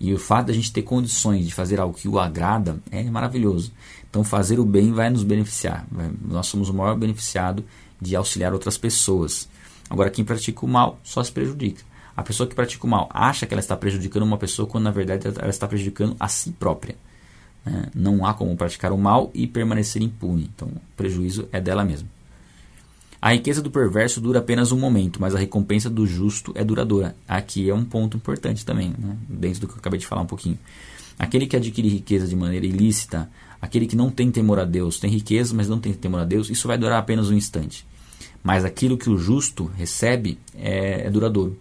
e 0.00 0.12
o 0.12 0.18
fato 0.18 0.46
de 0.46 0.52
a 0.52 0.54
gente 0.54 0.72
ter 0.72 0.82
condições 0.82 1.46
de 1.46 1.54
fazer 1.54 1.80
algo 1.80 1.96
que 1.96 2.08
o 2.08 2.18
agrada 2.18 2.80
é 2.90 3.02
maravilhoso. 3.04 3.72
Então, 4.08 4.22
fazer 4.22 4.60
o 4.60 4.64
bem 4.64 4.92
vai 4.92 5.10
nos 5.10 5.24
beneficiar. 5.24 5.86
Nós 6.22 6.46
somos 6.46 6.68
o 6.68 6.74
maior 6.74 6.96
beneficiado 6.96 7.64
de 8.00 8.14
auxiliar 8.14 8.52
outras 8.52 8.78
pessoas. 8.78 9.48
Agora, 9.90 10.10
quem 10.10 10.24
pratica 10.24 10.64
o 10.64 10.68
mal 10.68 10.98
só 11.02 11.22
se 11.22 11.32
prejudica. 11.32 11.82
A 12.16 12.22
pessoa 12.22 12.48
que 12.48 12.54
pratica 12.54 12.86
o 12.86 12.90
mal 12.90 13.08
acha 13.12 13.46
que 13.46 13.54
ela 13.54 13.60
está 13.60 13.76
prejudicando 13.76 14.22
uma 14.22 14.38
pessoa 14.38 14.68
quando 14.68 14.84
na 14.84 14.90
verdade 14.90 15.26
ela 15.26 15.50
está 15.50 15.66
prejudicando 15.66 16.16
a 16.18 16.28
si 16.28 16.50
própria. 16.52 16.96
Né? 17.64 17.86
Não 17.94 18.24
há 18.24 18.34
como 18.34 18.56
praticar 18.56 18.92
o 18.92 18.98
mal 18.98 19.30
e 19.34 19.46
permanecer 19.46 20.02
impune. 20.02 20.50
Então, 20.54 20.68
o 20.68 20.80
prejuízo 20.96 21.48
é 21.52 21.60
dela 21.60 21.84
mesma. 21.84 22.08
A 23.20 23.32
riqueza 23.32 23.60
do 23.60 23.70
perverso 23.70 24.20
dura 24.20 24.38
apenas 24.38 24.70
um 24.70 24.78
momento, 24.78 25.20
mas 25.20 25.34
a 25.34 25.38
recompensa 25.38 25.90
do 25.90 26.06
justo 26.06 26.52
é 26.54 26.62
duradoura. 26.62 27.16
Aqui 27.26 27.68
é 27.68 27.74
um 27.74 27.84
ponto 27.84 28.16
importante 28.16 28.64
também, 28.64 28.94
né? 28.96 29.16
dentro 29.28 29.62
do 29.62 29.66
que 29.66 29.74
eu 29.74 29.78
acabei 29.78 29.98
de 29.98 30.06
falar 30.06 30.22
um 30.22 30.26
pouquinho. 30.26 30.56
Aquele 31.18 31.48
que 31.48 31.56
adquire 31.56 31.88
riqueza 31.88 32.28
de 32.28 32.36
maneira 32.36 32.64
ilícita, 32.64 33.28
aquele 33.60 33.88
que 33.88 33.96
não 33.96 34.08
tem 34.08 34.30
temor 34.30 34.60
a 34.60 34.64
Deus, 34.64 35.00
tem 35.00 35.10
riqueza, 35.10 35.52
mas 35.52 35.68
não 35.68 35.80
tem 35.80 35.92
temor 35.92 36.20
a 36.20 36.24
Deus, 36.24 36.48
isso 36.48 36.68
vai 36.68 36.78
durar 36.78 37.00
apenas 37.00 37.28
um 37.28 37.34
instante. 37.34 37.84
Mas 38.40 38.64
aquilo 38.64 38.96
que 38.96 39.10
o 39.10 39.18
justo 39.18 39.64
recebe 39.76 40.38
é, 40.54 41.06
é 41.06 41.10
duradouro. 41.10 41.58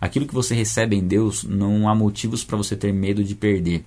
Aquilo 0.00 0.26
que 0.26 0.34
você 0.34 0.56
recebe 0.56 0.96
em 0.96 1.06
Deus, 1.06 1.44
não 1.44 1.88
há 1.88 1.94
motivos 1.94 2.42
para 2.42 2.56
você 2.56 2.74
ter 2.74 2.92
medo 2.92 3.22
de 3.22 3.36
perder. 3.36 3.84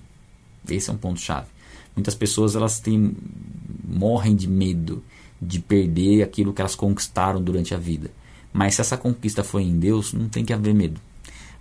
Esse 0.68 0.88
é 0.88 0.92
um 0.92 0.96
ponto 0.96 1.20
chave. 1.20 1.48
Muitas 1.94 2.14
pessoas 2.14 2.56
elas 2.56 2.80
têm 2.80 3.14
morrem 3.86 4.34
de 4.34 4.48
medo 4.48 5.02
de 5.40 5.58
perder 5.58 6.22
aquilo 6.22 6.52
que 6.52 6.60
elas 6.60 6.74
conquistaram 6.74 7.42
durante 7.42 7.74
a 7.74 7.78
vida. 7.78 8.10
Mas 8.52 8.74
se 8.74 8.80
essa 8.80 8.96
conquista 8.96 9.42
foi 9.44 9.62
em 9.62 9.78
Deus, 9.78 10.12
não 10.12 10.28
tem 10.28 10.44
que 10.44 10.52
haver 10.52 10.74
medo. 10.74 11.00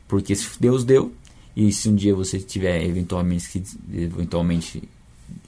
Porque 0.08 0.36
se 0.36 0.60
Deus 0.60 0.84
deu, 0.84 1.14
e 1.56 1.72
se 1.72 1.88
um 1.88 1.96
dia 1.96 2.16
você 2.16 2.40
tiver 2.40 2.84
eventualmente 2.84 3.50
que, 3.50 3.64
eventualmente 3.94 4.84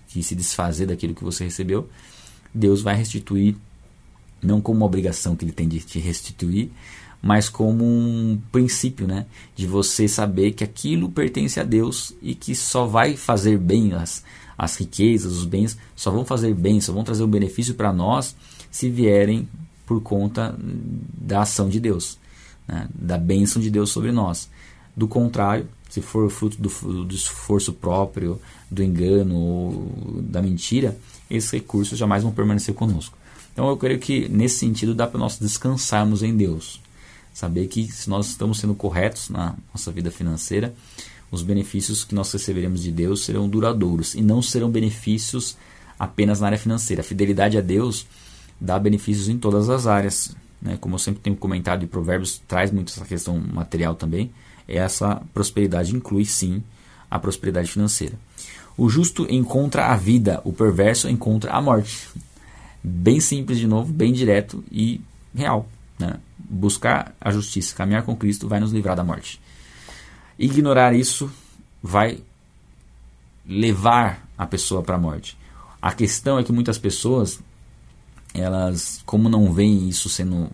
que 0.08 0.22
se 0.22 0.36
desfazer 0.36 0.86
daquilo 0.86 1.16
que 1.16 1.24
você 1.24 1.44
recebeu, 1.44 1.90
Deus 2.54 2.82
vai 2.82 2.96
restituir, 2.96 3.56
não 4.42 4.62
como 4.62 4.80
uma 4.80 4.86
obrigação 4.86 5.36
que 5.36 5.46
ele 5.46 5.52
tem 5.52 5.68
de 5.68 5.80
te 5.80 6.00
restituir, 6.00 6.70
mas 7.22 7.48
como 7.48 7.86
um 7.86 8.40
princípio, 8.52 9.08
né? 9.08 9.26
De 9.56 9.68
você 9.68 10.08
saber 10.08 10.52
que 10.52 10.64
aquilo 10.64 11.10
pertence 11.10 11.60
a 11.60 11.64
Deus 11.64 12.14
e 12.22 12.34
que 12.34 12.56
só 12.56 12.86
vai 12.86 13.16
fazer 13.16 13.58
bem 13.58 13.94
as, 13.94 14.24
as 14.58 14.76
riquezas, 14.78 15.34
os 15.34 15.46
bens, 15.46 15.78
só 15.96 16.12
vão 16.12 16.26
fazer 16.26 16.54
bem, 16.54 16.80
só 16.82 16.94
vão 16.94 17.04
trazer 17.04 17.24
um 17.24 17.28
benefício 17.28 17.74
para 17.74 17.92
nós 17.92 18.36
se 18.70 18.90
vierem 18.90 19.48
por 19.86 20.02
conta 20.02 20.56
da 20.58 21.42
ação 21.42 21.68
de 21.68 21.80
Deus, 21.80 22.18
né? 22.68 22.88
da 22.94 23.18
bênção 23.18 23.62
de 23.62 23.70
Deus 23.70 23.90
sobre 23.90 24.12
nós. 24.12 24.50
Do 24.96 25.08
contrário, 25.08 25.68
se 25.90 26.02
for 26.02 26.30
fruto 26.30 26.58
do, 26.62 27.04
do 27.04 27.14
esforço 27.14 27.74
próprio, 27.74 28.40
do 28.70 28.82
engano 28.82 29.36
ou 29.36 30.22
da 30.22 30.42
mentira, 30.42 30.98
esses 31.30 31.52
recursos 31.52 31.98
jamais 31.98 32.24
vão 32.24 32.32
permanecer 32.32 32.74
conosco. 32.74 33.18
Então 33.52 33.68
eu 33.68 33.76
creio 33.76 34.00
que 34.00 34.30
nesse 34.30 34.60
sentido 34.60 34.96
dá 34.96 35.06
para 35.06 35.20
nós 35.20 35.38
descansarmos 35.38 36.24
em 36.24 36.36
Deus. 36.36 36.82
Saber 37.34 37.68
que 37.68 37.92
se 37.92 38.10
nós 38.10 38.28
estamos 38.28 38.60
sendo 38.60 38.76
corretos 38.76 39.30
na 39.30 39.56
nossa 39.74 39.92
vida 39.92 40.12
financeira, 40.12 40.74
os 41.32 41.42
benefícios 41.42 42.04
que 42.04 42.14
nós 42.14 42.32
receberemos 42.32 42.84
de 42.84 42.92
Deus 42.92 43.24
serão 43.24 43.48
duradouros 43.48 44.14
e 44.14 44.22
não 44.22 44.42
serão 44.42 44.70
benefícios 44.70 45.58
apenas 45.98 46.42
na 46.42 46.48
área 46.48 46.58
financeira. 46.58 47.02
A 47.02 47.06
fidelidade 47.06 47.58
a 47.58 47.62
Deus 47.62 48.06
dá 48.60 48.78
benefícios 48.78 49.30
em 49.30 49.38
todas 49.38 49.70
as 49.70 49.88
áreas. 49.88 50.36
Né? 50.62 50.78
Como 50.80 50.96
eu 50.96 51.00
sempre 51.00 51.22
tenho 51.22 51.38
comentado, 51.38 51.84
e 51.84 51.88
Provérbios 51.88 52.42
traz 52.48 52.70
muito 52.70 52.92
essa 52.92 53.06
questão 53.06 53.40
material 53.40 53.96
também. 53.96 54.30
Essa 54.68 55.22
prosperidade 55.34 55.96
inclui 55.96 56.26
sim 56.26 56.62
a 57.10 57.18
prosperidade 57.18 57.72
financeira. 57.72 58.14
O 58.78 58.90
justo 58.90 59.26
encontra 59.30 59.88
a 59.88 59.96
vida, 59.96 60.42
o 60.44 60.52
perverso 60.52 61.10
encontra 61.10 61.52
a 61.52 61.62
morte. 61.62 62.10
Bem 62.84 63.20
simples 63.20 63.58
de 63.58 63.68
novo, 63.68 63.94
bem 63.94 64.12
direto 64.12 64.64
e 64.72 65.00
real. 65.34 65.68
Né? 66.00 66.16
Buscar 66.38 67.16
a 67.22 67.32
justiça, 67.32 67.76
caminhar 67.76 68.04
com 68.04 68.16
Cristo 68.16 68.48
vai 68.48 68.60
nos 68.60 68.72
livrar 68.72 68.96
da 68.96 69.04
morte. 69.04 69.40
Ignorar 70.42 70.96
isso 70.96 71.32
vai 71.84 72.20
levar 73.46 74.28
a 74.36 74.48
pessoa 74.48 74.82
para 74.82 74.96
a 74.96 75.00
morte. 75.00 75.38
A 75.80 75.92
questão 75.92 76.40
é 76.40 76.44
que 76.44 76.52
muitas 76.52 76.80
pessoas, 76.80 77.40
elas, 78.34 79.04
como 79.06 79.30
não 79.30 79.54
veem 79.54 79.88
isso 79.88 80.10
sendo 80.10 80.50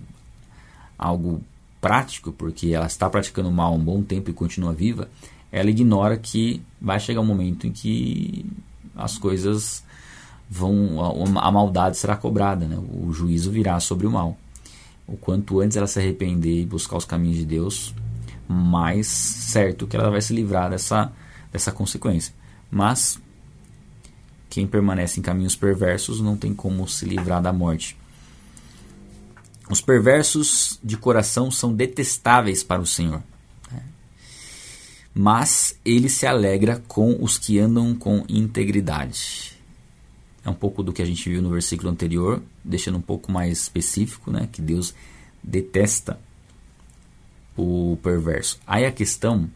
algo 0.97 1.41
prático, 1.79 2.33
porque 2.33 2.73
ela 2.73 2.85
está 2.85 3.09
praticando 3.09 3.49
mal 3.49 3.75
um 3.75 3.79
bom 3.79 4.03
tempo 4.03 4.29
e 4.29 4.33
continua 4.33 4.73
viva, 4.73 5.09
ela 5.51 5.69
ignora 5.69 6.17
que 6.17 6.61
vai 6.81 6.99
chegar 6.99 7.21
um 7.21 7.25
momento 7.25 7.65
em 7.65 7.71
que 7.71 8.45
as 8.93 9.17
coisas 9.17 9.85
vão, 10.49 10.99
a, 11.39 11.49
maldade 11.49 11.95
será 11.95 12.17
cobrada, 12.17 12.67
né? 12.67 12.77
o 12.77 13.13
juízo 13.13 13.51
virá 13.51 13.79
sobre 13.79 14.05
o 14.05 14.11
mal 14.11 14.37
o 15.07 15.15
quanto 15.15 15.61
antes 15.61 15.77
ela 15.77 15.87
se 15.87 15.97
arrepender 15.99 16.61
e 16.61 16.65
buscar 16.65 16.97
os 16.97 17.05
caminhos 17.05 17.37
de 17.37 17.45
Deus, 17.45 17.95
mais 18.47 19.07
certo 19.07 19.87
que 19.87 19.95
ela 19.95 20.09
vai 20.09 20.21
se 20.21 20.33
livrar 20.33 20.69
dessa, 20.69 21.11
dessa 21.51 21.71
consequência. 21.71 22.33
Mas 22.71 23.19
quem 24.49 24.65
permanece 24.65 25.19
em 25.19 25.23
caminhos 25.23 25.55
perversos 25.55 26.21
não 26.21 26.37
tem 26.37 26.53
como 26.53 26.87
se 26.87 27.05
livrar 27.05 27.41
da 27.41 27.53
morte. 27.53 27.97
Os 29.69 29.81
perversos 29.81 30.79
de 30.83 30.95
coração 30.97 31.51
são 31.51 31.73
detestáveis 31.73 32.63
para 32.63 32.81
o 32.81 32.85
Senhor, 32.85 33.21
né? 33.69 33.83
mas 35.13 35.77
ele 35.83 36.07
se 36.07 36.25
alegra 36.25 36.81
com 36.87 37.21
os 37.21 37.37
que 37.37 37.59
andam 37.59 37.93
com 37.93 38.23
integridade. 38.29 39.57
É 40.45 40.49
um 40.49 40.53
pouco 40.53 40.81
do 40.81 40.93
que 40.93 41.01
a 41.01 41.05
gente 41.05 41.29
viu 41.29 41.41
no 41.41 41.49
versículo 41.49 41.89
anterior, 41.89 42.41
deixando 42.63 42.97
um 42.97 43.01
pouco 43.01 43.29
mais 43.29 43.59
específico, 43.63 44.31
né? 44.31 44.47
Que 44.49 44.61
Deus 44.61 44.93
detesta 45.43 46.17
o 47.57 47.97
perverso. 48.01 48.59
Aí 48.65 48.85
a 48.85 48.91
questão 48.91 49.49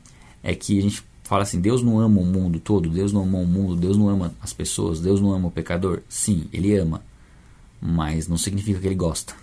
é 0.43 0.55
que 0.55 0.77
a 0.77 0.81
gente 0.81 1.03
fala 1.23 1.43
assim: 1.43 1.61
Deus 1.61 1.81
não 1.81 1.99
ama 1.99 2.19
o 2.19 2.25
mundo 2.25 2.59
todo, 2.59 2.89
Deus 2.89 3.13
não 3.13 3.23
ama 3.23 3.37
o 3.37 3.45
mundo, 3.45 3.75
Deus 3.75 3.95
não 3.95 4.09
ama 4.09 4.33
as 4.41 4.51
pessoas, 4.51 4.99
Deus 4.99 5.21
não 5.21 5.31
ama 5.31 5.47
o 5.47 5.51
pecador. 5.51 6.01
Sim, 6.09 6.47
Ele 6.51 6.75
ama, 6.75 7.03
mas 7.79 8.27
não 8.27 8.37
significa 8.37 8.79
que 8.79 8.87
Ele 8.87 8.95
gosta. 8.95 9.33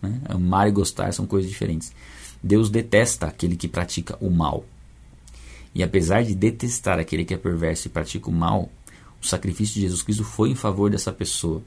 Né? 0.00 0.20
Amar 0.26 0.68
e 0.68 0.72
gostar 0.72 1.12
são 1.12 1.26
coisas 1.26 1.50
diferentes. 1.50 1.92
Deus 2.42 2.70
detesta 2.70 3.26
aquele 3.26 3.56
que 3.56 3.66
pratica 3.66 4.16
o 4.20 4.30
mal. 4.30 4.64
E 5.74 5.82
apesar 5.82 6.22
de 6.22 6.34
detestar 6.34 6.98
aquele 6.98 7.24
que 7.24 7.34
é 7.34 7.36
perverso 7.36 7.88
e 7.88 7.90
pratica 7.90 8.30
o 8.30 8.32
mal, 8.32 8.70
o 9.20 9.26
sacrifício 9.26 9.74
de 9.74 9.82
Jesus 9.82 10.02
Cristo 10.02 10.24
foi 10.24 10.50
em 10.50 10.54
favor 10.54 10.90
dessa 10.90 11.12
pessoa. 11.12 11.62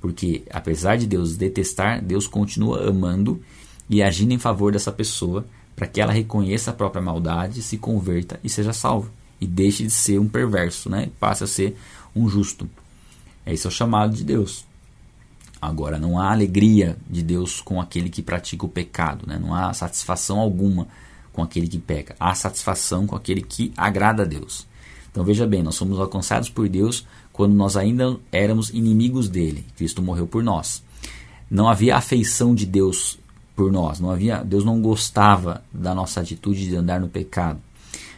Porque, 0.00 0.42
apesar 0.50 0.96
de 0.96 1.06
Deus 1.06 1.36
detestar, 1.36 2.02
Deus 2.02 2.26
continua 2.26 2.88
amando 2.88 3.40
e 3.88 4.02
agindo 4.02 4.32
em 4.32 4.38
favor 4.38 4.72
dessa 4.72 4.90
pessoa 4.90 5.46
para 5.80 5.86
que 5.86 5.98
ela 5.98 6.12
reconheça 6.12 6.70
a 6.70 6.74
própria 6.74 7.00
maldade, 7.00 7.62
se 7.62 7.78
converta 7.78 8.38
e 8.44 8.50
seja 8.50 8.70
salvo. 8.70 9.10
E 9.40 9.46
deixe 9.46 9.82
de 9.82 9.90
ser 9.90 10.18
um 10.18 10.28
perverso, 10.28 10.90
né? 10.90 11.08
passe 11.18 11.42
a 11.42 11.46
ser 11.46 11.74
um 12.14 12.28
justo. 12.28 12.68
Esse 13.46 13.66
é 13.66 13.68
o 13.68 13.72
chamado 13.72 14.14
de 14.14 14.22
Deus. 14.22 14.66
Agora, 15.58 15.98
não 15.98 16.18
há 16.18 16.32
alegria 16.32 16.98
de 17.08 17.22
Deus 17.22 17.62
com 17.62 17.80
aquele 17.80 18.10
que 18.10 18.20
pratica 18.20 18.66
o 18.66 18.68
pecado, 18.68 19.26
né? 19.26 19.38
não 19.38 19.54
há 19.54 19.72
satisfação 19.72 20.38
alguma 20.38 20.86
com 21.32 21.42
aquele 21.42 21.66
que 21.66 21.78
peca. 21.78 22.14
Há 22.20 22.34
satisfação 22.34 23.06
com 23.06 23.16
aquele 23.16 23.40
que 23.40 23.72
agrada 23.74 24.24
a 24.24 24.26
Deus. 24.26 24.66
Então 25.10 25.24
veja 25.24 25.46
bem, 25.46 25.62
nós 25.62 25.76
somos 25.76 25.98
alcançados 25.98 26.50
por 26.50 26.68
Deus 26.68 27.06
quando 27.32 27.54
nós 27.54 27.74
ainda 27.74 28.18
éramos 28.30 28.68
inimigos 28.68 29.30
dele. 29.30 29.64
Cristo 29.78 30.02
morreu 30.02 30.26
por 30.26 30.42
nós. 30.42 30.82
Não 31.50 31.70
havia 31.70 31.96
afeição 31.96 32.54
de 32.54 32.66
Deus 32.66 33.18
por 33.60 33.70
nós, 33.70 34.00
não 34.00 34.10
havia, 34.10 34.42
Deus 34.42 34.64
não 34.64 34.80
gostava 34.80 35.62
da 35.70 35.94
nossa 35.94 36.22
atitude 36.22 36.66
de 36.66 36.74
andar 36.74 36.98
no 36.98 37.10
pecado, 37.10 37.60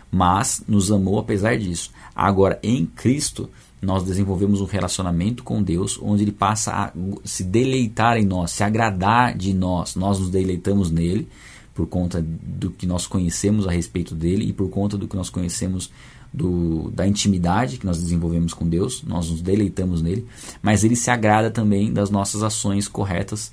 mas 0.08 0.62
nos 0.68 0.92
amou 0.92 1.18
apesar 1.18 1.58
disso. 1.58 1.90
Agora, 2.14 2.60
em 2.62 2.86
Cristo, 2.86 3.50
nós 3.80 4.04
desenvolvemos 4.04 4.60
um 4.60 4.66
relacionamento 4.66 5.42
com 5.42 5.60
Deus 5.60 5.98
onde 6.00 6.22
ele 6.22 6.30
passa 6.30 6.70
a 6.70 6.92
se 7.24 7.42
deleitar 7.42 8.18
em 8.18 8.24
nós, 8.24 8.52
se 8.52 8.62
agradar 8.62 9.36
de 9.36 9.52
nós. 9.52 9.96
Nós 9.96 10.20
nos 10.20 10.30
deleitamos 10.30 10.92
nele 10.92 11.26
por 11.74 11.88
conta 11.88 12.24
do 12.24 12.70
que 12.70 12.86
nós 12.86 13.08
conhecemos 13.08 13.66
a 13.66 13.72
respeito 13.72 14.14
dele 14.14 14.44
e 14.44 14.52
por 14.52 14.70
conta 14.70 14.96
do 14.96 15.08
que 15.08 15.16
nós 15.16 15.28
conhecemos 15.28 15.90
do, 16.32 16.88
da 16.92 17.04
intimidade 17.04 17.78
que 17.78 17.86
nós 17.86 18.00
desenvolvemos 18.00 18.54
com 18.54 18.68
Deus, 18.68 19.02
nós 19.02 19.28
nos 19.28 19.42
deleitamos 19.42 20.02
nele, 20.02 20.24
mas 20.62 20.84
ele 20.84 20.94
se 20.94 21.10
agrada 21.10 21.50
também 21.50 21.92
das 21.92 22.10
nossas 22.10 22.44
ações 22.44 22.86
corretas 22.86 23.50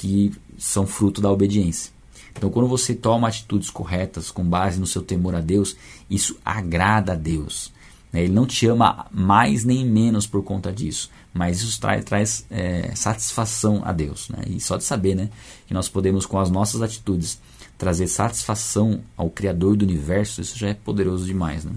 que 0.00 0.32
são 0.56 0.86
fruto 0.86 1.20
da 1.20 1.30
obediência. 1.30 1.92
Então, 2.32 2.48
quando 2.48 2.66
você 2.66 2.94
toma 2.94 3.28
atitudes 3.28 3.68
corretas 3.68 4.30
com 4.30 4.42
base 4.42 4.80
no 4.80 4.86
seu 4.86 5.02
temor 5.02 5.34
a 5.34 5.42
Deus, 5.42 5.76
isso 6.08 6.38
agrada 6.42 7.12
a 7.12 7.14
Deus. 7.14 7.70
Né? 8.10 8.22
Ele 8.22 8.32
não 8.32 8.46
te 8.46 8.66
ama 8.66 9.06
mais 9.10 9.62
nem 9.62 9.84
menos 9.84 10.26
por 10.26 10.42
conta 10.42 10.72
disso, 10.72 11.10
mas 11.34 11.60
isso 11.60 11.78
traz, 11.78 12.02
traz 12.02 12.46
é, 12.48 12.94
satisfação 12.94 13.82
a 13.84 13.92
Deus. 13.92 14.30
Né? 14.30 14.38
E 14.46 14.58
só 14.58 14.78
de 14.78 14.84
saber 14.84 15.14
né, 15.14 15.28
que 15.66 15.74
nós 15.74 15.86
podemos, 15.86 16.24
com 16.24 16.38
as 16.38 16.50
nossas 16.50 16.80
atitudes, 16.80 17.38
trazer 17.76 18.06
satisfação 18.06 19.02
ao 19.18 19.28
Criador 19.28 19.76
do 19.76 19.84
universo, 19.84 20.40
isso 20.40 20.58
já 20.58 20.68
é 20.68 20.74
poderoso 20.74 21.26
demais. 21.26 21.66
Né? 21.66 21.72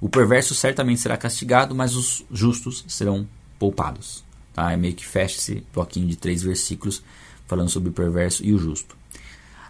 O 0.00 0.08
perverso 0.08 0.54
certamente 0.54 1.02
será 1.02 1.18
castigado, 1.18 1.74
mas 1.74 1.94
os 1.94 2.24
justos 2.30 2.86
serão 2.88 3.28
poupados. 3.58 4.24
Tá? 4.54 4.72
É 4.72 4.76
meio 4.76 4.94
que 4.94 5.04
fecha 5.04 5.36
esse 5.36 5.62
bloquinho 5.74 6.06
de 6.06 6.16
três 6.16 6.42
versículos 6.42 7.02
falando 7.46 7.68
sobre 7.68 7.90
o 7.90 7.92
perverso 7.92 8.44
e 8.44 8.54
o 8.54 8.58
justo. 8.58 8.96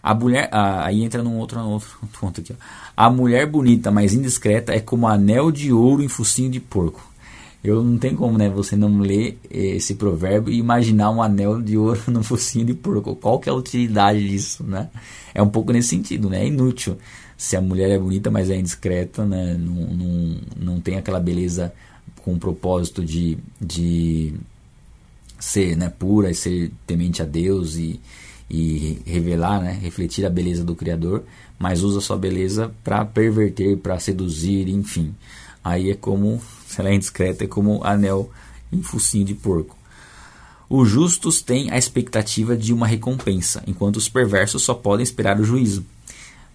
A 0.03 0.15
mulher, 0.15 0.51
aí 0.53 1.03
entra 1.03 1.23
num 1.23 1.39
outro, 1.39 1.59
outro 1.61 1.89
ponto 2.21 2.41
aqui. 2.41 2.53
Ó. 2.53 2.57
A 2.95 3.11
mulher 3.11 3.47
bonita, 3.47 3.91
mas 3.91 4.13
indiscreta, 4.13 4.75
é 4.75 4.79
como 4.79 5.09
anel 5.09 5.51
de 5.51 5.73
ouro 5.73 6.03
em 6.03 6.09
focinho 6.09 6.51
de 6.51 6.61
porco. 6.61 7.03
Eu 7.65 7.83
não 7.83 7.97
tem 7.97 8.15
como, 8.15 8.37
né, 8.37 8.51
você 8.51 8.77
não 8.77 8.99
ler 8.99 9.39
esse 9.51 9.95
provérbio 9.95 10.53
e 10.53 10.59
imaginar 10.59 11.11
um 11.11 11.23
anel 11.23 11.63
de 11.63 11.79
ouro 11.79 12.03
no 12.13 12.23
focinho 12.23 12.67
de 12.67 12.75
porco. 12.75 13.17
Qual 13.17 13.41
que 13.41 13.49
é 13.49 13.53
a 13.53 13.55
utilidade 13.55 14.29
disso, 14.29 14.63
né? 14.63 14.91
É 15.35 15.43
um 15.43 15.49
pouco 15.49 15.73
nesse 15.73 15.89
sentido, 15.89 16.29
né? 16.29 16.43
É 16.43 16.47
inútil 16.47 16.99
se 17.39 17.57
a 17.57 17.63
mulher 17.63 17.91
é 17.91 17.99
bonita, 17.99 18.31
mas 18.31 18.51
é 18.51 18.57
indiscreta, 18.57 19.25
né? 19.25 19.57
não, 19.59 19.75
não, 19.75 20.37
não 20.57 20.81
tem 20.81 20.97
aquela 20.97 21.19
beleza 21.19 21.73
com 22.23 22.35
o 22.35 22.39
propósito 22.39 23.03
de, 23.03 23.39
de 23.61 24.35
ser 25.39 25.77
né, 25.77 25.89
pura 25.89 26.31
e 26.31 26.35
ser 26.35 26.71
temente 26.87 27.23
a 27.23 27.25
Deus 27.25 27.77
e, 27.77 28.01
e 28.49 29.01
revelar, 29.05 29.61
né, 29.61 29.73
refletir 29.73 30.25
a 30.25 30.31
beleza 30.31 30.65
do 30.65 30.75
Criador, 30.75 31.25
mas 31.59 31.83
usa 31.83 32.01
sua 32.01 32.17
beleza 32.17 32.73
para 32.83 33.05
perverter, 33.05 33.77
para 33.79 33.99
seduzir, 33.99 34.69
enfim. 34.69 35.15
Aí 35.63 35.91
é 35.91 35.95
como, 35.95 36.41
se 36.67 36.81
ela 36.81 36.91
é 36.91 36.95
indiscreta, 36.95 37.45
é 37.45 37.47
como 37.47 37.83
anel 37.85 38.31
em 38.73 38.83
focinho 38.83 39.25
de 39.25 39.35
porco. 39.35 39.77
Os 40.69 40.89
justos 40.89 41.43
têm 41.43 41.71
a 41.71 41.79
expectativa 41.79 42.57
de 42.57 42.73
uma 42.73 42.87
recompensa, 42.87 43.63
enquanto 43.67 43.97
os 43.97 44.09
perversos 44.09 44.63
só 44.63 44.75
podem 44.75 45.05
esperar 45.05 45.39
o 45.39 45.45
juízo. 45.45 45.85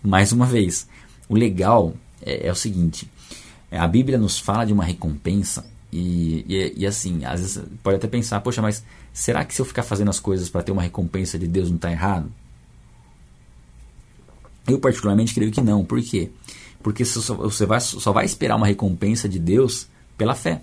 Mais 0.03 0.31
uma 0.31 0.45
vez, 0.45 0.87
o 1.27 1.35
legal 1.35 1.93
é, 2.21 2.47
é 2.47 2.51
o 2.51 2.55
seguinte: 2.55 3.09
a 3.71 3.87
Bíblia 3.87 4.17
nos 4.17 4.39
fala 4.39 4.65
de 4.65 4.73
uma 4.73 4.83
recompensa 4.83 5.65
e, 5.91 6.45
e, 6.47 6.73
e, 6.77 6.87
assim, 6.87 7.25
às 7.25 7.39
vezes 7.41 7.63
pode 7.81 7.97
até 7.97 8.07
pensar, 8.07 8.39
poxa, 8.41 8.61
mas 8.61 8.83
será 9.11 9.43
que 9.43 9.53
se 9.53 9.61
eu 9.61 9.65
ficar 9.65 9.83
fazendo 9.83 10.09
as 10.09 10.19
coisas 10.19 10.49
para 10.49 10.61
ter 10.61 10.71
uma 10.71 10.83
recompensa 10.83 11.37
de 11.37 11.47
Deus 11.47 11.69
não 11.69 11.77
está 11.77 11.91
errado? 11.91 12.31
Eu 14.67 14.79
particularmente 14.79 15.33
creio 15.33 15.51
que 15.51 15.61
não. 15.61 15.83
Por 15.83 15.99
quê? 16.01 16.29
Porque 16.83 17.03
você 17.03 17.65
vai, 17.65 17.79
só 17.79 18.11
vai 18.11 18.25
esperar 18.25 18.55
uma 18.55 18.67
recompensa 18.67 19.27
de 19.27 19.39
Deus 19.39 19.87
pela 20.15 20.35
fé. 20.35 20.61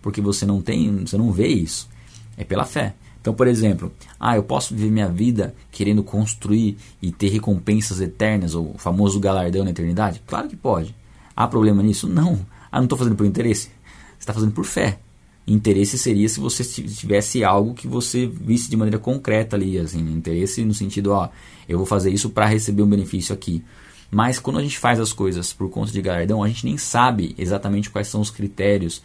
Porque 0.00 0.20
você 0.20 0.46
não 0.46 0.62
tem, 0.62 1.04
você 1.04 1.18
não 1.18 1.30
vê 1.30 1.48
isso. 1.48 1.88
É 2.36 2.44
pela 2.44 2.64
fé. 2.64 2.94
Então, 3.20 3.34
por 3.34 3.46
exemplo, 3.46 3.92
ah, 4.18 4.36
eu 4.36 4.42
posso 4.42 4.74
viver 4.74 4.90
minha 4.90 5.08
vida 5.08 5.54
querendo 5.70 6.02
construir 6.02 6.78
e 7.02 7.12
ter 7.12 7.28
recompensas 7.28 8.00
eternas, 8.00 8.54
ou 8.54 8.74
o 8.74 8.78
famoso 8.78 9.20
galardão 9.20 9.64
na 9.64 9.70
eternidade? 9.70 10.22
Claro 10.26 10.48
que 10.48 10.56
pode. 10.56 10.94
Há 11.36 11.46
problema 11.46 11.82
nisso? 11.82 12.08
Não. 12.08 12.40
Ah, 12.72 12.78
não 12.78 12.84
estou 12.84 12.96
fazendo 12.96 13.16
por 13.16 13.26
interesse? 13.26 13.70
Está 14.18 14.32
fazendo 14.32 14.52
por 14.52 14.64
fé. 14.64 14.98
Interesse 15.46 15.96
seria 15.96 16.28
se 16.28 16.40
você 16.40 16.62
tivesse 16.64 17.42
algo 17.42 17.72
que 17.72 17.88
você 17.88 18.26
visse 18.26 18.68
de 18.68 18.76
maneira 18.76 18.98
concreta 18.98 19.56
ali, 19.56 19.78
assim, 19.78 20.00
interesse 20.12 20.62
no 20.62 20.74
sentido, 20.74 21.12
ó, 21.12 21.30
eu 21.66 21.78
vou 21.78 21.86
fazer 21.86 22.10
isso 22.10 22.28
para 22.28 22.46
receber 22.46 22.82
um 22.82 22.88
benefício 22.88 23.34
aqui. 23.34 23.64
Mas 24.10 24.38
quando 24.38 24.58
a 24.58 24.62
gente 24.62 24.78
faz 24.78 25.00
as 25.00 25.12
coisas 25.12 25.52
por 25.52 25.70
conta 25.70 25.92
de 25.92 26.02
galardão, 26.02 26.42
a 26.42 26.48
gente 26.48 26.66
nem 26.66 26.76
sabe 26.76 27.34
exatamente 27.38 27.90
quais 27.90 28.08
são 28.08 28.20
os 28.20 28.30
critérios 28.30 29.02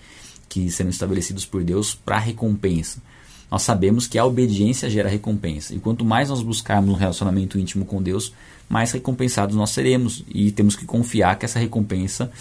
que 0.50 0.70
serão 0.70 0.90
estabelecidos 0.90 1.46
por 1.46 1.64
Deus 1.64 1.96
para 1.96 2.20
recompensa. 2.20 3.02
Nós 3.50 3.62
sabemos 3.62 4.08
que 4.08 4.18
a 4.18 4.26
obediência 4.26 4.90
gera 4.90 5.08
recompensa. 5.08 5.76
E 5.76 5.80
quanto 5.80 6.04
mais 6.04 6.30
nós 6.30 6.42
buscarmos 6.42 6.90
um 6.90 6.98
relacionamento 6.98 7.60
íntimo 7.60 7.86
com 7.86 8.02
Deus, 8.02 8.34
mais 8.68 8.92
recompensados 8.92 9.56
nós 9.56 9.70
seremos. 9.70 10.24
E 10.28 10.52
temos 10.52 10.76
que 10.76 10.86
confiar 10.86 11.38
que 11.38 11.46
essa 11.46 11.60
recompensa 11.60 12.32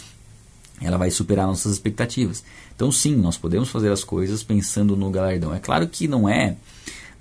ela 0.83 0.97
vai 0.97 1.11
superar 1.11 1.47
nossas 1.47 1.73
expectativas. 1.73 2.45
Então 2.75 2.91
sim, 2.91 3.17
nós 3.17 3.37
podemos 3.37 3.69
fazer 3.69 3.91
as 3.91 4.05
coisas 4.05 4.43
pensando 4.43 4.97
no 4.97 5.11
galardão. 5.11 5.55
É 5.55 5.59
claro 5.59 5.87
que 5.89 6.09
não 6.09 6.29
é 6.29 6.57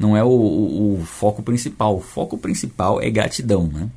não 0.01 0.18
é 0.18 0.24
o, 0.24 0.30
o, 0.30 0.99
o 0.99 1.05
foco 1.05 1.43
principal. 1.43 1.97
O 1.97 2.01
foco 2.01 2.38
principal 2.38 2.99
é 2.99 3.09
gratidão, 3.09 3.68
né? 3.68 3.89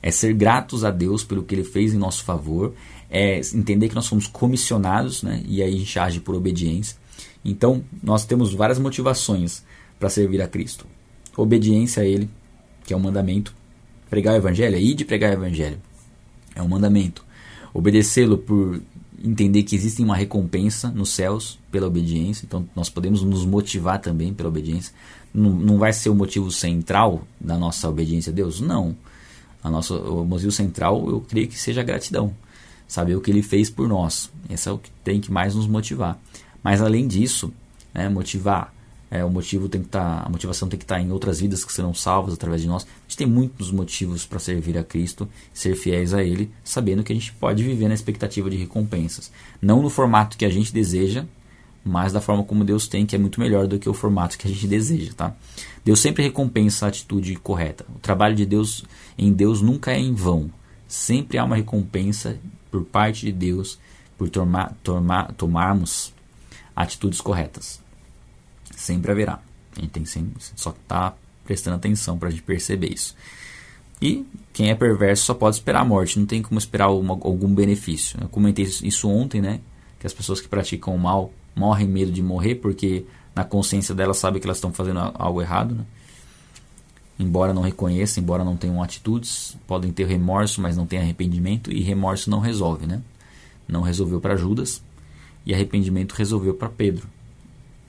É 0.00 0.10
ser 0.12 0.32
gratos 0.32 0.84
a 0.84 0.90
Deus 0.90 1.24
pelo 1.24 1.42
que 1.42 1.54
Ele 1.54 1.64
fez 1.64 1.92
em 1.92 1.98
nosso 1.98 2.22
favor, 2.22 2.72
é 3.10 3.40
entender 3.52 3.88
que 3.88 3.94
nós 3.96 4.04
somos 4.04 4.28
comissionados, 4.28 5.24
né? 5.24 5.42
E 5.44 5.60
aí 5.60 5.74
a 5.74 5.78
gente 5.78 5.98
age 5.98 6.20
por 6.20 6.36
obediência. 6.36 6.96
Então 7.44 7.82
nós 8.02 8.24
temos 8.24 8.54
várias 8.54 8.78
motivações 8.78 9.64
para 9.98 10.08
servir 10.08 10.40
a 10.40 10.46
Cristo. 10.46 10.86
Obediência 11.36 12.04
a 12.04 12.06
Ele, 12.06 12.30
que 12.84 12.94
é 12.94 12.96
um 12.96 13.00
mandamento. 13.00 13.54
Pregar 14.08 14.34
o 14.34 14.36
Evangelho, 14.36 14.76
é 14.76 14.80
ir 14.80 14.94
de 14.94 15.04
pregar 15.04 15.30
o 15.30 15.34
Evangelho. 15.34 15.78
É 16.54 16.62
um 16.62 16.68
mandamento. 16.68 17.24
Obedecê-lo 17.74 18.38
por 18.38 18.80
entender 19.22 19.62
que 19.62 19.74
existe 19.74 20.02
uma 20.02 20.16
recompensa 20.16 20.90
nos 20.90 21.10
céus 21.10 21.58
pela 21.70 21.86
obediência, 21.86 22.44
então 22.46 22.68
nós 22.74 22.88
podemos 22.88 23.22
nos 23.22 23.44
motivar 23.44 24.00
também 24.00 24.32
pela 24.32 24.48
obediência. 24.48 24.92
Não, 25.34 25.50
não 25.50 25.78
vai 25.78 25.92
ser 25.92 26.08
o 26.08 26.14
motivo 26.14 26.50
central 26.50 27.22
da 27.40 27.56
nossa 27.56 27.88
obediência 27.88 28.30
a 28.30 28.34
Deus? 28.34 28.60
Não. 28.60 28.96
A 29.62 29.70
nossa, 29.70 29.94
o 29.94 30.24
motivo 30.24 30.52
central 30.52 31.08
eu 31.08 31.20
creio 31.20 31.48
que 31.48 31.58
seja 31.58 31.80
a 31.80 31.84
gratidão. 31.84 32.34
Saber 32.86 33.16
o 33.16 33.20
que 33.20 33.30
ele 33.30 33.42
fez 33.42 33.68
por 33.68 33.86
nós. 33.86 34.30
Esse 34.48 34.68
é 34.68 34.72
o 34.72 34.78
que 34.78 34.90
tem 35.04 35.20
que 35.20 35.30
mais 35.30 35.54
nos 35.54 35.66
motivar. 35.66 36.18
Mas 36.62 36.80
além 36.80 37.06
disso, 37.06 37.52
né, 37.92 38.08
motivar 38.08 38.72
é, 39.10 39.24
o 39.24 39.30
motivo 39.30 39.68
tem 39.68 39.80
que 39.80 39.88
estar, 39.88 40.20
tá, 40.20 40.26
a 40.26 40.28
motivação 40.28 40.68
tem 40.68 40.78
que 40.78 40.84
estar 40.84 40.96
tá 40.96 41.00
em 41.00 41.10
outras 41.10 41.40
vidas 41.40 41.64
que 41.64 41.72
serão 41.72 41.94
salvas 41.94 42.34
através 42.34 42.60
de 42.60 42.68
nós. 42.68 42.84
A 42.84 42.86
gente 43.08 43.16
tem 43.16 43.26
muitos 43.26 43.70
motivos 43.70 44.26
para 44.26 44.38
servir 44.38 44.76
a 44.76 44.84
Cristo, 44.84 45.28
ser 45.52 45.74
fiéis 45.76 46.12
a 46.12 46.22
Ele, 46.22 46.50
sabendo 46.62 47.02
que 47.02 47.12
a 47.12 47.16
gente 47.16 47.32
pode 47.32 47.62
viver 47.62 47.88
na 47.88 47.94
expectativa 47.94 48.50
de 48.50 48.56
recompensas, 48.56 49.30
não 49.62 49.82
no 49.82 49.88
formato 49.88 50.36
que 50.36 50.44
a 50.44 50.50
gente 50.50 50.72
deseja, 50.72 51.24
mas 51.84 52.12
da 52.12 52.20
forma 52.20 52.44
como 52.44 52.64
Deus 52.64 52.86
tem, 52.86 53.06
que 53.06 53.16
é 53.16 53.18
muito 53.18 53.40
melhor 53.40 53.66
do 53.66 53.78
que 53.78 53.88
o 53.88 53.94
formato 53.94 54.36
que 54.36 54.46
a 54.46 54.50
gente 54.50 54.66
deseja, 54.66 55.12
tá? 55.16 55.34
Deus 55.82 56.00
sempre 56.00 56.22
recompensa 56.22 56.84
a 56.84 56.88
atitude 56.90 57.34
correta. 57.36 57.86
O 57.94 57.98
trabalho 57.98 58.34
de 58.34 58.44
Deus 58.44 58.84
em 59.16 59.32
Deus 59.32 59.62
nunca 59.62 59.92
é 59.92 59.98
em 59.98 60.12
vão. 60.12 60.50
Sempre 60.86 61.38
há 61.38 61.44
uma 61.44 61.56
recompensa 61.56 62.38
por 62.70 62.84
parte 62.84 63.24
de 63.24 63.32
Deus 63.32 63.78
por 64.18 64.28
tomar, 64.28 64.76
tomar, 64.82 65.32
tomarmos 65.32 66.12
atitudes 66.76 67.20
corretas 67.22 67.80
sempre 68.78 69.10
haverá. 69.10 69.40
A 69.76 69.80
gente 69.80 69.90
tem 69.90 70.04
sempre, 70.04 70.34
só 70.56 70.72
que 70.72 70.78
tá 70.86 71.14
prestando 71.44 71.76
atenção 71.76 72.18
para 72.18 72.28
a 72.28 72.30
gente 72.30 72.42
perceber 72.42 72.92
isso. 72.92 73.14
E 74.00 74.24
quem 74.52 74.70
é 74.70 74.74
perverso 74.74 75.24
só 75.24 75.34
pode 75.34 75.56
esperar 75.56 75.80
a 75.80 75.84
morte, 75.84 76.18
não 76.18 76.26
tem 76.26 76.40
como 76.40 76.58
esperar 76.58 76.88
uma, 76.90 77.14
algum 77.14 77.52
benefício. 77.52 78.18
Eu 78.20 78.28
comentei 78.28 78.64
isso 78.64 79.08
ontem, 79.08 79.40
né? 79.40 79.60
Que 79.98 80.06
as 80.06 80.12
pessoas 80.12 80.40
que 80.40 80.48
praticam 80.48 80.94
o 80.94 80.98
mal 80.98 81.32
morrem 81.56 81.88
medo 81.88 82.12
de 82.12 82.22
morrer 82.22 82.54
porque 82.56 83.04
na 83.34 83.44
consciência 83.44 83.94
delas 83.94 84.18
sabe 84.18 84.38
que 84.38 84.46
elas 84.46 84.58
estão 84.58 84.72
fazendo 84.72 85.00
algo 85.14 85.42
errado, 85.42 85.74
né? 85.74 85.84
Embora 87.18 87.52
não 87.52 87.62
reconheçam, 87.62 88.22
embora 88.22 88.44
não 88.44 88.56
tenham 88.56 88.80
atitudes, 88.80 89.56
podem 89.66 89.90
ter 89.90 90.06
remorso, 90.06 90.60
mas 90.60 90.76
não 90.76 90.86
tem 90.86 91.00
arrependimento 91.00 91.72
e 91.72 91.82
remorso 91.82 92.30
não 92.30 92.38
resolve, 92.38 92.86
né? 92.86 93.02
Não 93.66 93.82
resolveu 93.82 94.20
para 94.20 94.36
Judas 94.36 94.80
e 95.44 95.52
arrependimento 95.52 96.12
resolveu 96.12 96.54
para 96.54 96.68
Pedro 96.68 97.08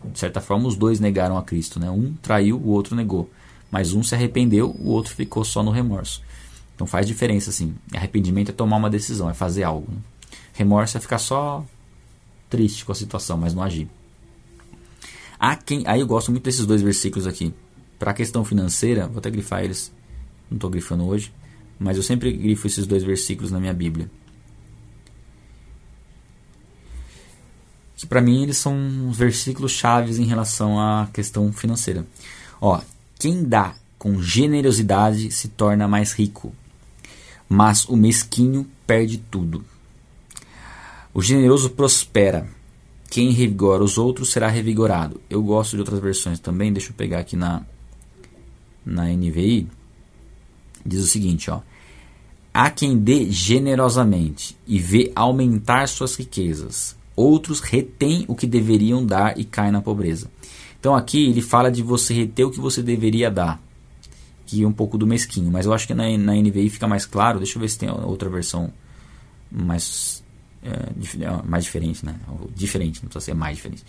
de 0.03 0.19
certa 0.19 0.41
forma, 0.41 0.67
os 0.67 0.75
dois 0.75 0.99
negaram 0.99 1.37
a 1.37 1.43
Cristo. 1.43 1.79
Né? 1.79 1.89
Um 1.89 2.13
traiu, 2.21 2.57
o 2.57 2.69
outro 2.69 2.95
negou. 2.95 3.29
Mas 3.71 3.93
um 3.93 4.01
se 4.01 4.15
arrependeu, 4.15 4.75
o 4.79 4.89
outro 4.89 5.13
ficou 5.13 5.43
só 5.43 5.61
no 5.61 5.71
remorso. 5.71 6.21
Então 6.75 6.87
faz 6.87 7.05
diferença, 7.05 7.49
assim. 7.49 7.75
Arrependimento 7.93 8.49
é 8.49 8.53
tomar 8.53 8.77
uma 8.77 8.89
decisão, 8.89 9.29
é 9.29 9.33
fazer 9.33 9.63
algo. 9.63 9.91
Né? 9.91 9.99
Remorso 10.53 10.97
é 10.97 11.01
ficar 11.01 11.19
só 11.19 11.65
triste 12.49 12.83
com 12.83 12.91
a 12.91 12.95
situação, 12.95 13.37
mas 13.37 13.53
não 13.53 13.61
agir. 13.61 13.87
Há 15.39 15.55
quem, 15.55 15.83
aí 15.85 16.01
eu 16.01 16.07
gosto 16.07 16.31
muito 16.31 16.43
desses 16.43 16.65
dois 16.65 16.81
versículos 16.81 17.27
aqui. 17.27 17.53
Para 17.97 18.11
a 18.11 18.13
questão 18.13 18.43
financeira, 18.43 19.07
vou 19.07 19.19
até 19.19 19.29
grifar 19.29 19.63
eles. 19.63 19.91
Não 20.49 20.55
estou 20.55 20.69
grifando 20.69 21.05
hoje, 21.05 21.31
mas 21.77 21.95
eu 21.95 22.03
sempre 22.03 22.31
grifo 22.31 22.67
esses 22.67 22.87
dois 22.87 23.03
versículos 23.03 23.51
na 23.51 23.59
minha 23.59 23.73
Bíblia. 23.73 24.09
Que 27.99 28.07
para 28.07 28.21
mim 28.21 28.43
eles 28.43 28.55
são 28.55 29.11
versículos 29.11 29.73
chaves 29.73 30.19
em 30.19 30.23
relação 30.23 30.79
à 30.79 31.09
questão 31.11 31.51
financeira. 31.51 32.07
Ó, 32.61 32.79
quem 33.19 33.43
dá 33.43 33.75
com 33.97 34.21
generosidade 34.21 35.29
se 35.31 35.49
torna 35.49 35.85
mais 35.85 36.13
rico, 36.13 36.55
mas 37.49 37.83
o 37.89 37.97
mesquinho 37.97 38.65
perde 38.87 39.17
tudo. 39.17 39.65
O 41.13 41.21
generoso 41.21 41.71
prospera. 41.71 42.47
Quem 43.09 43.31
revigora 43.31 43.83
os 43.83 43.97
outros 43.97 44.31
será 44.31 44.47
revigorado. 44.47 45.19
Eu 45.29 45.43
gosto 45.43 45.71
de 45.71 45.79
outras 45.79 45.99
versões 45.99 46.39
também. 46.39 46.71
Deixa 46.71 46.91
eu 46.91 46.95
pegar 46.95 47.19
aqui 47.19 47.35
na 47.35 47.63
na 48.85 49.09
NVI. 49.09 49.67
Diz 50.85 51.03
o 51.03 51.07
seguinte, 51.07 51.51
ó: 51.51 51.59
Há 52.53 52.69
quem 52.69 52.97
dê 52.97 53.29
generosamente 53.29 54.55
e 54.65 54.79
vê 54.79 55.11
aumentar 55.13 55.89
suas 55.89 56.15
riquezas, 56.15 56.95
Outros 57.19 57.59
retêm 57.59 58.23
o 58.29 58.33
que 58.33 58.47
deveriam 58.47 59.05
dar 59.05 59.37
e 59.37 59.43
caem 59.43 59.73
na 59.73 59.81
pobreza. 59.81 60.31
Então 60.79 60.95
aqui 60.95 61.29
ele 61.29 61.41
fala 61.41 61.69
de 61.69 61.83
você 61.83 62.13
reter 62.13 62.45
o 62.45 62.49
que 62.49 62.61
você 62.61 62.81
deveria 62.81 63.29
dar. 63.29 63.61
Que 64.45 64.63
é 64.63 64.65
um 64.65 64.71
pouco 64.71 64.97
do 64.97 65.05
mesquinho. 65.05 65.51
Mas 65.51 65.65
eu 65.65 65.73
acho 65.73 65.85
que 65.85 65.93
na, 65.93 66.17
na 66.17 66.33
NVI 66.33 66.69
fica 66.69 66.87
mais 66.87 67.05
claro. 67.05 67.39
Deixa 67.39 67.57
eu 67.57 67.59
ver 67.59 67.67
se 67.67 67.77
tem 67.77 67.91
outra 67.91 68.29
versão 68.29 68.71
mais, 69.51 70.23
é, 70.63 71.43
mais 71.45 71.65
diferente, 71.65 72.05
né? 72.05 72.15
Diferente, 72.55 73.01
não 73.03 73.09
precisa 73.09 73.25
ser 73.25 73.33
mais 73.33 73.57
diferente. 73.57 73.83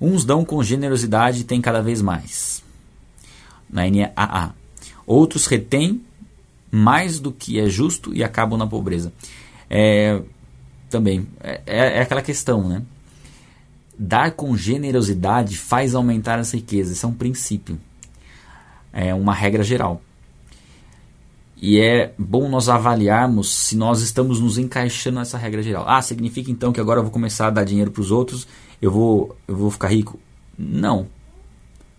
Uns 0.00 0.24
dão 0.24 0.44
com 0.44 0.60
generosidade 0.60 1.42
e 1.42 1.44
têm 1.44 1.60
cada 1.60 1.80
vez 1.80 2.02
mais. 2.02 2.64
Na 3.70 3.82
NAA. 3.88 4.52
Outros 5.06 5.46
retêm 5.46 6.02
mais 6.68 7.20
do 7.20 7.30
que 7.30 7.60
é 7.60 7.68
justo 7.68 8.12
e 8.12 8.24
acabam 8.24 8.58
na 8.58 8.66
pobreza. 8.66 9.12
É, 9.70 10.20
também. 10.94 11.26
É, 11.40 11.60
é, 11.66 11.98
é 11.98 12.02
aquela 12.02 12.22
questão, 12.22 12.68
né? 12.68 12.80
Dar 13.98 14.30
com 14.30 14.56
generosidade 14.56 15.58
faz 15.58 15.92
aumentar 15.92 16.38
as 16.38 16.52
riquezas. 16.52 16.96
Isso 16.96 17.06
é 17.06 17.08
um 17.08 17.12
princípio. 17.12 17.80
É 18.92 19.12
uma 19.12 19.34
regra 19.34 19.64
geral. 19.64 20.00
E 21.60 21.80
é 21.80 22.14
bom 22.16 22.48
nós 22.48 22.68
avaliarmos 22.68 23.52
se 23.52 23.76
nós 23.76 24.02
estamos 24.02 24.38
nos 24.38 24.56
encaixando 24.56 25.18
nessa 25.18 25.36
regra 25.36 25.62
geral. 25.64 25.84
Ah, 25.88 26.00
significa 26.00 26.48
então 26.48 26.72
que 26.72 26.80
agora 26.80 27.00
eu 27.00 27.04
vou 27.04 27.12
começar 27.12 27.48
a 27.48 27.50
dar 27.50 27.64
dinheiro 27.64 27.90
para 27.90 28.02
os 28.02 28.12
outros, 28.12 28.46
eu 28.80 28.92
vou, 28.92 29.36
eu 29.48 29.56
vou 29.56 29.70
ficar 29.72 29.88
rico? 29.88 30.20
Não. 30.56 31.08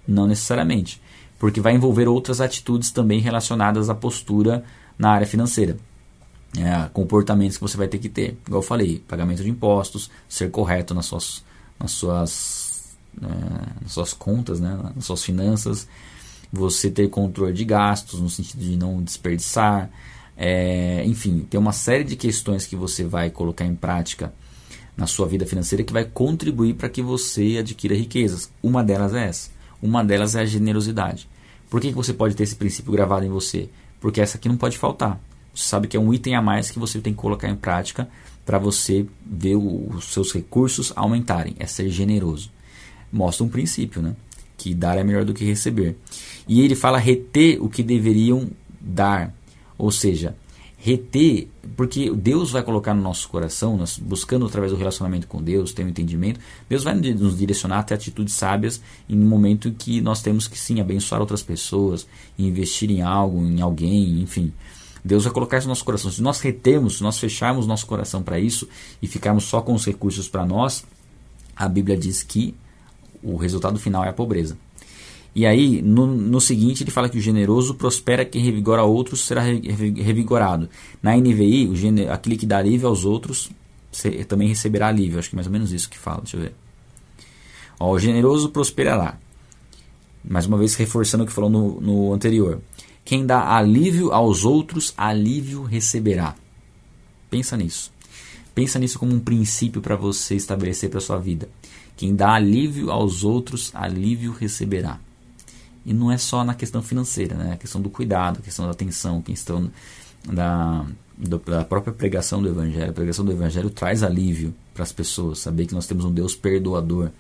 Não 0.07 0.25
necessariamente. 0.25 1.01
Porque 1.37 1.59
vai 1.59 1.73
envolver 1.73 2.07
outras 2.07 2.39
atitudes 2.39 2.91
também 2.91 3.19
relacionadas 3.19 3.89
à 3.89 3.95
postura 3.95 4.63
na 4.97 5.09
área 5.11 5.27
financeira 5.27 5.77
é, 6.57 6.89
comportamentos 6.93 7.57
que 7.57 7.63
você 7.63 7.77
vai 7.77 7.87
ter 7.87 7.97
que 7.97 8.09
ter. 8.09 8.37
Igual 8.45 8.61
eu 8.61 8.67
falei, 8.67 9.03
pagamento 9.07 9.43
de 9.43 9.49
impostos, 9.49 10.09
ser 10.27 10.51
correto 10.51 10.93
nas 10.93 11.05
suas, 11.05 11.43
nas 11.79 11.91
suas 11.91 12.75
né, 13.19 13.29
nas 13.81 13.93
suas 13.93 14.13
contas, 14.13 14.59
né, 14.59 14.77
nas 14.95 15.05
suas 15.05 15.23
finanças, 15.23 15.87
você 16.51 16.89
ter 16.89 17.09
controle 17.09 17.53
de 17.53 17.65
gastos, 17.65 18.19
no 18.19 18.29
sentido 18.29 18.59
de 18.61 18.77
não 18.77 19.01
desperdiçar, 19.01 19.89
é, 20.37 21.03
enfim, 21.05 21.45
tem 21.49 21.59
uma 21.59 21.71
série 21.71 22.03
de 22.03 22.15
questões 22.15 22.65
que 22.65 22.75
você 22.75 23.03
vai 23.03 23.29
colocar 23.29 23.65
em 23.65 23.75
prática 23.75 24.33
na 24.95 25.07
sua 25.07 25.27
vida 25.27 25.45
financeira 25.45 25.83
que 25.83 25.93
vai 25.93 26.05
contribuir 26.05 26.75
para 26.75 26.89
que 26.89 27.01
você 27.01 27.57
adquira 27.59 27.95
riquezas. 27.95 28.49
Uma 28.61 28.83
delas 28.83 29.13
é 29.13 29.27
essa. 29.27 29.49
Uma 29.81 30.03
delas 30.03 30.35
é 30.35 30.41
a 30.41 30.45
generosidade. 30.45 31.27
Por 31.69 31.81
que, 31.81 31.89
que 31.89 31.95
você 31.95 32.13
pode 32.13 32.35
ter 32.35 32.43
esse 32.43 32.55
princípio 32.55 32.91
gravado 32.91 33.25
em 33.25 33.29
você? 33.29 33.69
Porque 33.99 34.21
essa 34.21 34.37
aqui 34.37 34.47
não 34.47 34.57
pode 34.57 34.77
faltar. 34.77 35.19
Você 35.55 35.69
sabe 35.69 35.87
que 35.87 35.95
é 35.95 35.99
um 35.99 36.13
item 36.13 36.35
a 36.35 36.41
mais 36.41 36.69
que 36.69 36.77
você 36.77 36.99
tem 36.99 37.13
que 37.13 37.19
colocar 37.19 37.49
em 37.49 37.55
prática 37.55 38.07
para 38.45 38.59
você 38.59 39.05
ver 39.25 39.55
os 39.55 40.05
seus 40.05 40.31
recursos 40.33 40.91
aumentarem. 40.95 41.55
É 41.57 41.65
ser 41.65 41.89
generoso. 41.89 42.51
Mostra 43.11 43.45
um 43.45 43.49
princípio, 43.49 44.01
né? 44.01 44.15
Que 44.57 44.73
dar 44.73 44.97
é 44.97 45.03
melhor 45.03 45.23
do 45.25 45.33
que 45.33 45.45
receber. 45.45 45.97
E 46.47 46.61
ele 46.61 46.75
fala 46.75 46.97
reter 46.97 47.57
o 47.63 47.69
que 47.69 47.81
deveriam 47.81 48.49
dar. 48.79 49.33
Ou 49.77 49.91
seja, 49.91 50.35
reter, 50.77 51.47
porque 51.75 52.11
Deus 52.11 52.51
vai 52.51 52.61
colocar 52.61 52.93
no 52.93 53.01
nosso 53.01 53.27
coração, 53.27 53.75
nós 53.75 53.97
buscando 53.97 54.45
através 54.45 54.71
do 54.71 54.77
relacionamento 54.77 55.27
com 55.27 55.41
Deus, 55.41 55.73
ter 55.73 55.83
um 55.83 55.89
entendimento, 55.89 56.39
Deus 56.69 56.83
vai 56.83 56.93
nos 56.93 57.37
direcionar 57.37 57.79
até 57.79 57.95
atitudes 57.95 58.35
sábias 58.35 58.79
em 59.09 59.19
um 59.19 59.25
momento 59.25 59.71
que 59.71 59.99
nós 59.99 60.21
temos 60.21 60.47
que 60.47 60.59
sim 60.59 60.79
abençoar 60.79 61.21
outras 61.21 61.41
pessoas, 61.41 62.05
investir 62.37 62.91
em 62.91 63.01
algo, 63.01 63.43
em 63.43 63.61
alguém, 63.61 64.21
enfim. 64.21 64.53
Deus 65.05 65.23
vai 65.23 65.31
colocar 65.31 65.59
isso 65.59 65.67
no 65.67 65.71
nosso 65.71 65.85
coração. 65.85 66.09
Se 66.09 66.19
nós 66.19 66.41
retemos, 66.41 66.97
se 66.97 67.03
nós 67.03 67.19
fecharmos 67.19 67.67
nosso 67.67 67.85
coração 67.85 68.23
para 68.23 68.39
isso 68.39 68.67
e 68.99 69.07
ficarmos 69.07 69.43
só 69.43 69.61
com 69.61 69.75
os 69.75 69.85
recursos 69.85 70.27
para 70.27 70.43
nós, 70.43 70.83
a 71.55 71.69
Bíblia 71.69 71.95
diz 71.95 72.23
que 72.23 72.55
o 73.21 73.35
resultado 73.35 73.77
final 73.77 74.03
é 74.03 74.09
a 74.09 74.13
pobreza. 74.13 74.57
E 75.35 75.45
aí, 75.45 75.79
no, 75.79 76.07
no, 76.07 76.41
seguinte, 76.41 76.81
ele 76.81 76.89
fala 76.89 77.07
que 77.07 77.19
o 77.19 77.21
generoso 77.21 77.75
prospera 77.75 78.25
quem 78.25 78.41
revigora 78.41 78.81
outros 78.81 79.25
será 79.25 79.43
revigorado. 79.43 80.67
Na 81.03 81.15
NVI, 81.15 81.67
o 81.67 82.11
aquele 82.11 82.35
que 82.35 82.45
dá 82.47 82.57
alívio 82.57 82.87
aos 82.87 83.05
outros 83.05 83.51
também 84.27 84.47
receberá 84.47 84.87
alívio. 84.87 85.19
Acho 85.19 85.29
que 85.29 85.35
é 85.35 85.37
mais 85.37 85.45
ou 85.45 85.53
menos 85.53 85.71
isso 85.71 85.87
que 85.87 85.99
fala. 85.99 86.21
Deixa 86.21 86.37
eu 86.37 86.41
ver. 86.41 86.55
Ó, 87.79 87.91
o 87.91 87.99
generoso 87.99 88.49
prosperará. 88.49 89.19
Mais 90.23 90.47
uma 90.47 90.57
vez, 90.57 90.73
reforçando 90.73 91.25
o 91.25 91.27
que 91.27 91.33
falou 91.33 91.49
no, 91.49 91.79
no 91.79 92.13
anterior. 92.13 92.59
Quem 93.05 93.23
dá 93.23 93.55
alívio 93.55 94.11
aos 94.11 94.43
outros, 94.43 94.91
alívio 94.97 95.61
receberá. 95.61 96.35
Pensa 97.29 97.55
nisso. 97.55 97.93
Pensa 98.55 98.79
nisso 98.79 98.97
como 98.97 99.13
um 99.13 99.19
princípio 99.19 99.79
para 99.79 99.95
você 99.95 100.35
estabelecer 100.35 100.89
para 100.89 100.99
sua 100.99 101.19
vida. 101.19 101.47
Quem 101.95 102.15
dá 102.15 102.33
alívio 102.33 102.89
aos 102.89 103.23
outros, 103.23 103.69
alívio 103.75 104.31
receberá. 104.33 104.99
E 105.85 105.93
não 105.93 106.11
é 106.11 106.17
só 106.17 106.43
na 106.43 106.55
questão 106.55 106.81
financeira, 106.81 107.35
né? 107.35 107.53
A 107.53 107.57
questão 107.57 107.79
do 107.79 107.91
cuidado, 107.91 108.39
a 108.39 108.41
questão 108.41 108.65
da 108.65 108.71
atenção, 108.71 109.19
a 109.19 109.21
questão 109.21 109.71
da, 110.27 110.83
da 111.15 111.63
própria 111.63 111.93
pregação 111.93 112.41
do 112.41 112.49
Evangelho. 112.49 112.89
A 112.89 112.93
pregação 112.93 113.23
do 113.23 113.31
Evangelho 113.31 113.69
traz 113.69 114.01
alívio 114.01 114.51
para 114.73 114.81
as 114.81 114.91
pessoas, 114.91 115.39
saber 115.39 115.67
que 115.67 115.75
nós 115.75 115.85
temos 115.85 116.05
um 116.05 116.11
Deus 116.11 116.35
perdoador. 116.35 117.11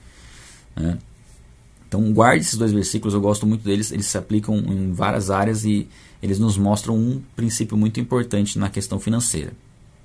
Né? 0.75 0.97
Então 1.95 2.11
guarde 2.11 2.41
esses 2.43 2.57
dois 2.57 2.73
versículos, 2.73 3.13
eu 3.13 3.21
gosto 3.21 3.47
muito 3.47 3.63
deles, 3.63 3.89
eles 3.89 4.07
se 4.07 4.17
aplicam 4.17 4.57
em 4.57 4.91
várias 4.91 5.31
áreas 5.31 5.63
e 5.63 5.87
eles 6.21 6.37
nos 6.37 6.57
mostram 6.57 6.97
um 6.97 7.21
princípio 7.37 7.77
muito 7.77 8.01
importante 8.01 8.59
na 8.59 8.69
questão 8.69 8.99
financeira. 8.99 9.53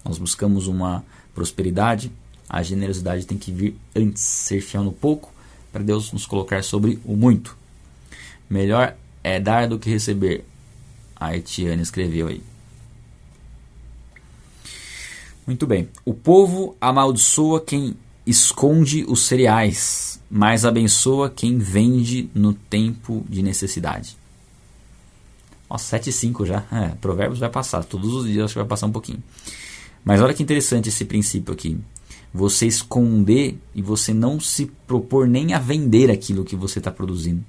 Nós 0.04 0.16
buscamos 0.16 0.68
uma 0.68 1.04
prosperidade, 1.34 2.12
a 2.48 2.62
generosidade 2.62 3.26
tem 3.26 3.36
que 3.36 3.50
vir 3.50 3.76
antes, 3.94 4.22
ser 4.22 4.60
fiel 4.60 4.84
no 4.84 4.92
pouco, 4.92 5.34
para 5.72 5.82
Deus 5.82 6.12
nos 6.12 6.26
colocar 6.26 6.62
sobre 6.62 7.00
o 7.04 7.16
muito. 7.16 7.58
Melhor 8.48 8.96
é 9.24 9.40
dar 9.40 9.66
do 9.66 9.76
que 9.76 9.90
receber, 9.90 10.44
a 11.16 11.36
Etiane 11.36 11.82
escreveu 11.82 12.28
aí. 12.28 12.40
Muito 15.44 15.66
bem. 15.66 15.88
O 16.04 16.14
povo 16.14 16.76
amaldiçoa 16.80 17.60
quem 17.60 17.96
esconde 18.30 19.04
os 19.08 19.26
cereais, 19.26 20.20
mas 20.30 20.64
abençoa 20.64 21.28
quem 21.28 21.58
vende 21.58 22.30
no 22.34 22.54
tempo 22.54 23.24
de 23.28 23.42
necessidade. 23.42 24.16
Ó, 25.68 25.76
7 25.76 26.10
e 26.10 26.12
5 26.12 26.46
já. 26.46 26.64
É, 26.72 26.88
provérbios 27.00 27.38
vai 27.38 27.48
passar. 27.48 27.84
Todos 27.84 28.12
os 28.14 28.26
dias 28.26 28.46
acho 28.46 28.54
que 28.54 28.60
vai 28.60 28.68
passar 28.68 28.86
um 28.86 28.92
pouquinho. 28.92 29.22
Mas 30.04 30.20
olha 30.20 30.34
que 30.34 30.42
interessante 30.42 30.88
esse 30.88 31.04
princípio 31.04 31.52
aqui. 31.52 31.78
Você 32.32 32.66
esconder 32.66 33.58
e 33.74 33.82
você 33.82 34.14
não 34.14 34.40
se 34.40 34.66
propor 34.86 35.26
nem 35.26 35.52
a 35.52 35.58
vender 35.58 36.10
aquilo 36.10 36.44
que 36.44 36.56
você 36.56 36.78
está 36.78 36.90
produzindo. 36.90 37.44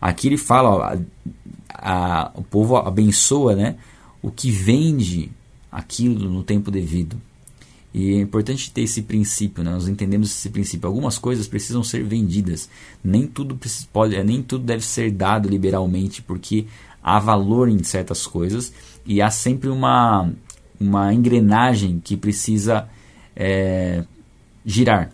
Aqui 0.00 0.28
ele 0.28 0.36
fala, 0.36 0.70
ó, 0.70 0.82
a, 0.82 0.98
a, 1.74 2.30
o 2.34 2.42
povo 2.42 2.76
abençoa 2.76 3.56
né, 3.56 3.76
o 4.22 4.30
que 4.30 4.50
vende 4.50 5.30
aquilo 5.70 6.30
no 6.30 6.42
tempo 6.42 6.70
devido. 6.70 7.20
E 7.92 8.14
é 8.14 8.20
importante 8.20 8.70
ter 8.70 8.82
esse 8.82 9.02
princípio, 9.02 9.64
né? 9.64 9.70
nós 9.70 9.88
entendemos 9.88 10.30
esse 10.30 10.50
princípio. 10.50 10.86
Algumas 10.86 11.16
coisas 11.16 11.48
precisam 11.48 11.82
ser 11.82 12.04
vendidas, 12.04 12.68
nem 13.02 13.26
tudo, 13.26 13.58
pode, 13.92 14.14
é, 14.14 14.22
nem 14.22 14.42
tudo 14.42 14.64
deve 14.64 14.84
ser 14.84 15.10
dado 15.10 15.48
liberalmente, 15.48 16.20
porque 16.20 16.66
há 17.02 17.18
valor 17.18 17.68
em 17.68 17.82
certas 17.82 18.26
coisas 18.26 18.72
e 19.06 19.22
há 19.22 19.30
sempre 19.30 19.70
uma, 19.70 20.30
uma 20.78 21.14
engrenagem 21.14 22.00
que 22.04 22.16
precisa 22.16 22.88
é, 23.34 24.04
girar. 24.64 25.10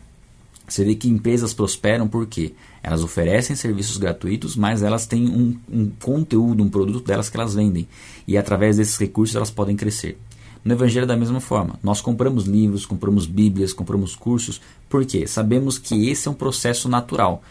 Você 0.67 0.85
vê 0.85 0.95
que 0.95 1.09
empresas 1.09 1.53
prosperam 1.53 2.09
porque 2.09 2.55
elas 2.83 3.03
oferecem 3.03 3.55
serviços 3.55 3.99
gratuitos, 3.99 4.57
mas 4.57 4.83
elas 4.83 5.07
têm 5.07 5.29
um, 5.29 5.57
um 5.71 5.91
conteúdo, 6.03 6.63
um 6.63 6.69
produto 6.69 7.05
delas 7.07 7.31
que 7.31 7.37
elas 7.37 7.55
vendem. 7.55 7.87
E 8.27 8.37
através 8.37 8.79
desses 8.79 8.97
recursos 8.97 9.37
elas 9.37 9.51
podem 9.51 9.77
crescer. 9.77 10.19
No 10.65 10.73
Evangelho, 10.73 11.07
da 11.07 11.17
mesma 11.17 11.41
forma, 11.41 11.79
nós 11.83 12.01
compramos 12.01 12.47
livros, 12.47 12.87
compramos 12.87 13.27
Bíblias, 13.27 13.73
compramos 13.73 14.17
cursos, 14.17 14.61
porque 14.89 15.27
sabemos 15.27 15.77
que 15.77 16.09
esse 16.09 16.27
é 16.27 16.31
um 16.31 16.35
processo 16.35 16.89
natural. 16.89 17.43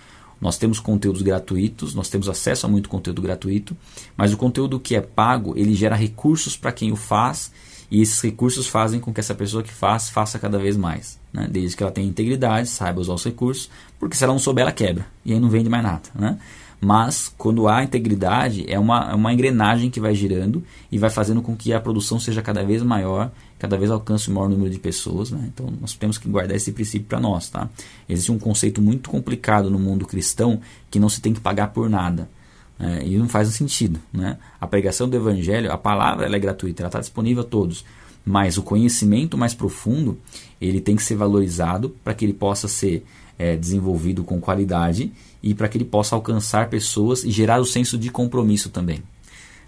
Nós 0.42 0.58
temos 0.58 0.80
conteúdos 0.80 1.22
gratuitos, 1.22 1.94
nós 1.94 2.10
temos 2.10 2.28
acesso 2.28 2.66
a 2.66 2.70
muito 2.70 2.90
conteúdo 2.90 3.22
gratuito, 3.22 3.78
mas 4.18 4.34
o 4.34 4.38
conteúdo 4.38 4.80
que 4.80 4.96
é 4.96 5.02
pago, 5.02 5.54
ele 5.56 5.76
gera 5.76 5.96
recursos 5.96 6.58
para 6.58 6.72
quem 6.72 6.92
o 6.92 6.96
faz, 6.96 7.52
e 7.90 8.02
esses 8.02 8.20
recursos 8.20 8.68
fazem 8.68 9.00
com 9.00 9.14
que 9.14 9.20
essa 9.20 9.36
pessoa 9.36 9.62
que 9.62 9.72
faz, 9.72 10.10
faça 10.10 10.40
cada 10.40 10.58
vez 10.58 10.76
mais. 10.76 11.20
Né? 11.32 11.48
Desde 11.50 11.78
que 11.78 11.84
ela 11.84 11.92
tenha 11.92 12.08
integridade, 12.08 12.68
saiba 12.68 13.00
usar 13.00 13.14
os 13.14 13.24
recursos, 13.24 13.70
porque 14.00 14.18
se 14.18 14.24
ela 14.24 14.34
não 14.34 14.40
souber, 14.40 14.64
ela 14.64 14.72
quebra, 14.72 15.06
e 15.24 15.32
aí 15.32 15.40
não 15.40 15.50
vende 15.50 15.70
mais 15.70 15.84
nada. 15.84 16.10
Né? 16.16 16.40
Mas 16.84 17.34
quando 17.38 17.70
há 17.70 17.82
integridade, 17.82 18.66
é 18.68 18.78
uma, 18.78 19.12
é 19.12 19.16
uma 19.16 19.32
engrenagem 19.32 19.90
que 19.90 20.02
vai 20.02 20.14
girando 20.14 20.62
e 20.92 20.98
vai 20.98 21.10
fazendo 21.10 21.42
com 21.42 21.56
que 21.56 21.72
a 21.72 21.80
produção 21.80 22.20
seja 22.20 22.42
cada 22.42 22.62
vez 22.62 22.84
maior, 22.84 23.32
cada 23.58 23.78
vez 23.78 23.90
alcance 23.90 24.30
o 24.30 24.34
maior 24.34 24.50
número 24.50 24.70
de 24.70 24.80
pessoas. 24.80 25.32
Né? 25.32 25.46
Então 25.48 25.74
nós 25.80 25.94
temos 25.94 26.18
que 26.18 26.28
guardar 26.28 26.58
esse 26.58 26.74
princípio 26.74 27.08
para 27.08 27.22
nós. 27.22 27.50
Tá? 27.50 27.70
Existe 28.10 28.34
um 28.34 28.38
conceito 28.38 28.82
muito 28.82 29.10
complicado 29.10 29.70
no 29.70 29.80
mundo 29.80 30.06
cristão 30.06 30.60
que 30.92 31.00
não 31.00 31.08
se 31.08 31.22
tem 31.22 31.34
que 31.34 31.40
pagar 31.40 31.68
por 31.68 31.90
nada. 31.90 32.30
É, 32.78 33.06
e 33.06 33.18
não 33.18 33.30
faz 33.30 33.48
sentido. 33.48 33.98
Né? 34.12 34.38
A 34.60 34.68
pregação 34.68 35.08
do 35.08 35.16
evangelho, 35.16 35.72
a 35.72 35.78
palavra 35.78 36.26
ela 36.26 36.36
é 36.36 36.40
gratuita, 36.40 36.82
ela 36.82 36.90
está 36.90 37.00
disponível 37.00 37.44
a 37.44 37.46
todos. 37.46 37.86
Mas 38.26 38.58
o 38.58 38.62
conhecimento 38.62 39.38
mais 39.38 39.54
profundo, 39.54 40.20
ele 40.60 40.82
tem 40.82 40.98
que 40.98 41.04
ser 41.04 41.16
valorizado 41.16 41.92
para 42.04 42.14
que 42.14 42.26
ele 42.26 42.34
possa 42.34 42.68
ser 42.68 43.06
é, 43.40 43.56
desenvolvido 43.56 44.26
com 44.26 44.42
qualidade 44.42 45.14
e 45.44 45.54
para 45.54 45.68
que 45.68 45.78
ele 45.78 45.84
possa 45.84 46.16
alcançar 46.16 46.70
pessoas 46.70 47.26
e 47.26 47.30
gerar 47.30 47.60
o 47.60 47.66
senso 47.66 47.98
de 47.98 48.10
compromisso 48.10 48.70
também. 48.70 49.04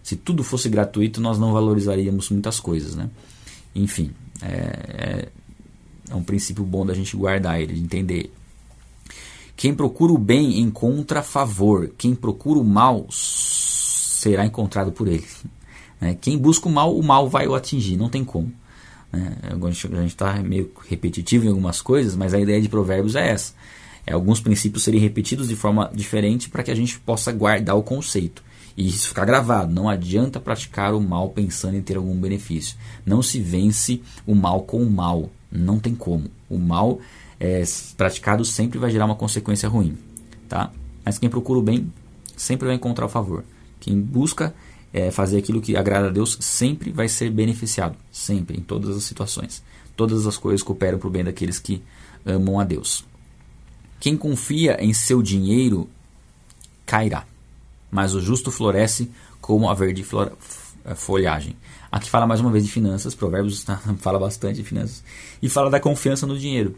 Se 0.01 0.15
tudo 0.15 0.41
fosse 0.41 0.69
gratuito, 0.69 1.19
nós 1.19 1.37
não 1.37 1.51
valorizaríamos 1.51 2.29
muitas 2.29 2.61
coisas, 2.61 2.95
né? 2.95 3.09
Enfim, 3.75 4.11
é, 4.41 4.47
é, 4.47 5.29
é 6.09 6.15
um 6.15 6.23
princípio 6.23 6.63
bom 6.63 6.85
da 6.85 6.93
gente 6.93 7.17
guardar 7.17 7.59
ele, 7.59 7.73
de 7.73 7.81
entender. 7.81 8.31
Quem 9.57 9.75
procura 9.75 10.13
o 10.13 10.17
bem 10.17 10.59
encontra 10.61 11.21
favor, 11.21 11.91
quem 11.97 12.15
procura 12.15 12.59
o 12.59 12.63
mal 12.63 13.05
será 13.11 14.45
encontrado 14.45 14.93
por 14.93 15.07
ele. 15.07 15.25
Né? 15.97 16.13
Quem 16.19 16.37
busca 16.37 16.67
o 16.67 16.71
mal, 16.71 16.93
o 16.93 17.01
mal 17.01 17.29
vai 17.29 17.47
o 17.47 17.55
atingir, 17.55 17.95
não 17.95 18.09
tem 18.09 18.21
como. 18.21 18.51
Né? 19.09 19.33
A 19.49 19.55
gente 19.71 20.07
está 20.07 20.33
meio 20.43 20.69
repetitivo 20.89 21.45
em 21.45 21.47
algumas 21.47 21.81
coisas, 21.81 22.17
mas 22.17 22.33
a 22.33 22.39
ideia 22.39 22.61
de 22.61 22.67
provérbios 22.67 23.15
é 23.15 23.29
essa 23.29 23.53
é, 24.05 24.13
alguns 24.13 24.39
princípios 24.39 24.83
serem 24.83 24.99
repetidos 24.99 25.47
de 25.47 25.55
forma 25.55 25.89
diferente 25.93 26.49
para 26.49 26.63
que 26.63 26.71
a 26.71 26.75
gente 26.75 26.99
possa 26.99 27.31
guardar 27.31 27.75
o 27.75 27.83
conceito. 27.83 28.43
E 28.77 28.87
isso 28.87 29.07
ficar 29.07 29.25
gravado. 29.25 29.73
Não 29.73 29.89
adianta 29.89 30.39
praticar 30.39 30.93
o 30.93 31.01
mal 31.01 31.29
pensando 31.29 31.77
em 31.77 31.81
ter 31.81 31.97
algum 31.97 32.15
benefício. 32.15 32.77
Não 33.05 33.21
se 33.21 33.39
vence 33.39 34.01
o 34.27 34.35
mal 34.35 34.63
com 34.63 34.83
o 34.83 34.89
mal. 34.89 35.29
Não 35.51 35.79
tem 35.79 35.95
como. 35.95 36.25
O 36.49 36.57
mal 36.57 36.99
é, 37.39 37.63
praticado 37.95 38.43
sempre 38.43 38.77
vai 38.77 38.91
gerar 38.91 39.05
uma 39.05 39.15
consequência 39.15 39.69
ruim. 39.69 39.97
Tá? 40.49 40.71
Mas 41.03 41.17
quem 41.17 41.29
procura 41.29 41.59
o 41.59 41.63
bem 41.63 41.91
sempre 42.35 42.67
vai 42.67 42.75
encontrar 42.75 43.05
o 43.05 43.09
favor. 43.09 43.45
Quem 43.79 43.99
busca 43.99 44.53
é, 44.93 45.09
fazer 45.09 45.37
aquilo 45.37 45.61
que 45.61 45.77
agrada 45.77 46.07
a 46.07 46.11
Deus 46.11 46.37
sempre 46.41 46.91
vai 46.91 47.07
ser 47.07 47.31
beneficiado. 47.31 47.95
Sempre, 48.11 48.57
em 48.57 48.61
todas 48.61 48.95
as 48.95 49.03
situações. 49.03 49.63
Todas 49.95 50.27
as 50.27 50.37
coisas 50.37 50.61
cooperam 50.61 50.99
para 50.99 51.07
o 51.07 51.11
bem 51.11 51.23
daqueles 51.23 51.59
que 51.59 51.81
amam 52.25 52.59
a 52.59 52.65
Deus. 52.65 53.05
Quem 54.05 54.15
confia 54.15 54.77
em 54.79 54.93
seu 54.93 55.19
dinheiro 55.19 55.89
cairá, 56.85 57.25
mas 57.89 58.13
o 58.13 58.21
justo 58.21 58.51
floresce 58.51 59.09
como 59.41 59.67
a 59.67 59.73
verde 59.73 60.05
eh, 60.85 60.93
folhagem. 60.93 61.55
Aqui 61.91 62.07
fala 62.07 62.27
mais 62.27 62.39
uma 62.39 62.51
vez 62.51 62.63
de 62.63 62.71
finanças, 62.71 63.15
Provérbios 63.15 63.63
tá, 63.63 63.77
fala 63.97 64.19
bastante 64.19 64.57
de 64.57 64.63
finanças, 64.63 65.03
e 65.41 65.49
fala 65.49 65.71
da 65.71 65.79
confiança 65.79 66.27
no 66.27 66.37
dinheiro. 66.37 66.75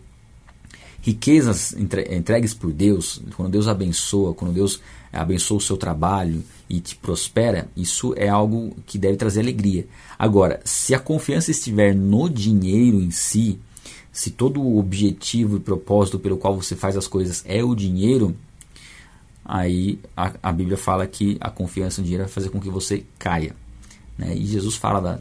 Riquezas 1.01 1.73
entregues 1.73 2.53
por 2.53 2.71
Deus, 2.71 3.21
quando 3.35 3.51
Deus 3.51 3.67
abençoa, 3.67 4.33
quando 4.33 4.53
Deus 4.53 4.79
abençoa 5.11 5.57
o 5.57 5.61
seu 5.61 5.75
trabalho 5.75 6.41
e 6.69 6.79
te 6.79 6.95
prospera, 6.95 7.67
isso 7.75 8.13
é 8.15 8.29
algo 8.29 8.73
que 8.85 8.97
deve 8.97 9.17
trazer 9.17 9.41
alegria. 9.41 9.85
Agora, 10.17 10.61
se 10.63 10.95
a 10.95 10.99
confiança 10.99 11.51
estiver 11.51 11.93
no 11.93 12.29
dinheiro 12.29 13.01
em 13.01 13.11
si, 13.11 13.59
se 14.17 14.31
todo 14.31 14.59
o 14.59 14.79
objetivo 14.79 15.57
e 15.57 15.59
propósito 15.59 16.17
pelo 16.17 16.37
qual 16.37 16.59
você 16.59 16.75
faz 16.75 16.97
as 16.97 17.07
coisas 17.07 17.43
é 17.45 17.63
o 17.63 17.75
dinheiro, 17.75 18.35
aí 19.45 19.99
a, 20.15 20.33
a 20.41 20.51
Bíblia 20.51 20.75
fala 20.75 21.05
que 21.05 21.37
a 21.39 21.51
confiança 21.51 22.01
no 22.01 22.05
dinheiro 22.05 22.23
vai 22.23 22.33
fazer 22.33 22.49
com 22.49 22.59
que 22.59 22.67
você 22.67 23.03
caia. 23.19 23.55
Né? 24.17 24.35
E 24.35 24.43
Jesus 24.47 24.75
fala 24.75 24.99
da, 24.99 25.19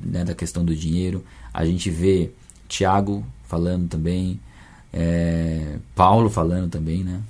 né, 0.00 0.24
da 0.24 0.32
questão 0.32 0.64
do 0.64 0.76
dinheiro. 0.76 1.24
A 1.52 1.64
gente 1.64 1.90
vê 1.90 2.30
Tiago 2.68 3.26
falando 3.48 3.88
também, 3.88 4.38
é, 4.92 5.78
Paulo 5.96 6.30
falando 6.30 6.70
também, 6.70 7.02
né? 7.02 7.20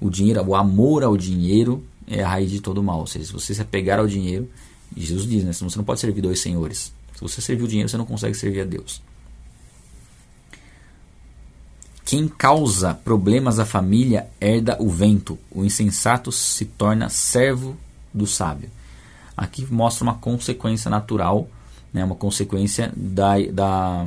O 0.00 0.08
dinheiro, 0.08 0.40
o 0.46 0.54
amor 0.54 1.02
ao 1.02 1.16
dinheiro 1.16 1.82
é 2.06 2.22
a 2.22 2.28
raiz 2.28 2.48
de 2.52 2.60
todo 2.60 2.80
mal. 2.80 3.00
Ou 3.00 3.08
seja, 3.08 3.26
se 3.26 3.32
você 3.32 3.52
se 3.52 3.60
apegar 3.60 3.98
ao 3.98 4.06
dinheiro, 4.06 4.48
Jesus 4.96 5.28
diz, 5.28 5.42
né? 5.42 5.52
Você 5.52 5.76
não 5.76 5.84
pode 5.84 5.98
servir 5.98 6.22
dois 6.22 6.38
senhores. 6.38 6.92
Se 7.12 7.20
você 7.20 7.40
servir 7.40 7.64
o 7.64 7.68
dinheiro, 7.68 7.88
você 7.88 7.96
não 7.96 8.06
consegue 8.06 8.36
servir 8.36 8.60
a 8.60 8.64
Deus. 8.64 9.02
Quem 12.04 12.28
causa 12.28 12.92
problemas 12.92 13.58
à 13.58 13.64
família 13.64 14.28
herda 14.38 14.76
o 14.78 14.90
vento. 14.90 15.38
O 15.50 15.64
insensato 15.64 16.30
se 16.30 16.66
torna 16.66 17.08
servo 17.08 17.76
do 18.12 18.26
sábio. 18.26 18.70
Aqui 19.34 19.66
mostra 19.72 20.04
uma 20.04 20.14
consequência 20.14 20.90
natural, 20.90 21.48
né, 21.92 22.04
uma 22.04 22.14
consequência 22.14 22.92
da, 22.94 23.38
da, 23.50 24.06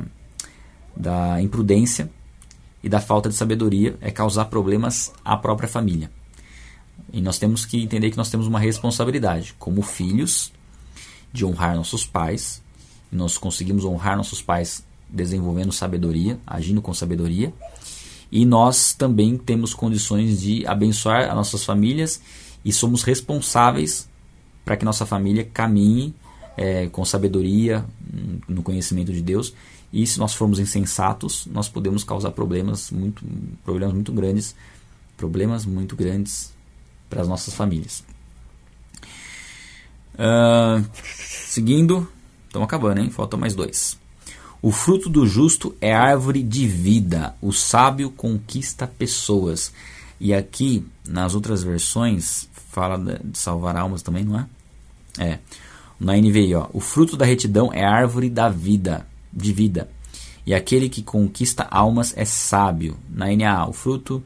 da 0.96 1.42
imprudência 1.42 2.08
e 2.82 2.88
da 2.88 3.00
falta 3.00 3.28
de 3.28 3.34
sabedoria, 3.34 3.96
é 4.00 4.12
causar 4.12 4.44
problemas 4.44 5.12
à 5.24 5.36
própria 5.36 5.68
família. 5.68 6.08
E 7.12 7.20
nós 7.20 7.38
temos 7.38 7.66
que 7.66 7.82
entender 7.82 8.10
que 8.10 8.16
nós 8.16 8.30
temos 8.30 8.46
uma 8.46 8.60
responsabilidade, 8.60 9.54
como 9.58 9.82
filhos, 9.82 10.52
de 11.32 11.44
honrar 11.44 11.74
nossos 11.74 12.06
pais. 12.06 12.62
Nós 13.10 13.36
conseguimos 13.36 13.84
honrar 13.84 14.16
nossos 14.16 14.40
pais 14.40 14.84
desenvolvendo 15.08 15.72
sabedoria, 15.72 16.38
agindo 16.46 16.80
com 16.80 16.94
sabedoria 16.94 17.52
e 18.30 18.44
nós 18.44 18.92
também 18.92 19.36
temos 19.38 19.72
condições 19.72 20.40
de 20.40 20.66
abençoar 20.66 21.28
as 21.28 21.34
nossas 21.34 21.64
famílias 21.64 22.20
e 22.64 22.72
somos 22.72 23.02
responsáveis 23.02 24.08
para 24.64 24.76
que 24.76 24.84
nossa 24.84 25.06
família 25.06 25.44
caminhe 25.44 26.14
é, 26.56 26.88
com 26.88 27.04
sabedoria 27.04 27.84
no 28.46 28.62
conhecimento 28.62 29.12
de 29.12 29.22
Deus. 29.22 29.54
E 29.90 30.06
se 30.06 30.18
nós 30.18 30.34
formos 30.34 30.58
insensatos 30.58 31.46
nós 31.46 31.68
podemos 31.68 32.04
causar 32.04 32.30
problemas 32.32 32.90
muito 32.90 33.24
problemas 33.64 33.94
muito 33.94 34.12
grandes 34.12 34.54
problemas 35.16 35.64
muito 35.64 35.96
grandes 35.96 36.52
para 37.08 37.22
as 37.22 37.28
nossas 37.28 37.54
famílias. 37.54 38.04
Uh, 40.14 40.84
seguindo 40.94 42.06
estamos 42.46 42.66
acabando 42.66 43.00
hein? 43.00 43.08
Faltam 43.08 43.38
mais 43.38 43.54
dois 43.54 43.96
o 44.60 44.72
fruto 44.72 45.08
do 45.08 45.26
justo 45.26 45.74
é 45.80 45.94
árvore 45.94 46.42
de 46.42 46.66
vida. 46.66 47.34
O 47.40 47.52
sábio 47.52 48.10
conquista 48.10 48.86
pessoas. 48.86 49.72
E 50.20 50.34
aqui, 50.34 50.84
nas 51.06 51.34
outras 51.34 51.62
versões, 51.62 52.48
fala 52.52 52.98
de 52.98 53.38
salvar 53.38 53.76
almas 53.76 54.02
também, 54.02 54.24
não 54.24 54.38
é? 54.38 54.46
É. 55.18 55.38
Na 55.98 56.16
NVI, 56.16 56.54
ó, 56.54 56.68
o 56.72 56.80
fruto 56.80 57.16
da 57.16 57.24
retidão 57.24 57.72
é 57.72 57.84
árvore 57.84 58.28
da 58.28 58.48
vida, 58.48 59.06
de 59.32 59.52
vida. 59.52 59.88
E 60.44 60.54
aquele 60.54 60.88
que 60.88 61.02
conquista 61.02 61.66
almas 61.70 62.12
é 62.16 62.24
sábio. 62.24 62.96
Na 63.08 63.26
NA, 63.26 63.68
o 63.68 63.72
fruto 63.72 64.22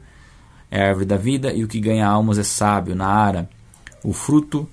é 0.69 0.87
árvore 0.87 1.05
da 1.05 1.17
vida 1.17 1.53
e 1.53 1.63
o 1.63 1.67
que 1.67 1.79
ganha 1.79 2.07
almas 2.07 2.39
é 2.39 2.43
sábio. 2.43 2.95
Na 2.95 3.07
ARA, 3.07 3.49
o 4.03 4.13
fruto 4.13 4.67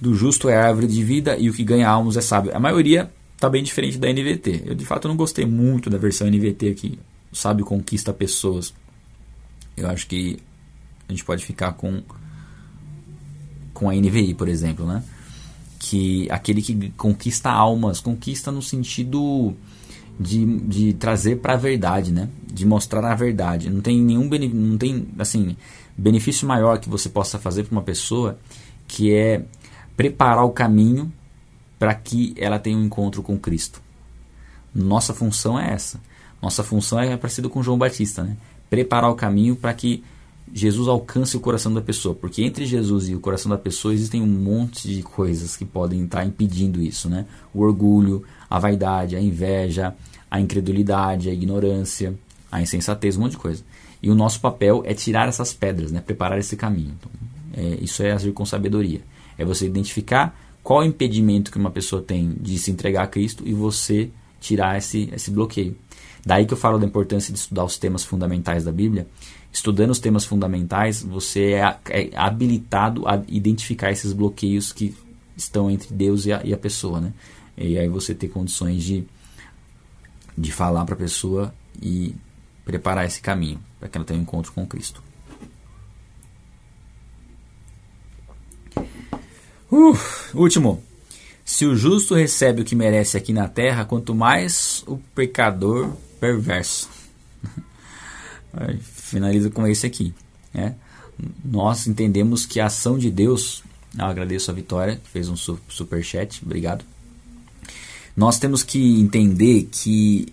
do 0.00 0.14
justo 0.14 0.48
é 0.48 0.56
árvore 0.56 0.86
de 0.86 1.02
vida 1.02 1.36
e 1.38 1.48
o 1.48 1.54
que 1.54 1.64
ganha 1.64 1.88
almas 1.88 2.16
é 2.16 2.20
sábio. 2.20 2.54
A 2.54 2.60
maioria 2.60 3.10
tá 3.38 3.48
bem 3.48 3.62
diferente 3.62 3.98
da 3.98 4.08
NVT. 4.08 4.64
Eu 4.66 4.74
de 4.74 4.84
fato 4.84 5.08
não 5.08 5.16
gostei 5.16 5.46
muito 5.46 5.88
da 5.88 5.98
versão 5.98 6.28
NVT 6.28 6.70
aqui, 6.70 6.98
sabe 7.32 7.62
conquista 7.62 8.12
pessoas. 8.12 8.74
Eu 9.76 9.88
acho 9.88 10.06
que 10.06 10.38
a 11.08 11.12
gente 11.12 11.24
pode 11.24 11.44
ficar 11.44 11.72
com 11.72 12.02
com 13.72 13.88
a 13.88 13.94
NVI, 13.94 14.34
por 14.34 14.48
exemplo, 14.48 14.84
né? 14.84 15.04
Que 15.78 16.28
aquele 16.30 16.60
que 16.60 16.90
conquista 16.96 17.48
almas, 17.48 18.00
conquista 18.00 18.50
no 18.50 18.60
sentido 18.60 19.54
de, 20.18 20.44
de 20.44 20.92
trazer 20.94 21.36
para 21.36 21.54
a 21.54 21.56
verdade, 21.56 22.12
né? 22.12 22.28
De 22.44 22.66
mostrar 22.66 23.04
a 23.04 23.14
verdade. 23.14 23.70
Não 23.70 23.80
tem 23.80 24.02
nenhum 24.02 24.28
não 24.52 24.76
tem 24.76 25.06
assim 25.16 25.56
benefício 25.96 26.46
maior 26.46 26.80
que 26.80 26.88
você 26.88 27.08
possa 27.08 27.38
fazer 27.38 27.64
para 27.64 27.72
uma 27.72 27.82
pessoa 27.82 28.38
que 28.88 29.12
é 29.12 29.44
preparar 29.96 30.44
o 30.44 30.50
caminho 30.50 31.12
para 31.78 31.94
que 31.94 32.34
ela 32.36 32.58
tenha 32.58 32.76
um 32.76 32.84
encontro 32.84 33.22
com 33.22 33.38
Cristo. 33.38 33.80
Nossa 34.74 35.14
função 35.14 35.58
é 35.58 35.72
essa. 35.72 36.00
Nossa 36.42 36.62
função 36.62 37.00
é 37.00 37.16
parecida 37.16 37.48
com 37.48 37.62
João 37.62 37.78
Batista, 37.78 38.22
né? 38.22 38.36
Preparar 38.70 39.10
o 39.10 39.14
caminho 39.14 39.56
para 39.56 39.72
que 39.74 40.04
Jesus 40.52 40.88
alcance 40.88 41.36
o 41.36 41.40
coração 41.40 41.72
da 41.72 41.80
pessoa, 41.80 42.14
porque 42.14 42.42
entre 42.42 42.64
Jesus 42.64 43.08
e 43.08 43.14
o 43.14 43.20
coração 43.20 43.50
da 43.50 43.58
pessoa 43.58 43.92
existem 43.92 44.22
um 44.22 44.26
monte 44.26 44.88
de 44.88 45.02
coisas 45.02 45.56
que 45.56 45.64
podem 45.64 46.04
estar 46.04 46.24
impedindo 46.24 46.80
isso, 46.80 47.08
né? 47.08 47.26
O 47.52 47.60
orgulho, 47.60 48.24
a 48.48 48.58
vaidade, 48.58 49.16
a 49.16 49.20
inveja, 49.20 49.94
a 50.30 50.40
incredulidade, 50.40 51.28
a 51.28 51.32
ignorância, 51.32 52.14
a 52.50 52.62
insensatez, 52.62 53.16
um 53.16 53.22
monte 53.22 53.32
de 53.32 53.38
coisa. 53.38 53.62
E 54.02 54.10
o 54.10 54.14
nosso 54.14 54.40
papel 54.40 54.82
é 54.86 54.94
tirar 54.94 55.28
essas 55.28 55.52
pedras, 55.52 55.90
né? 55.90 56.00
Preparar 56.00 56.38
esse 56.38 56.56
caminho. 56.56 56.94
Então, 56.98 57.10
é, 57.54 57.78
isso 57.82 58.02
é 58.02 58.12
agir 58.12 58.32
com 58.32 58.46
sabedoria. 58.46 59.00
É 59.36 59.44
você 59.44 59.66
identificar 59.66 60.38
qual 60.68 60.80
o 60.80 60.84
impedimento 60.84 61.50
que 61.50 61.56
uma 61.56 61.70
pessoa 61.70 62.02
tem 62.02 62.36
de 62.38 62.58
se 62.58 62.70
entregar 62.70 63.02
a 63.02 63.06
Cristo 63.06 63.42
e 63.46 63.54
você 63.54 64.10
tirar 64.38 64.76
esse, 64.76 65.08
esse 65.14 65.30
bloqueio. 65.30 65.74
Daí 66.26 66.44
que 66.44 66.52
eu 66.52 66.58
falo 66.58 66.78
da 66.78 66.84
importância 66.84 67.32
de 67.32 67.38
estudar 67.38 67.64
os 67.64 67.78
temas 67.78 68.04
fundamentais 68.04 68.64
da 68.64 68.70
Bíblia. 68.70 69.06
Estudando 69.50 69.92
os 69.92 69.98
temas 69.98 70.26
fundamentais, 70.26 71.02
você 71.02 71.52
é, 71.52 71.78
é 71.88 72.10
habilitado 72.14 73.08
a 73.08 73.18
identificar 73.28 73.90
esses 73.90 74.12
bloqueios 74.12 74.70
que 74.70 74.94
estão 75.34 75.70
entre 75.70 75.94
Deus 75.94 76.26
e 76.26 76.34
a, 76.34 76.42
e 76.44 76.52
a 76.52 76.58
pessoa, 76.58 77.00
né? 77.00 77.14
E 77.56 77.78
aí 77.78 77.88
você 77.88 78.14
ter 78.14 78.28
condições 78.28 78.84
de, 78.84 79.04
de 80.36 80.52
falar 80.52 80.84
para 80.84 80.96
a 80.96 80.98
pessoa 80.98 81.54
e 81.80 82.14
preparar 82.66 83.06
esse 83.06 83.22
caminho 83.22 83.58
para 83.80 83.88
que 83.88 83.96
ela 83.96 84.04
tenha 84.04 84.20
um 84.20 84.22
encontro 84.22 84.52
com 84.52 84.66
Cristo. 84.66 85.02
Uh, 89.70 89.96
último. 90.34 90.82
Se 91.44 91.64
o 91.64 91.74
justo 91.74 92.14
recebe 92.14 92.62
o 92.62 92.64
que 92.64 92.76
merece 92.76 93.16
aqui 93.16 93.32
na 93.32 93.48
terra, 93.48 93.84
quanto 93.84 94.14
mais 94.14 94.82
o 94.86 94.98
pecador 95.14 95.92
perverso. 96.20 96.90
Finaliza 98.80 99.50
com 99.50 99.66
esse 99.66 99.86
aqui. 99.86 100.12
Né? 100.52 100.74
Nós 101.44 101.86
entendemos 101.86 102.44
que 102.44 102.60
a 102.60 102.66
ação 102.66 102.98
de 102.98 103.10
Deus. 103.10 103.62
Eu 103.98 104.04
agradeço 104.04 104.50
a 104.50 104.54
Vitória, 104.54 104.96
que 104.96 105.08
fez 105.08 105.28
um 105.28 105.36
super 105.36 106.04
chat. 106.04 106.44
Obrigado. 106.44 106.84
Nós 108.16 108.38
temos 108.38 108.62
que 108.62 109.00
entender 109.00 109.68
que 109.70 110.32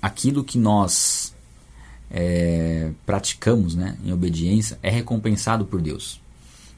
aquilo 0.00 0.44
que 0.44 0.58
nós 0.58 1.34
é, 2.10 2.92
praticamos 3.04 3.74
né, 3.74 3.96
em 4.04 4.12
obediência 4.12 4.78
é 4.82 4.90
recompensado 4.90 5.64
por 5.64 5.80
Deus. 5.80 6.20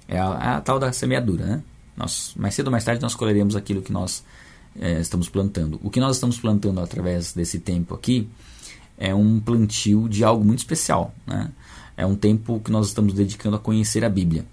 É 0.08 0.18
a, 0.18 0.56
a, 0.56 0.60
tal 0.60 0.78
da 0.78 0.92
semeadura, 0.92 1.44
né? 1.44 1.62
Nós, 1.96 2.32
mais 2.36 2.54
cedo 2.54 2.66
ou 2.66 2.72
mais 2.72 2.84
tarde 2.84 3.00
nós 3.00 3.14
colheremos 3.14 3.56
aquilo 3.56 3.80
que 3.80 3.92
nós 3.92 4.22
é, 4.78 5.00
estamos 5.00 5.28
plantando. 5.28 5.80
O 5.82 5.90
que 5.90 5.98
nós 5.98 6.16
estamos 6.16 6.38
plantando 6.38 6.80
através 6.80 7.32
desse 7.32 7.58
tempo 7.58 7.94
aqui 7.94 8.28
é 8.98 9.14
um 9.14 9.40
plantio 9.40 10.08
de 10.08 10.22
algo 10.24 10.44
muito 10.44 10.60
especial, 10.60 11.14
né? 11.26 11.50
É 11.96 12.04
um 12.04 12.14
tempo 12.14 12.60
que 12.62 12.70
nós 12.70 12.88
estamos 12.88 13.14
dedicando 13.14 13.56
a 13.56 13.58
conhecer 13.58 14.04
a 14.04 14.08
Bíblia. 14.08 14.44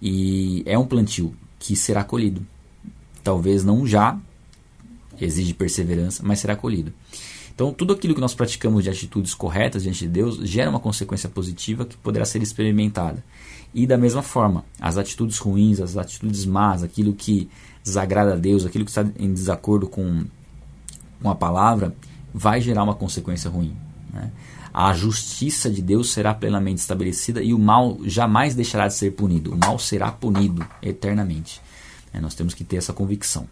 E 0.00 0.62
é 0.64 0.78
um 0.78 0.86
plantio 0.86 1.34
que 1.58 1.74
será 1.74 2.04
colhido. 2.04 2.46
Talvez 3.24 3.64
não 3.64 3.86
já, 3.86 4.18
exige 5.20 5.52
perseverança, 5.52 6.22
mas 6.24 6.38
será 6.38 6.54
colhido. 6.54 6.92
Então, 7.54 7.74
tudo 7.74 7.92
aquilo 7.92 8.14
que 8.14 8.20
nós 8.20 8.34
praticamos 8.34 8.84
de 8.84 8.90
atitudes 8.90 9.34
corretas 9.34 9.82
diante 9.82 10.04
de 10.04 10.08
Deus 10.08 10.36
gera 10.48 10.70
uma 10.70 10.80
consequência 10.80 11.28
positiva 11.28 11.84
que 11.84 11.96
poderá 11.96 12.24
ser 12.24 12.42
experimentada. 12.42 13.22
E 13.72 13.86
da 13.86 13.96
mesma 13.96 14.22
forma, 14.22 14.64
as 14.80 14.98
atitudes 14.98 15.38
ruins, 15.38 15.80
as 15.80 15.96
atitudes 15.96 16.44
más, 16.44 16.82
aquilo 16.82 17.14
que 17.14 17.48
desagrada 17.82 18.34
a 18.34 18.36
Deus, 18.36 18.66
aquilo 18.66 18.84
que 18.84 18.90
está 18.90 19.06
em 19.18 19.32
desacordo 19.32 19.86
com, 19.86 20.24
com 21.22 21.30
a 21.30 21.34
palavra, 21.34 21.94
vai 22.34 22.60
gerar 22.60 22.82
uma 22.82 22.94
consequência 22.94 23.48
ruim. 23.48 23.76
Né? 24.12 24.30
A 24.72 24.92
justiça 24.92 25.70
de 25.70 25.82
Deus 25.82 26.12
será 26.12 26.34
plenamente 26.34 26.80
estabelecida 26.80 27.42
e 27.42 27.52
o 27.52 27.58
mal 27.58 27.98
jamais 28.04 28.54
deixará 28.54 28.86
de 28.86 28.94
ser 28.94 29.12
punido. 29.12 29.52
O 29.52 29.56
mal 29.56 29.78
será 29.78 30.10
punido 30.12 30.64
eternamente. 30.82 31.60
É, 32.12 32.20
nós 32.20 32.34
temos 32.34 32.54
que 32.54 32.64
ter 32.64 32.76
essa 32.76 32.92
convicção. 32.92 33.48